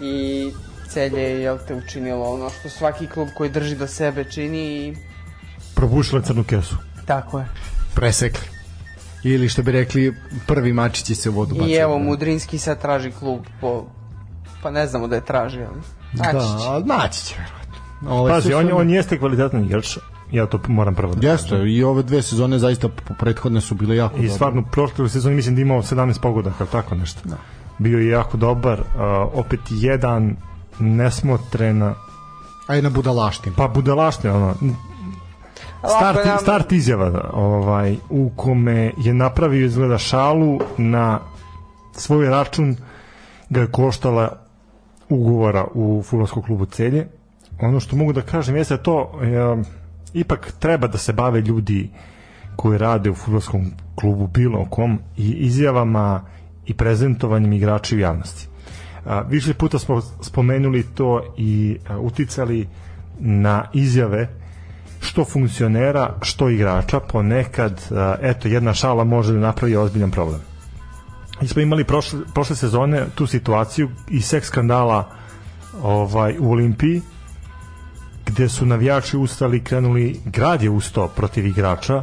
[0.00, 0.50] i
[0.88, 4.96] celje je jel te učinilo ono što svaki klub koji drži do sebe čini i
[5.74, 7.46] probušila crnu kesu tako je.
[7.94, 8.48] Presekli.
[9.24, 10.14] Ili što bi rekli,
[10.46, 11.76] prvi mačići se u vodu I bacaju.
[11.76, 13.84] evo Mudrinski sad traži klub po
[14.62, 15.80] pa ne znamo da je traži, ali
[16.14, 16.40] naći Da,
[16.80, 16.86] će.
[16.86, 17.78] naći će verovatno.
[18.10, 19.98] Ovo Pazi, on, on jeste kvalitetan igrač
[20.30, 23.96] ja to moram prvo da Jeste, i ove dve sezone zaista po- prethodne su bile
[23.96, 24.30] jako I dobre.
[24.30, 27.20] stvarno, prošle sezoni mislim da imao 17 pogodaka, tako nešto.
[27.78, 28.86] Bio je jako dobar, uh,
[29.34, 30.36] opet jedan
[30.80, 31.94] nesmotrena,
[32.66, 33.56] A jedna budalaština.
[33.56, 34.54] pa budalaština, ono,
[35.98, 41.20] start, nam- start izjava ovaj, u kome je napravio izgleda šalu na
[41.92, 42.76] svoj račun
[43.50, 44.38] ga je koštala
[45.08, 47.08] ugovora u futbolskom klubu Celje.
[47.60, 49.62] Ono što mogu da kažem jeste da to e,
[50.12, 51.90] ipak treba da se bave ljudi
[52.56, 56.22] koji rade u futbolskom klubu bilo kom i izjavama
[56.66, 58.48] i prezentovanjem igrača u javnosti.
[59.28, 62.68] Više puta smo spomenuli to i uticali
[63.18, 64.28] na izjave
[65.00, 67.82] što funkcionera, što igrača, ponekad
[68.22, 70.40] eto jedna šala može da napravi ozbiljan problem.
[71.40, 75.10] Mi smo imali prošle, prošle sezone tu situaciju i seks skandala
[75.82, 77.02] ovaj, u Olimpiji,
[78.26, 82.02] gde su navijači ustali, krenuli, grad je ustao protiv igrača,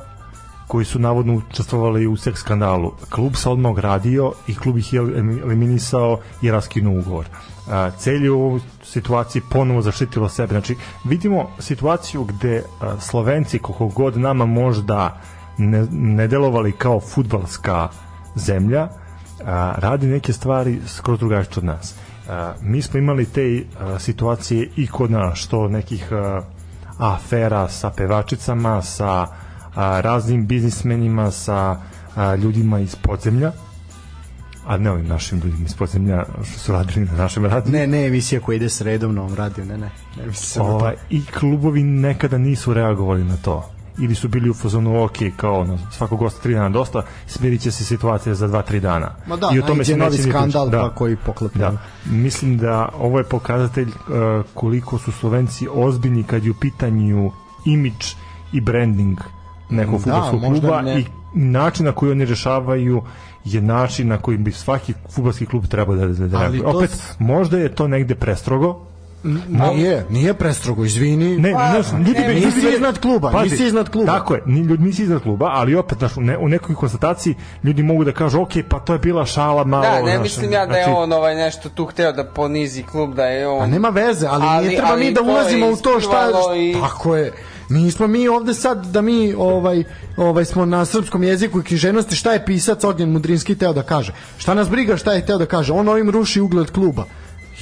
[0.68, 2.92] koji su navodno učestvovali u seks skandalu.
[3.10, 5.00] Klub se odmah ogradio i klub ih je
[5.44, 7.26] eliminisao i raskinuo ugovor.
[7.70, 10.54] A, celj u ovoj situaciji ponovo zaštitilo sebe.
[10.54, 12.64] Znači, vidimo situaciju gde
[13.00, 15.22] Slovenci, koliko god nama možda
[15.58, 17.90] ne, ne delovali kao futbalska
[18.36, 18.88] zemlja,
[19.76, 21.96] radi neke stvari skoro drugačije od nas.
[22.62, 23.64] Mi smo imali te
[24.00, 26.10] situacije i kod nas, što nekih
[26.98, 29.28] afera sa pevačicama, sa
[29.76, 31.78] a, raznim biznismenima, sa
[32.16, 33.52] a, ljudima iz podzemlja,
[34.68, 37.74] a ne ovim našim ljudima iz podzemlja što su radili na našem radiju.
[37.74, 39.90] Ne, ne, emisija koja ide sredom na ovom radiju, ne, ne.
[40.18, 40.24] ne.
[40.60, 45.60] Ovaj, I klubovi nekada nisu reagovali na to ili su bili u fazonu ok, kao
[45.60, 49.16] ono, svakog gosta tri dana dosta, smirit će se situacija za dva, tri dana.
[49.28, 50.90] Ma da, I o tome se novi skandal pričati.
[50.90, 51.60] pa koji poklapa.
[51.60, 51.78] Da.
[52.06, 53.96] Mislim da ovo je pokazatelj uh,
[54.54, 57.32] koliko su Slovenci ozbiljni kad je u pitanju
[57.66, 58.06] imidž
[58.54, 59.20] i branding
[59.70, 63.02] nekog Da, fudbalskog možda kluba ne- i način na koji oni rešavaju
[63.46, 66.90] je način na koji bi svaki fudbalski klub trebao da, da, da Ali to Opet,
[66.90, 68.82] s- možda je to negde prestrogo,
[69.74, 71.38] Nije, nije prestrogo, izvini.
[71.38, 74.12] Ne, Pa, ne, ljudi ne, bi nisi ljudi iznad kluba, Pazi, nisi iznad kluba.
[74.12, 77.36] Tako je, ni ljudi nisi iznad kluba, ali opet znaš, u, ne, u nekoj konstataciji
[77.64, 79.84] ljudi mogu da kažu, ok, pa to je bila šala malo.
[79.84, 82.84] Da, ne znaš, mislim ja da je znači, on ovaj nešto tu hteo da ponizi
[82.84, 83.64] klub, da je on...
[83.64, 86.32] A nema veze, ali, Ali- nije treba ali mi da je ulazimo u to šta
[86.58, 87.32] i- tako je.
[87.70, 89.84] Nismo mi ovde sad da mi ovaj
[90.18, 94.14] ovaj smo na srpskom jeziku i književnosti šta je pisac Ognjen Mudrinski teo da kaže.
[94.38, 95.74] Šta nas briga šta je teo da kaže.
[95.74, 97.06] On ovim ruši ugled kluba.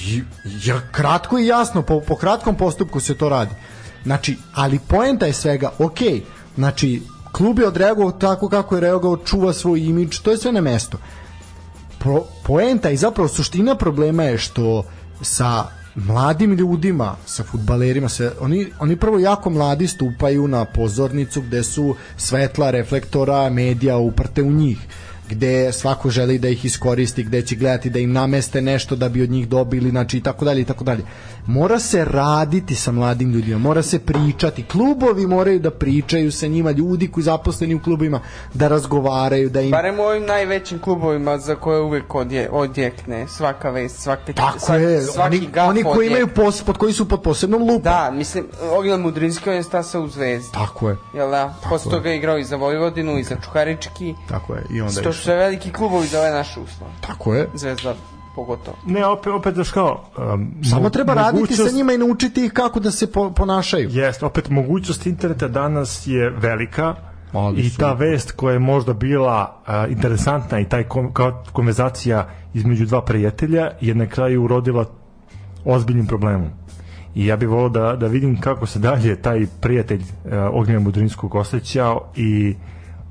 [0.05, 0.21] I,
[0.63, 3.55] ja, kratko i jasno po, po kratkom postupku se to radi.
[4.03, 5.99] Znači, ali poenta je svega, ok,
[6.55, 7.01] znači
[7.31, 10.97] klub je odreagovao tako kako je reagovao, čuva svoj imidž, to je sve na mesto
[12.03, 14.83] pro, poenta i zapravo suština problema je što
[15.21, 21.63] sa mladim ljudima, sa futbalerima, se, oni, oni prvo jako mladi stupaju na pozornicu gde
[21.63, 24.77] su svetla reflektora medija uprte u njih
[25.29, 29.21] gde svako želi da ih iskoristi, gde će gledati da im nameste nešto da bi
[29.21, 31.03] od njih dobili, znači i tako dalje i tako dalje.
[31.47, 34.63] Mora se raditi sa mladim ljudima, mora se pričati.
[34.63, 38.19] Klubovi moraju da pričaju sa njima, ljudi koji zaposleni u klubovima
[38.53, 43.69] da razgovaraju, da im Barem u ovim najvećim klubovima za koje uvek odje, odjekne svaka
[43.69, 46.07] vest, svaki, Tako svaki, je, svaki oni, gaf oni koji odjekne.
[46.07, 47.81] imaju pos, pod koji su pod posebnom lupom.
[47.81, 50.51] Da, mislim, Ognjen Mudrinski on je stasao u Zvezdi.
[50.53, 51.53] Tako je, Jel da?
[51.69, 54.15] Posle toga je igrao i za Vojvodinu i za Čukarički.
[54.29, 54.63] tako je.
[54.69, 56.91] I onda je su sve veliki klubovi za ove naše uslove.
[57.01, 57.49] Tako je.
[57.53, 57.95] Zvezda
[58.35, 58.77] pogotovo.
[58.85, 60.03] Ne, opet, opet znaš kao...
[60.33, 63.31] Um, Samo mo- treba raditi sa mogućnost- njima i naučiti ih kako da se po,
[63.31, 63.89] ponašaju.
[63.91, 66.95] Jest, opet mogućnost interneta danas je velika
[67.31, 71.43] Ali i su- ta vest koja je možda bila a, interesantna i taj kom, kao
[71.53, 74.85] konverzacija između dva prijatelja je na kraju urodila
[75.65, 76.49] ozbiljnim problemom.
[77.15, 81.35] I ja bih volao da, da vidim kako se dalje taj prijatelj uh, Ognjena Mudrinskog
[81.35, 82.55] osjećao i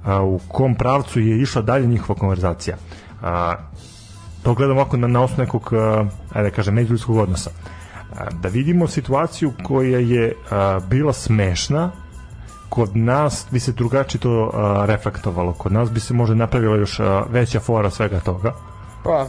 [0.05, 2.77] a, u kom pravcu je išla dalje njihova konverzacija.
[3.23, 3.55] A,
[4.43, 5.73] to gledam ovako na, na osnovu nekog,
[6.33, 7.51] ajde da kažem, međuljudskog odnosa.
[8.33, 10.35] Da vidimo situaciju koja je
[10.89, 11.91] bila smešna,
[12.69, 14.51] kod nas bi se drugačije to
[14.87, 15.53] reflektovalo.
[15.53, 17.01] Kod nas bi se možda napravila još
[17.31, 18.55] veća fora svega toga.
[19.05, 19.27] Pa,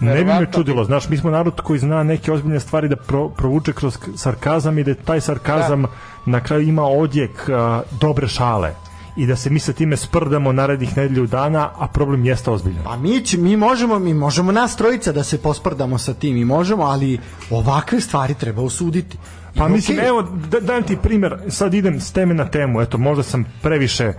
[0.00, 3.28] Ne bi me čudilo, znaš, mi smo narod koji zna neke ozbiljne stvari da pro,
[3.28, 5.84] provuče kroz sarkazam i da taj sarkazam
[6.26, 8.74] na kraju ima odjek a, dobre šale
[9.16, 12.84] i da se mi sa time sprdamo narednih nedelju dana, a problem jeste ozbiljan.
[12.84, 16.44] Pa mi, će, mi možemo, mi možemo nas trojica da se posprdamo sa tim i
[16.44, 17.18] možemo, ali
[17.50, 19.18] ovakve stvari treba osuditi.
[19.56, 22.80] Pa I mislim, okej, evo, da, dajem ti primer, sad idem s teme na temu,
[22.80, 24.12] eto, možda sam previše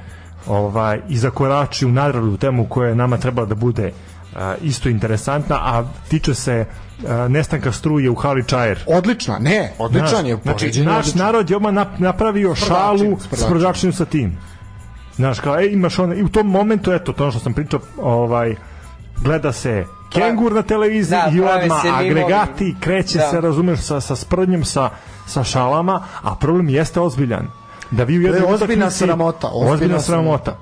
[0.47, 3.91] ovaj, i zakoračio u nadradu temu koja je nama trebala da bude
[4.35, 6.65] a, isto interesantna, a tiče se
[7.07, 8.80] a, nestanka struje u Hali Čajer.
[8.88, 10.38] Odlična, ne, odličan je.
[10.43, 11.23] Znači, naš odlično.
[11.23, 14.38] narod je odmah nap- napravio šalu s sprdačinu sa tim.
[15.16, 17.80] Znaš, kao, e, imaš ono, i u tom momentu, eto, to ono što sam pričao,
[17.98, 18.56] ovaj,
[19.18, 23.24] gleda se kengur na televiziji Da, i odmah agregati, kreće Da.
[23.26, 24.90] se, razumeš, sa, sa sprdnjom, sa,
[25.28, 27.48] sa šalama, a problem jeste ozbiljan.
[27.92, 30.58] Da vi u je jednoj ozbiljna utakmici- sramota, ozbiljna Ozbiljna sramota.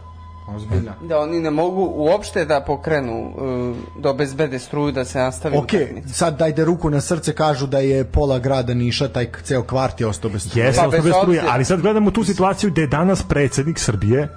[0.47, 0.91] Ozbiljna.
[1.01, 5.63] da oni ne mogu uopšte da pokrenu, uh, da obezbede struju, da se nastavi Ok,
[5.65, 6.09] utakmica.
[6.09, 10.07] sad dajde ruku na srce, kažu da je pola grada Niša, taj ceo kvart je
[10.07, 10.65] ostao bez struje.
[10.65, 13.79] Jeste, Pa, pa, bez bez struje, ali sad gledamo tu situaciju gde je danas predsednik
[13.79, 14.29] Srbije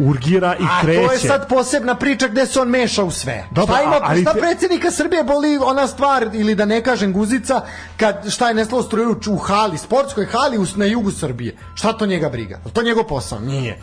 [0.00, 1.00] urgira i A kreće.
[1.00, 3.44] to je sad posebna priča gde se on meša u sve.
[3.50, 6.82] Dobro, šta ima, a- ali šta te- predsjednika Srbije boli ona stvar, ili da ne
[6.82, 7.60] kažem guzica,
[7.96, 11.56] kad šta je nestalo struju u hali, sportskoj hali u, na jugu Srbije.
[11.74, 12.58] Šta to njega briga?
[12.72, 13.40] To njegov posao?
[13.40, 13.78] Nije.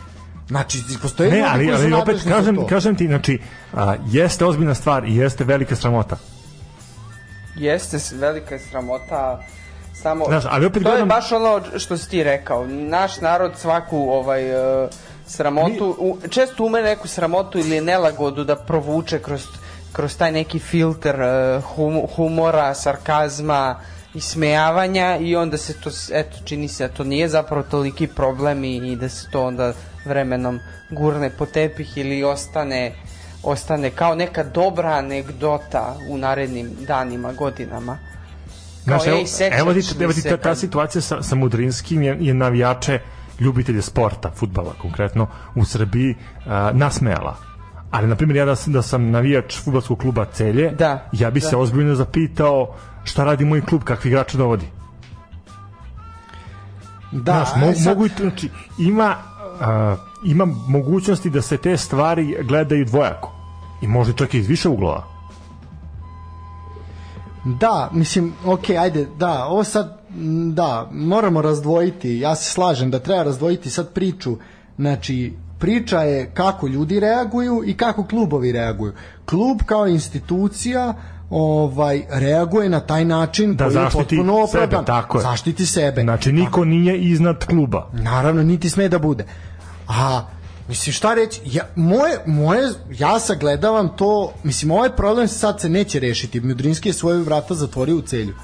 [0.48, 3.40] Znači, postoje Ne, ali, ali opet kažem, kažem ti, znači,
[3.74, 6.16] a, jeste ozbiljna stvar i jeste velika sramota.
[7.56, 9.42] Jeste velika sramota
[9.94, 13.52] samo Znaš, ali opet to gledam- je baš ono što si ti rekao naš narod
[13.56, 14.50] svaku ovaj
[14.84, 14.88] e,
[15.28, 19.46] sramotu u, često ume neku sramotu ili nelagodu da provuče kroz
[19.92, 23.80] kroz taj neki filter e, hum, humora, sarkazma
[24.14, 28.64] i smejavanja i onda se to eto čini se da to nije zapravo toliki problem
[28.64, 29.72] i, i da se to onda
[30.04, 30.60] vremenom
[30.90, 32.92] gurne po tepih ili ostane
[33.42, 37.98] ostane kao neka dobra anegdota u narednim danima, godinama.
[38.88, 42.02] Kao, Znaš, evo, ej, sećaš evo ti, evo ti ta, ta situacija sa, sa Mudrinskim
[42.02, 42.98] je, je navijače
[43.40, 46.14] ljubitelje sporta, futbala konkretno, u Srbiji
[46.46, 47.36] a, nasmejala.
[47.90, 51.40] Ali, na primjer, ja da, sam- da sam navijač futbolskog kluba Celje, Da, ja bi
[51.40, 51.48] da.
[51.48, 52.74] se ozbiljno zapitao
[53.04, 54.66] šta radi moj klub, kakvi igrače dovodi.
[57.12, 58.48] Da, Znaš, mo, sad- mogu znači,
[58.78, 59.14] ima,
[59.60, 63.32] a, ima mogućnosti da se te stvari gledaju dvojako.
[63.80, 65.04] I možda čak i iz više uglova.
[67.44, 69.97] Da, mislim, ok, ajde, da, ovo sad,
[70.52, 74.36] da, moramo razdvojiti, ja se slažem da treba razdvojiti sad priču,
[74.78, 78.92] znači, priča je kako ljudi reaguju i kako klubovi reaguju.
[79.26, 80.94] Klub kao institucija
[81.30, 84.84] ovaj reaguje na taj način Da koji je zaštiti potpuno sebe, opravdan.
[84.84, 85.22] tako je.
[85.22, 86.02] Zaštiti sebe.
[86.02, 87.90] Znači, niko nije iznad kluba.
[87.92, 89.24] Naravno, niti sme da bude.
[89.88, 90.22] A,
[90.68, 92.68] mislim, šta reći, ja, moje, moje,
[92.98, 96.40] ja sagledavam to, mislim, ovaj problem sad se neće rešiti.
[96.40, 98.34] Mudrinski je svoje vrata zatvorio u celju.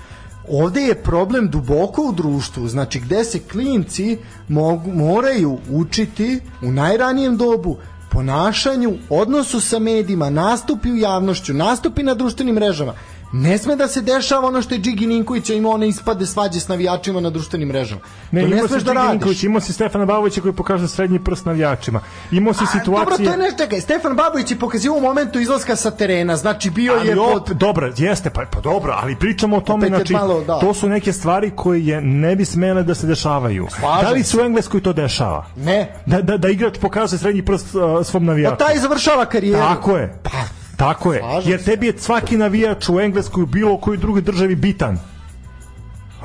[0.49, 4.19] Ovde je problem duboko u društvu, znači gde se klinci
[4.49, 7.77] mogu, moraju učiti u najranijem dobu
[8.11, 12.95] ponašanju, odnosu sa medijima, nastupi u javnošću, nastupi na društvenim mrežama.
[13.37, 16.69] Ne sme da se dešava ono što je Džigi Ninković imao one ispade svađe s
[16.69, 18.01] navijačima na društvenim mrežama.
[18.31, 19.11] Ne, to ne smeš da radiš.
[19.11, 22.01] Ninković, imao si Stefana Babovića koji pokaže srednji prst navijačima.
[22.31, 22.95] Imao si situacije...
[22.95, 26.71] Dobro, to je nešto, čekaj, Stefan Babović je pokazio u momentu izlaska sa terena, znači
[26.71, 27.57] bio ali je pod...
[27.57, 30.59] dobro, jeste, pa, pa dobro, ali pričamo o tome, je znači, malo, da.
[30.61, 33.67] to su neke stvari koje ne bi smele da se dešavaju.
[33.79, 34.37] Slažem da li se.
[34.37, 35.47] u Engleskoj to dešava?
[35.57, 35.95] Ne.
[36.07, 38.57] Da, da, da igrač pokaže srednji prst uh, svom Pa navijaču.
[38.57, 39.63] taj završava karijeru.
[39.63, 40.19] Tako je.
[40.23, 41.21] Pa, Tako je.
[41.21, 44.99] Slažem Jer tebi je svaki navijač u Engleskoj u bilo kojoj drugoj državi bitan.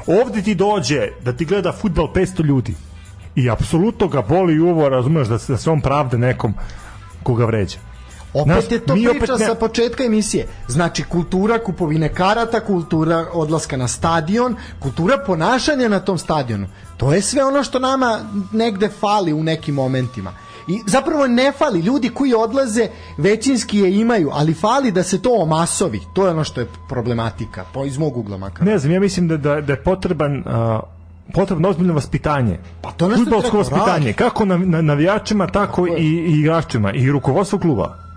[0.08, 2.76] Ovde ti dođe da ti gleda futbal 500 ljudi.
[3.36, 6.54] I apsolutno ga boli uvo, razumeš, da se, da se on pravda nekom
[7.24, 7.78] koga vređa.
[8.34, 10.48] opet Znaš, je to priča opet ne- sa početka emisije.
[10.68, 16.68] Znači, kultura kupovine karata, kultura odlaska na stadion, kultura ponašanja na tom stadionu.
[16.98, 18.20] To je sve ono što nama
[18.52, 20.34] negde fali u nekim momentima.
[20.70, 22.88] I zapravo ne fali, ljudi koji odlaze
[23.18, 26.00] većinski je imaju, ali fali da se to omasovi.
[26.14, 28.68] To je ono što je problematika, po iz mog ugla makar.
[28.68, 30.80] Ne znam, ja mislim da, da, da je potreban uh,
[31.34, 32.60] potrebno ozbiljno vaspitanje.
[32.82, 36.94] Pa to je nešto Fudbalsko treba vaspitanje, kako na, na, navijačima, tako i, i igračima
[36.94, 38.09] i rukovodstvo kluba.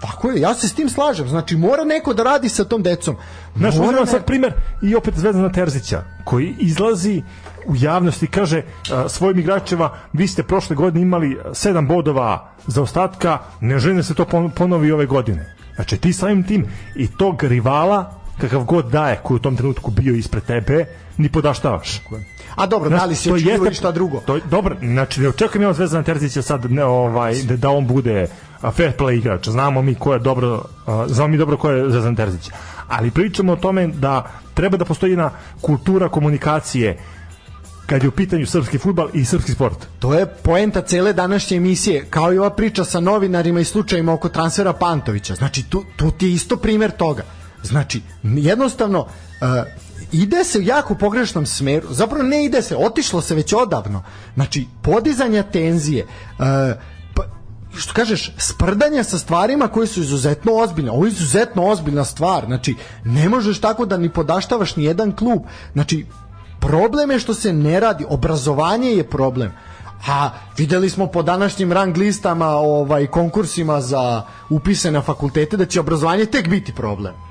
[0.00, 1.28] Tako je, ja se s tim slažem.
[1.28, 3.16] Znači, mora neko da radi sa tom decom.
[3.56, 4.52] Znaš, Mora ne- sad primer
[4.82, 7.22] i opet Zvezdana Terzića, koji izlazi
[7.66, 8.62] u javnosti i kaže
[8.92, 14.02] a, svojim igračeva, vi ste prošle godine imali sedam bodova za ostatka, ne želim da
[14.02, 15.54] se to pon- ponovi ove godine.
[15.74, 16.66] Znači, ti samim tim
[16.96, 20.84] i tog rivala, kakav god daje, koji u tom trenutku bio ispred tebe,
[21.16, 22.02] ni podaštavaš.
[22.56, 24.20] A dobro, da li si očekivao šta drugo?
[24.20, 27.70] To, je- dobro, znači ne očekujem ja od Zvezdana Terzića sad ne, ovaj, da, da
[27.70, 28.26] on bude
[28.60, 29.48] fair play igrač.
[29.48, 32.50] Znamo mi ko je dobro, a, znamo mi dobro ko je Zvezdan Terzić.
[32.88, 35.30] Ali pričamo o tome da treba da postoji jedna
[35.60, 36.98] kultura komunikacije
[37.86, 39.86] kad je u pitanju srpski futbal i srpski sport.
[39.98, 44.28] To je poenta cele današnje emisije, kao i ova priča sa novinarima i slučajima oko
[44.28, 45.34] transfera Pantovića.
[45.34, 47.22] Znači, tu, tu ti je isto primer toga.
[47.62, 49.08] Znači, jednostavno, uh,
[50.12, 54.02] ide se u jako pogrešnom smeru, zapravo ne ide se, otišlo se već odavno.
[54.34, 56.04] Znači, podizanja tenzije,
[56.38, 56.44] uh,
[57.78, 60.90] što kažeš, sprdanja sa stvarima koje su izuzetno ozbiljne.
[60.90, 62.46] Ovo je izuzetno ozbiljna stvar.
[62.46, 62.74] Znači,
[63.04, 65.42] ne možeš tako da ni podaštavaš ni jedan klub.
[65.72, 66.06] Znači,
[66.60, 68.06] problem je što se ne radi.
[68.08, 69.52] Obrazovanje je problem.
[70.08, 75.80] A videli smo po današnjim rang listama, ovaj konkursima za upise na fakultete da će
[75.80, 77.27] obrazovanje tek biti problem.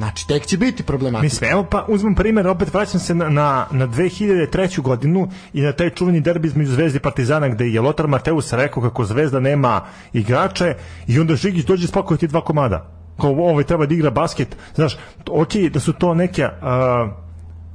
[0.00, 1.24] Znači, tek će biti problematika.
[1.24, 4.80] Mislim, evo pa uzmem primer, opet vraćam se na, na, na 2003.
[4.80, 8.82] godinu i na taj čuveni derbi između Zvezde i Partizana gde je Lotar Mateus rekao
[8.82, 9.80] kako Zvezda nema
[10.12, 10.74] igrače
[11.06, 12.90] i onda Žigić dođe spakuje ti dva komada.
[13.20, 14.56] Kao ovaj treba da igra basket.
[14.74, 14.96] Znaš,
[15.30, 17.10] ok, da su to neke uh,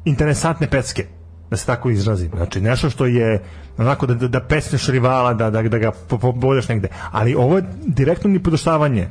[0.05, 1.05] interesantne pecke.
[1.49, 2.31] da se tako izrazim.
[2.35, 3.43] Znači, nešto što je
[3.77, 6.87] onako da, da, da pesneš rivala, da, da, da ga po- pobodeš negde.
[7.11, 9.09] Ali ovo je direktno ni podoštavanje.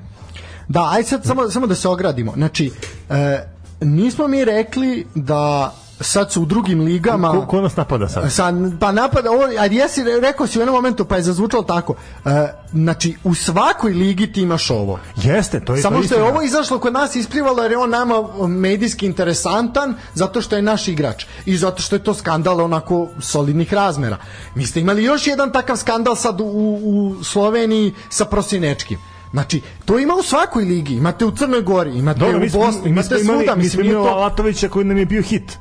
[0.69, 2.33] Da, aj sad samo, samo da se ogradimo.
[2.37, 2.73] Znači,
[3.11, 3.45] e,
[3.81, 7.31] nismo mi rekli da sad su u drugim ligama...
[7.31, 8.33] Ko, ko nas napada sad?
[8.33, 11.95] Sa, pa napada, ovo, a jesi rekao si u jednom momentu, pa je zazvučalo tako.
[12.25, 14.99] E, znači, u svakoj ligi ti imaš ovo.
[15.17, 16.35] Jeste, to je Samo to što je istina.
[16.35, 20.89] ovo izašlo kod nas isplivalo jer je on nama medijski interesantan zato što je naš
[20.89, 24.17] igrač i zato što je to skandal onako solidnih razmera.
[24.55, 26.45] Mi ste imali još jedan takav skandal sad u,
[26.85, 28.99] u Sloveniji sa Prosinečkim.
[29.35, 30.95] Znači, to ima u svakoj ligi.
[30.95, 33.55] Imate u Crnoj Gori, imate Dobro, u mi smo, Bosni, mi imate smo svuda.
[33.55, 34.17] mi Mislim, smo nije imali to...
[34.17, 35.59] Latovića koji nam je bio hit.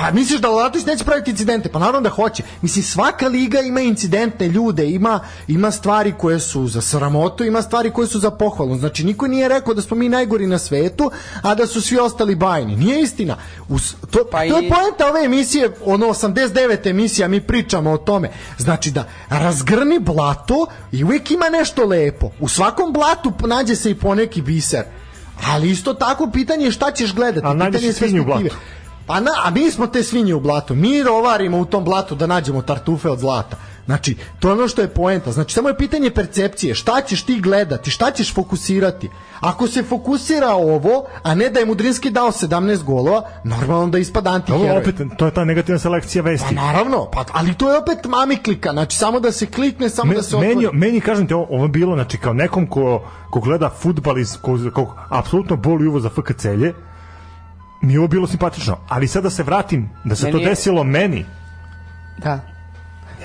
[0.00, 1.68] Pa, misliš da Latović neće praviti incidente?
[1.68, 2.42] Pa naravno da hoće.
[2.62, 7.90] Mislim, svaka liga ima incidentne ljude, ima, ima stvari koje su za sramotu, ima stvari
[7.90, 8.76] koje su za pohvalu.
[8.76, 11.10] Znači, niko nije rekao da smo mi najgori na svetu,
[11.42, 12.76] a da su svi ostali bajni.
[12.76, 13.36] Nije istina.
[13.68, 16.86] Us, to, Pa to je i- poenta ove emisije, ono 89.
[16.86, 18.30] emisija, mi pričamo o tome.
[18.58, 22.30] Znači da razgrni blato i uvijek ima nešto lepo.
[22.40, 24.82] U svakom blatu nađe se i poneki biser.
[25.46, 27.46] Ali isto tako pitanje je šta ćeš gledati.
[27.46, 27.92] A pitanje je
[28.40, 28.50] i
[29.10, 30.74] Pa na, a mi smo te svinje u blatu.
[30.74, 33.56] Mi rovarimo u tom blatu da nađemo tartufe od zlata.
[33.86, 35.32] Znači, to je ono što je poenta.
[35.32, 36.74] Znači, samo je pitanje percepcije.
[36.74, 37.90] Šta ćeš ti gledati?
[37.90, 39.10] Šta ćeš fokusirati?
[39.40, 40.92] Ako se fokusira ovo,
[41.22, 44.78] a ne da je Mudrinski dao 17 golova, normalno da ispada Ovo antiheroj.
[44.78, 46.54] opet, to je ta negativna selekcija Pa vesti.
[46.54, 48.72] naravno, pa, ali to je opet mami klika.
[48.72, 50.76] Znači, samo da se klikne, samo Me, da se meni, otvori.
[50.78, 54.58] meni, kažem ti, ovo, ovo bilo, znači, kao nekom ko, ko gleda futbal iz, ko,
[54.74, 56.74] ko apsolutno boli uvo za FK celje,
[57.80, 58.78] mi je ovo bilo simpatično.
[58.88, 61.26] Ali sad da se vratim, da se Meni to je- desilo meni,
[62.18, 62.40] Da.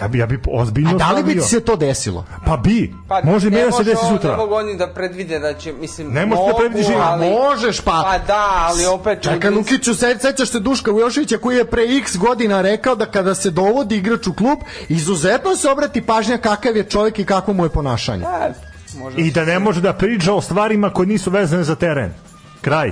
[0.02, 2.26] ja bi, ja bi ozbiljno A da li bi se to desilo?
[2.46, 4.38] Pa bi, može ne meni da se može desi on- Ne sutra.
[4.38, 7.30] mogu oni da predvide da će, mislim, Ne možeš da mogu, predvidiš, a ali...
[7.30, 7.92] Možeš, pa...
[8.12, 9.22] Pa da, ali opet...
[9.22, 13.36] Čekaj, Lukiću, se, sećaš se Duška Vujoševića koji je pre x godina rekao da kada
[13.36, 14.60] se dovodi igrač u klub,
[14.90, 18.22] izuzetno se obrati pažnja kakav je čovjek i kakvo mu je ponašanje.
[18.22, 18.54] Da,
[19.00, 22.14] može I da ne može da priča o stvarima koje nisu vezane za teren.
[22.62, 22.92] Kraj.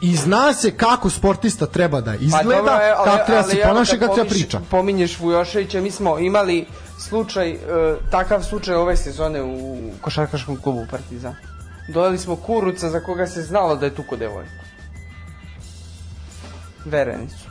[0.00, 3.52] I zna se kako sportista treba da Pa izgleda, dobro je, ali- kako treba ali
[3.52, 4.60] se ponaša, kako treba priča.
[4.70, 6.66] Pominješ Vujoševića, mi smo imali
[6.98, 7.58] slučaj, e,
[8.10, 11.34] takav slučaj ove sezone u košarkaškom klubu Partizan.
[11.88, 14.50] Dodali smo Kuruca za koga se znalo da je tuko devojku.
[16.84, 17.46] Verenicu.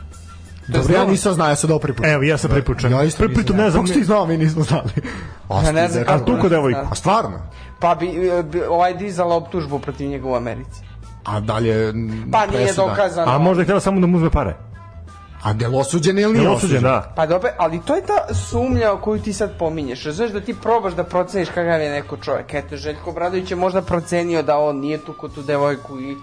[0.66, 2.06] To je Dobro, ja nisam znao, ja sam dao prvi put.
[2.06, 2.90] Evo, ja sam čuo.
[2.90, 4.92] Ja isto nisam ne znam Kako ti znao, mi nismo znali.
[5.66, 6.80] Ja ne znam A kako tuko devojku.
[6.92, 7.40] A stvarno?
[7.80, 10.82] Pa bi, e, bi ovaj dizala optužbu protiv njega u Americi.
[11.26, 11.94] A dalje
[12.32, 12.88] Pa nije presuda.
[12.88, 13.32] dokazano.
[13.32, 14.56] A možda je htjela samo da mu uzme pare.
[15.44, 16.66] A del osuđen ili nije osuđen?
[16.78, 17.14] osuđen, da.
[17.16, 20.08] Pa dobro, ali to je ta sumnja koju ti sad pominješ.
[20.08, 22.54] Znaš da ti probaš da proceniš kakav je neko čovjek.
[22.54, 26.16] Eto, Željko Bradović je možda procenio da on nije tu kod tu devojku i,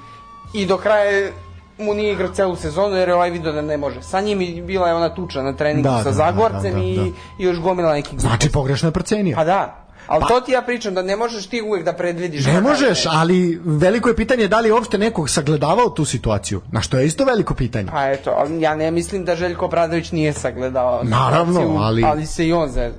[0.53, 1.31] i do kraja
[1.79, 4.03] mu nije igrao celu sezonu jer je ovaj video da ne može.
[4.03, 6.79] Sa njim i bila je ona tuča na treningu Da, sa da, da, Zagorcem da,
[6.79, 7.03] da, i, da.
[7.03, 9.37] i još gomila nekih Znači, pogrešno je procenio.
[9.37, 9.82] Pa da.
[10.13, 12.47] Ali Pa- to ti ja pričam, da ne možeš ti uvek da predvidiš.
[12.47, 16.61] Ne kakav možeš, ali veliko je pitanje da li je uopšte nekog sagledavao tu situaciju.
[16.73, 17.89] Na što je isto veliko pitanje.
[17.91, 18.31] Pa eto,
[18.61, 21.01] ja ne mislim da Željko Bradović nije sagledao.
[21.05, 22.99] Naravno, situaciju, ali- Ali se i on zezna.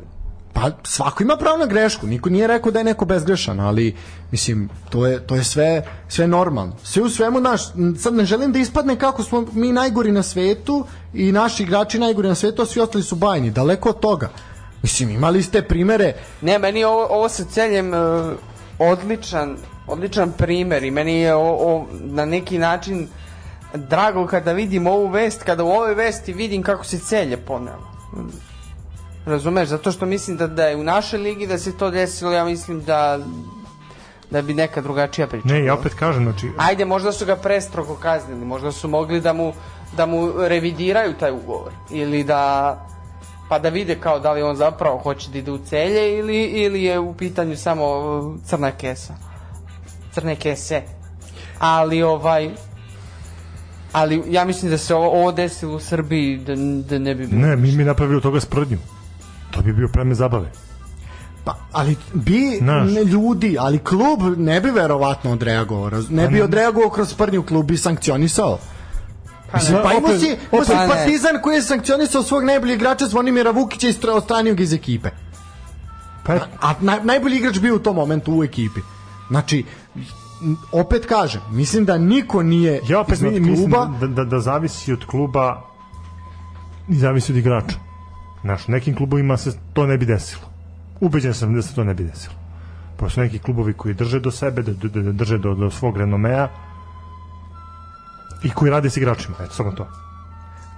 [0.54, 3.96] Pa svako ima pravo na grešku, niko nije rekao da je neko bezgrešan, ali
[4.32, 6.76] mislim to je to je sve sve normalno.
[6.84, 7.62] Sve u svemu naš
[7.98, 12.28] sad ne želim da ispadne kako smo mi najgori na svetu i naši igrači najgori
[12.28, 14.30] na svetu, a svi ostali su bajni, daleko od toga.
[14.84, 17.98] Mislim imali ste primere Ne, meni je ovo, ovo sa celjem e,
[18.80, 19.58] odličan,
[19.88, 23.08] odličan primer i meni je o, o, na neki način
[23.74, 27.94] drago kada vidim ovu vest, kada u ovoj vesti vidim kako se celje ponelo.
[29.26, 32.46] Razumeš, zato što mislim da, da je u našoj ligi da se to desilo, ja
[32.46, 33.20] mislim da
[34.32, 35.48] da bi neka drugačija priča.
[35.48, 39.34] Ne, ja opet kažem, znači, Ajde, možda su ga prestrogo kaznili, možda su mogli da
[39.34, 39.54] mu,
[39.98, 42.88] da mu revidiraju taj ugovor ili da
[43.50, 46.84] pa da vide kao da li on zapravo hoće da ide u celje ili, ili
[46.84, 49.14] je u pitanju samo uh, crna kesa.
[50.12, 50.82] Crne kese.
[51.60, 52.52] Ali ovaj
[53.94, 56.56] ali ja mislim da se ovo, ovo desilo u Srbiji da,
[56.90, 57.42] da ne bi bilo.
[57.42, 58.78] ne, mi mi napravili od toga sprdnju.
[59.52, 60.52] To bi bio preme zabave.
[61.46, 62.92] Pa, ali bi Znaš.
[62.92, 65.92] ne, ljudi, ali klub ne bi verovatno odreagovao.
[66.10, 68.60] Ne bi odreagovao kroz sprnju klub i sankcionisao.
[69.54, 73.88] Pa pa imao si, imao si Partizan koji je sankcionisao svog najboljeg igrača Zvonimira Vukića
[73.88, 75.10] i stra- odstranio ga iz ekipe.
[76.26, 78.80] Pa, A naj, najbolji igrač bio u tom momentu u ekipi.
[79.30, 79.64] Znači,
[80.72, 83.86] opet kažem, mislim da niko nije ja opet iznad mi- mislim kluba.
[84.02, 85.62] da, da, da zavisi od kluba
[86.90, 87.76] i zavisi od igrača.
[88.42, 90.42] Znaš, nekim klubovima se to ne bi desilo.
[91.00, 92.36] Ubeđen sam da se to ne bi desilo.
[92.98, 96.48] Pošto neki klubovi koji drže do sebe, da, da, da drže do, do svog renomea
[98.44, 99.36] i koji rade s igračima.
[99.40, 99.88] Eto, samo to.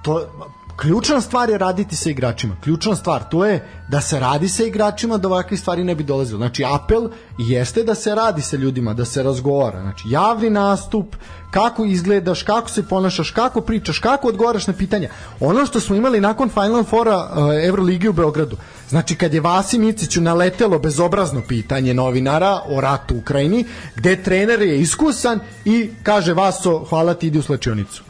[0.01, 0.27] To,
[0.75, 2.55] ključna stvar je raditi sa igračima.
[2.63, 6.37] Ključna stvar to je da se radi sa igračima da ovakve stvari ne bi dolazilo.
[6.37, 9.81] Znači apel jeste da se radi sa ljudima, da se razgovara.
[9.81, 11.15] Znači javni nastup,
[11.51, 15.09] kako izgledaš, kako se ponašaš, kako pričaš, kako odgovaraš na pitanja.
[15.39, 18.57] Ono što smo imali nakon Final Fora uh, Euroligi u Beogradu.
[18.89, 23.65] Znači kad je Vasim Iciću naletelo bezobrazno pitanje novinara o ratu u Ukrajini,
[23.95, 28.03] gde trener je iskusan i kaže Vaso, hvala ti, idi u slačionicu.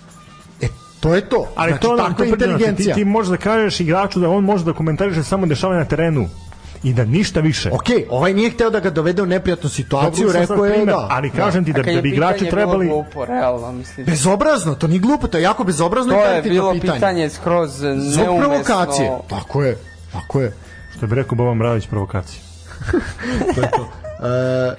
[1.00, 1.48] To je to.
[1.56, 2.96] Ali znači, to takva predivno, inteligencija.
[2.96, 6.28] Ti, ti možeš da kažeš igraču da on može da komentariše samo dešavanje na terenu
[6.84, 7.70] i da ništa više.
[7.72, 11.08] Ok, ovaj nije hteo da ga dovede u neprijatnu situaciju, Dobro, rekao je primer, da.
[11.12, 12.88] Ali kažem ti da, da bi igrači trebali...
[12.88, 14.06] Glupo, realno, mislim.
[14.06, 16.94] Bezobrazno, to nije glupo, to je jako bezobrazno i To je bilo pitanje.
[16.94, 18.38] pitanje skroz Zbog neumesno.
[18.40, 19.12] provokacije.
[19.30, 19.78] Tako je,
[20.12, 20.54] tako je.
[20.98, 22.42] Što bi rekao Boban Mravić, provokacija.
[23.56, 23.90] to je to.
[24.28, 24.76] E,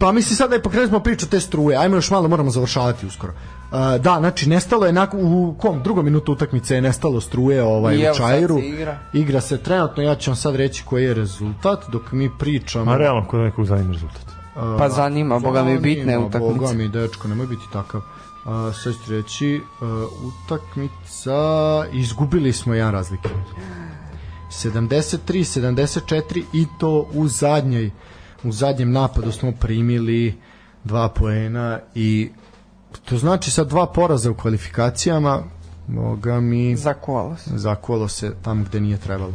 [0.00, 3.06] pa misli sad da je pokrenuli smo priču te struje, ajmo još malo, moramo završavati
[3.06, 3.32] uskoro.
[3.32, 7.96] E, da, znači nestalo je nakon, u kom drugom minutu utakmice je nestalo struje ovaj,
[7.96, 8.58] I u Čairu.
[8.58, 8.98] se igra.
[9.12, 12.84] igra se trenutno, ja ću vam sad reći koji je rezultat dok mi pričamo.
[12.84, 14.22] Ma realno, kod nekog zanima rezultat.
[14.78, 16.74] Pa zanima, boga mi bitne Zanima, Boga utakmice.
[16.74, 18.00] mi, dečko, nemoj biti takav.
[18.00, 19.88] Uh, sad ću reći, uh,
[20.28, 21.34] utakmica,
[21.92, 23.28] izgubili smo jedan razlike.
[24.50, 27.90] 73, 74 i to u zadnjoj
[28.44, 30.34] u zadnjem napadu smo primili
[30.84, 32.30] dva poena i
[33.04, 35.42] to znači sa dva poraza u kvalifikacijama
[35.88, 37.50] Boga mi Zakuvalo se.
[37.54, 39.32] zakuvalo se tam gde nije trebalo.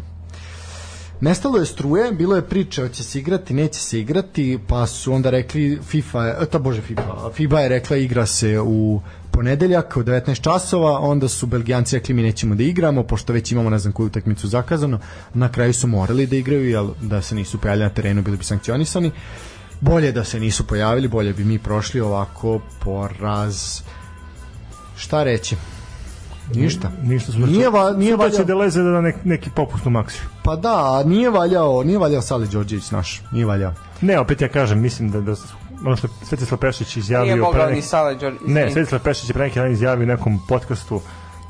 [1.21, 5.29] Nestalo je struje, bilo je priče hoće se igrati, neće se igrati, pa su onda
[5.29, 10.03] rekli FIFA, je, e, ta bože FIFA, FIBA je rekla igra se u ponedeljak u
[10.03, 13.93] 19 časova, onda su Belgijanci rekli mi nećemo da igramo, pošto već imamo ne znam
[13.93, 14.99] koju utakmicu zakazano,
[15.33, 18.43] na kraju su morali da igraju, jer da se nisu pojavili na terenu bili bi
[18.43, 19.11] sankcionisani.
[19.83, 23.81] Bolje da se nisu pojavili, bolje bi mi prošli ovako poraz.
[24.97, 25.55] Šta reći?
[26.55, 26.91] Ništa.
[27.01, 29.89] Ništa smo Nije, va, nije Sutra će valjao, da leze da nek, neki popust u
[29.89, 30.23] maksiju.
[30.43, 33.73] pa da, nije valjao, nije valjao Sali Đorđević naš, nije valjao.
[34.01, 35.35] Ne, opet ja kažem, mislim da, da
[35.85, 37.25] ono što Svetislav Pešić izjavio...
[37.25, 38.33] Nije mogao pre ni Sale Đor...
[38.47, 38.71] Ne.
[38.71, 41.01] Svetislav Pešić je pre neki dan izjavio u nekom podcastu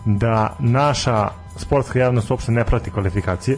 [0.06, 3.58] da naša sportska javnost uopšte ne prati kvalifikacije,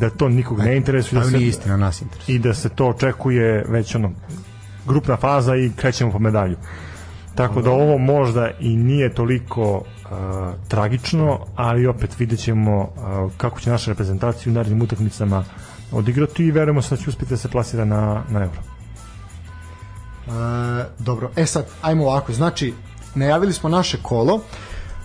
[0.00, 2.36] da to nikog ne interesuje, da Ali se, nije istina, nas interesuje.
[2.36, 4.10] i da se to očekuje već ono
[4.86, 6.56] grupna faza i krećemo po medalju.
[7.34, 9.82] Tako da ovo možda i nije toliko uh,
[10.68, 15.44] tragično, ali opet vidjet ćemo uh, kako će naša reprezentacija u narednim utakmicama
[15.92, 18.60] odigrati i verujemo se da će uspjeti da se plasira na, na euro.
[20.28, 22.74] E, dobro, e sad, ajmo ovako, znači,
[23.14, 24.40] najavili smo naše kolo,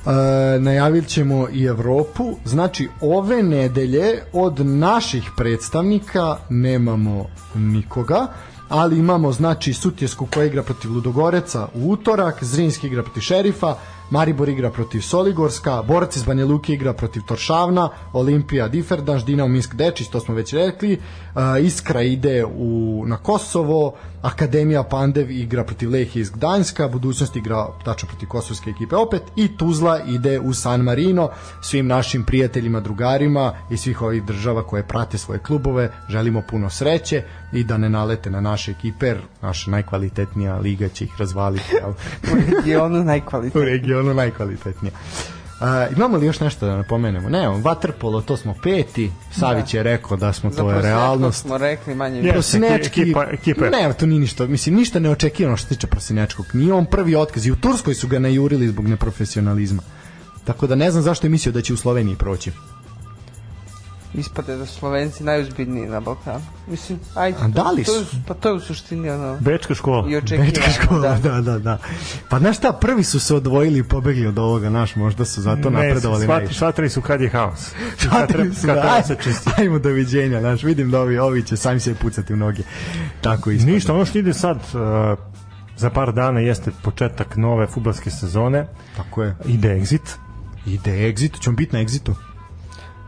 [0.06, 7.26] e, najavit ćemo i Evropu, znači ove nedelje od naših predstavnika nemamo
[7.56, 8.28] nikoga,
[8.70, 13.76] ali imamo znači Sutjesku koja igra protiv Ludogoreca u utorak, Zrinski igra protiv Šerifa,
[14.14, 19.76] Maribor igra protiv Soligorska, Borac iz Banja Luke igra protiv Toršavna, Olimpija Diferdanš, Dinamo Minsk
[19.76, 20.98] Dečić, to smo već rekli,
[21.36, 27.68] uh, Iskra ide u, na Kosovo, Akademija Pandev igra protiv Lehije iz Gdanjska, Budućnost igra
[27.86, 31.30] tačno protiv kosovske ekipe opet i Tuzla ide u San Marino,
[31.62, 37.24] svim našim prijateljima, drugarima i svih ovih država koje prate svoje klubove, želimo puno sreće
[37.54, 41.76] i da ne nalete na naše ekipe, naša najkvalitetnija liga će ih razvaliti?
[42.34, 43.66] U regionu u najkvalitetnije.
[44.04, 44.92] Regionu najkvalitetnija.
[45.54, 45.68] Uh,
[45.98, 47.30] imamo li još nešto da napomenemo?
[47.30, 49.12] Ne, vaterpolo, to smo peti.
[49.32, 51.42] Savić je rekao da smo Za to je realnost.
[51.42, 52.32] smo rekli manje Je.
[52.32, 56.46] Prosinečki, Ekipa- ekipa ne, to nije ništa, mislim, ništa ne očekivano što se tiče Prosinečkog.
[56.54, 59.82] Nije on prvi otkaz i u Turskoj su ga najurili zbog neprofesionalizma.
[60.44, 62.52] Tako da ne znam zašto je mislio da će u Sloveniji proći.
[64.14, 66.42] Ispade da Slovenci najuzbiljniji na Balkanu.
[66.68, 67.38] Mislim, ajde.
[67.42, 68.12] A da li to, su?
[68.12, 69.38] To, pa to je u suštini ono...
[69.40, 70.08] Bečka škola.
[70.10, 71.30] I Bečka škola, da.
[71.32, 71.42] da.
[71.42, 71.78] da, da,
[72.30, 75.70] Pa znaš šta, prvi su se odvojili i pobegli od ovoga, naš, možda su zato
[75.70, 76.54] napredovali shvat- najviše.
[76.54, 77.60] Shvatili su kad je haos.
[77.98, 79.04] Shvatili treba, su kad da,
[79.58, 82.64] aj, ajmo doviđenja, znaš, vidim da ovi, ovi će sami se pucati u noge.
[83.22, 83.70] Tako isto.
[83.70, 85.20] Ništa, ono što ide sad uh,
[85.78, 88.68] za par dana jeste početak nove futbalske sezone.
[88.98, 89.36] Tako je.
[89.46, 90.18] Ide exit.
[90.66, 92.14] Ide exit, ćemo biti na exitu.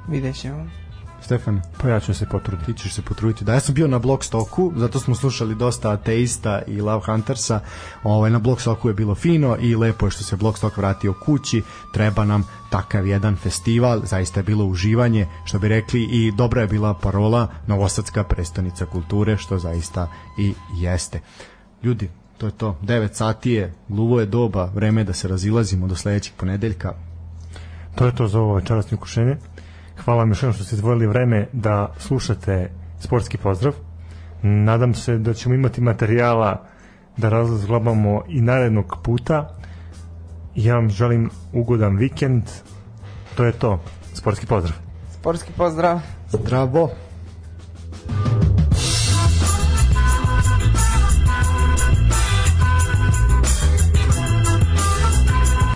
[0.08, 0.85] Vidjet ćemo.
[1.26, 2.74] Stefan, Pa ja ću se potruditi.
[2.74, 3.46] ti ćeš se potruditi.
[3.46, 7.60] Da, ja sam bio na Blockstoku, zato smo slušali dosta ateista i Love Huntersa.
[8.04, 11.62] Ovaj, na Blockstoku je bilo fino i lepo je što se Blockstock vratio kući.
[11.94, 16.68] Treba nam takav jedan festival, zaista je bilo uživanje, što bi rekli i dobra je
[16.68, 21.20] bila parola Novosadska prestonica kulture, što zaista i jeste.
[21.84, 22.78] Ljudi, to je to.
[22.82, 26.94] 9 sati je, gluvo je doba, vreme je da se razilazimo do sledećeg ponedeljka.
[27.96, 29.38] To je to za ovo večerasno ukušenje.
[30.06, 33.74] Hvala vam još jednom što ste izdvojili vreme da slušate sportski pozdrav.
[34.42, 36.66] Nadam se da ćemo imati materijala
[37.18, 39.56] da razglabamo i narednog puta.
[40.56, 42.44] Ja vam želim ugodan vikend
[43.36, 43.80] to je to.
[44.14, 44.76] Sportski pozdrav.
[45.20, 46.00] Sportski pozdrav.
[46.30, 46.90] Zdravo.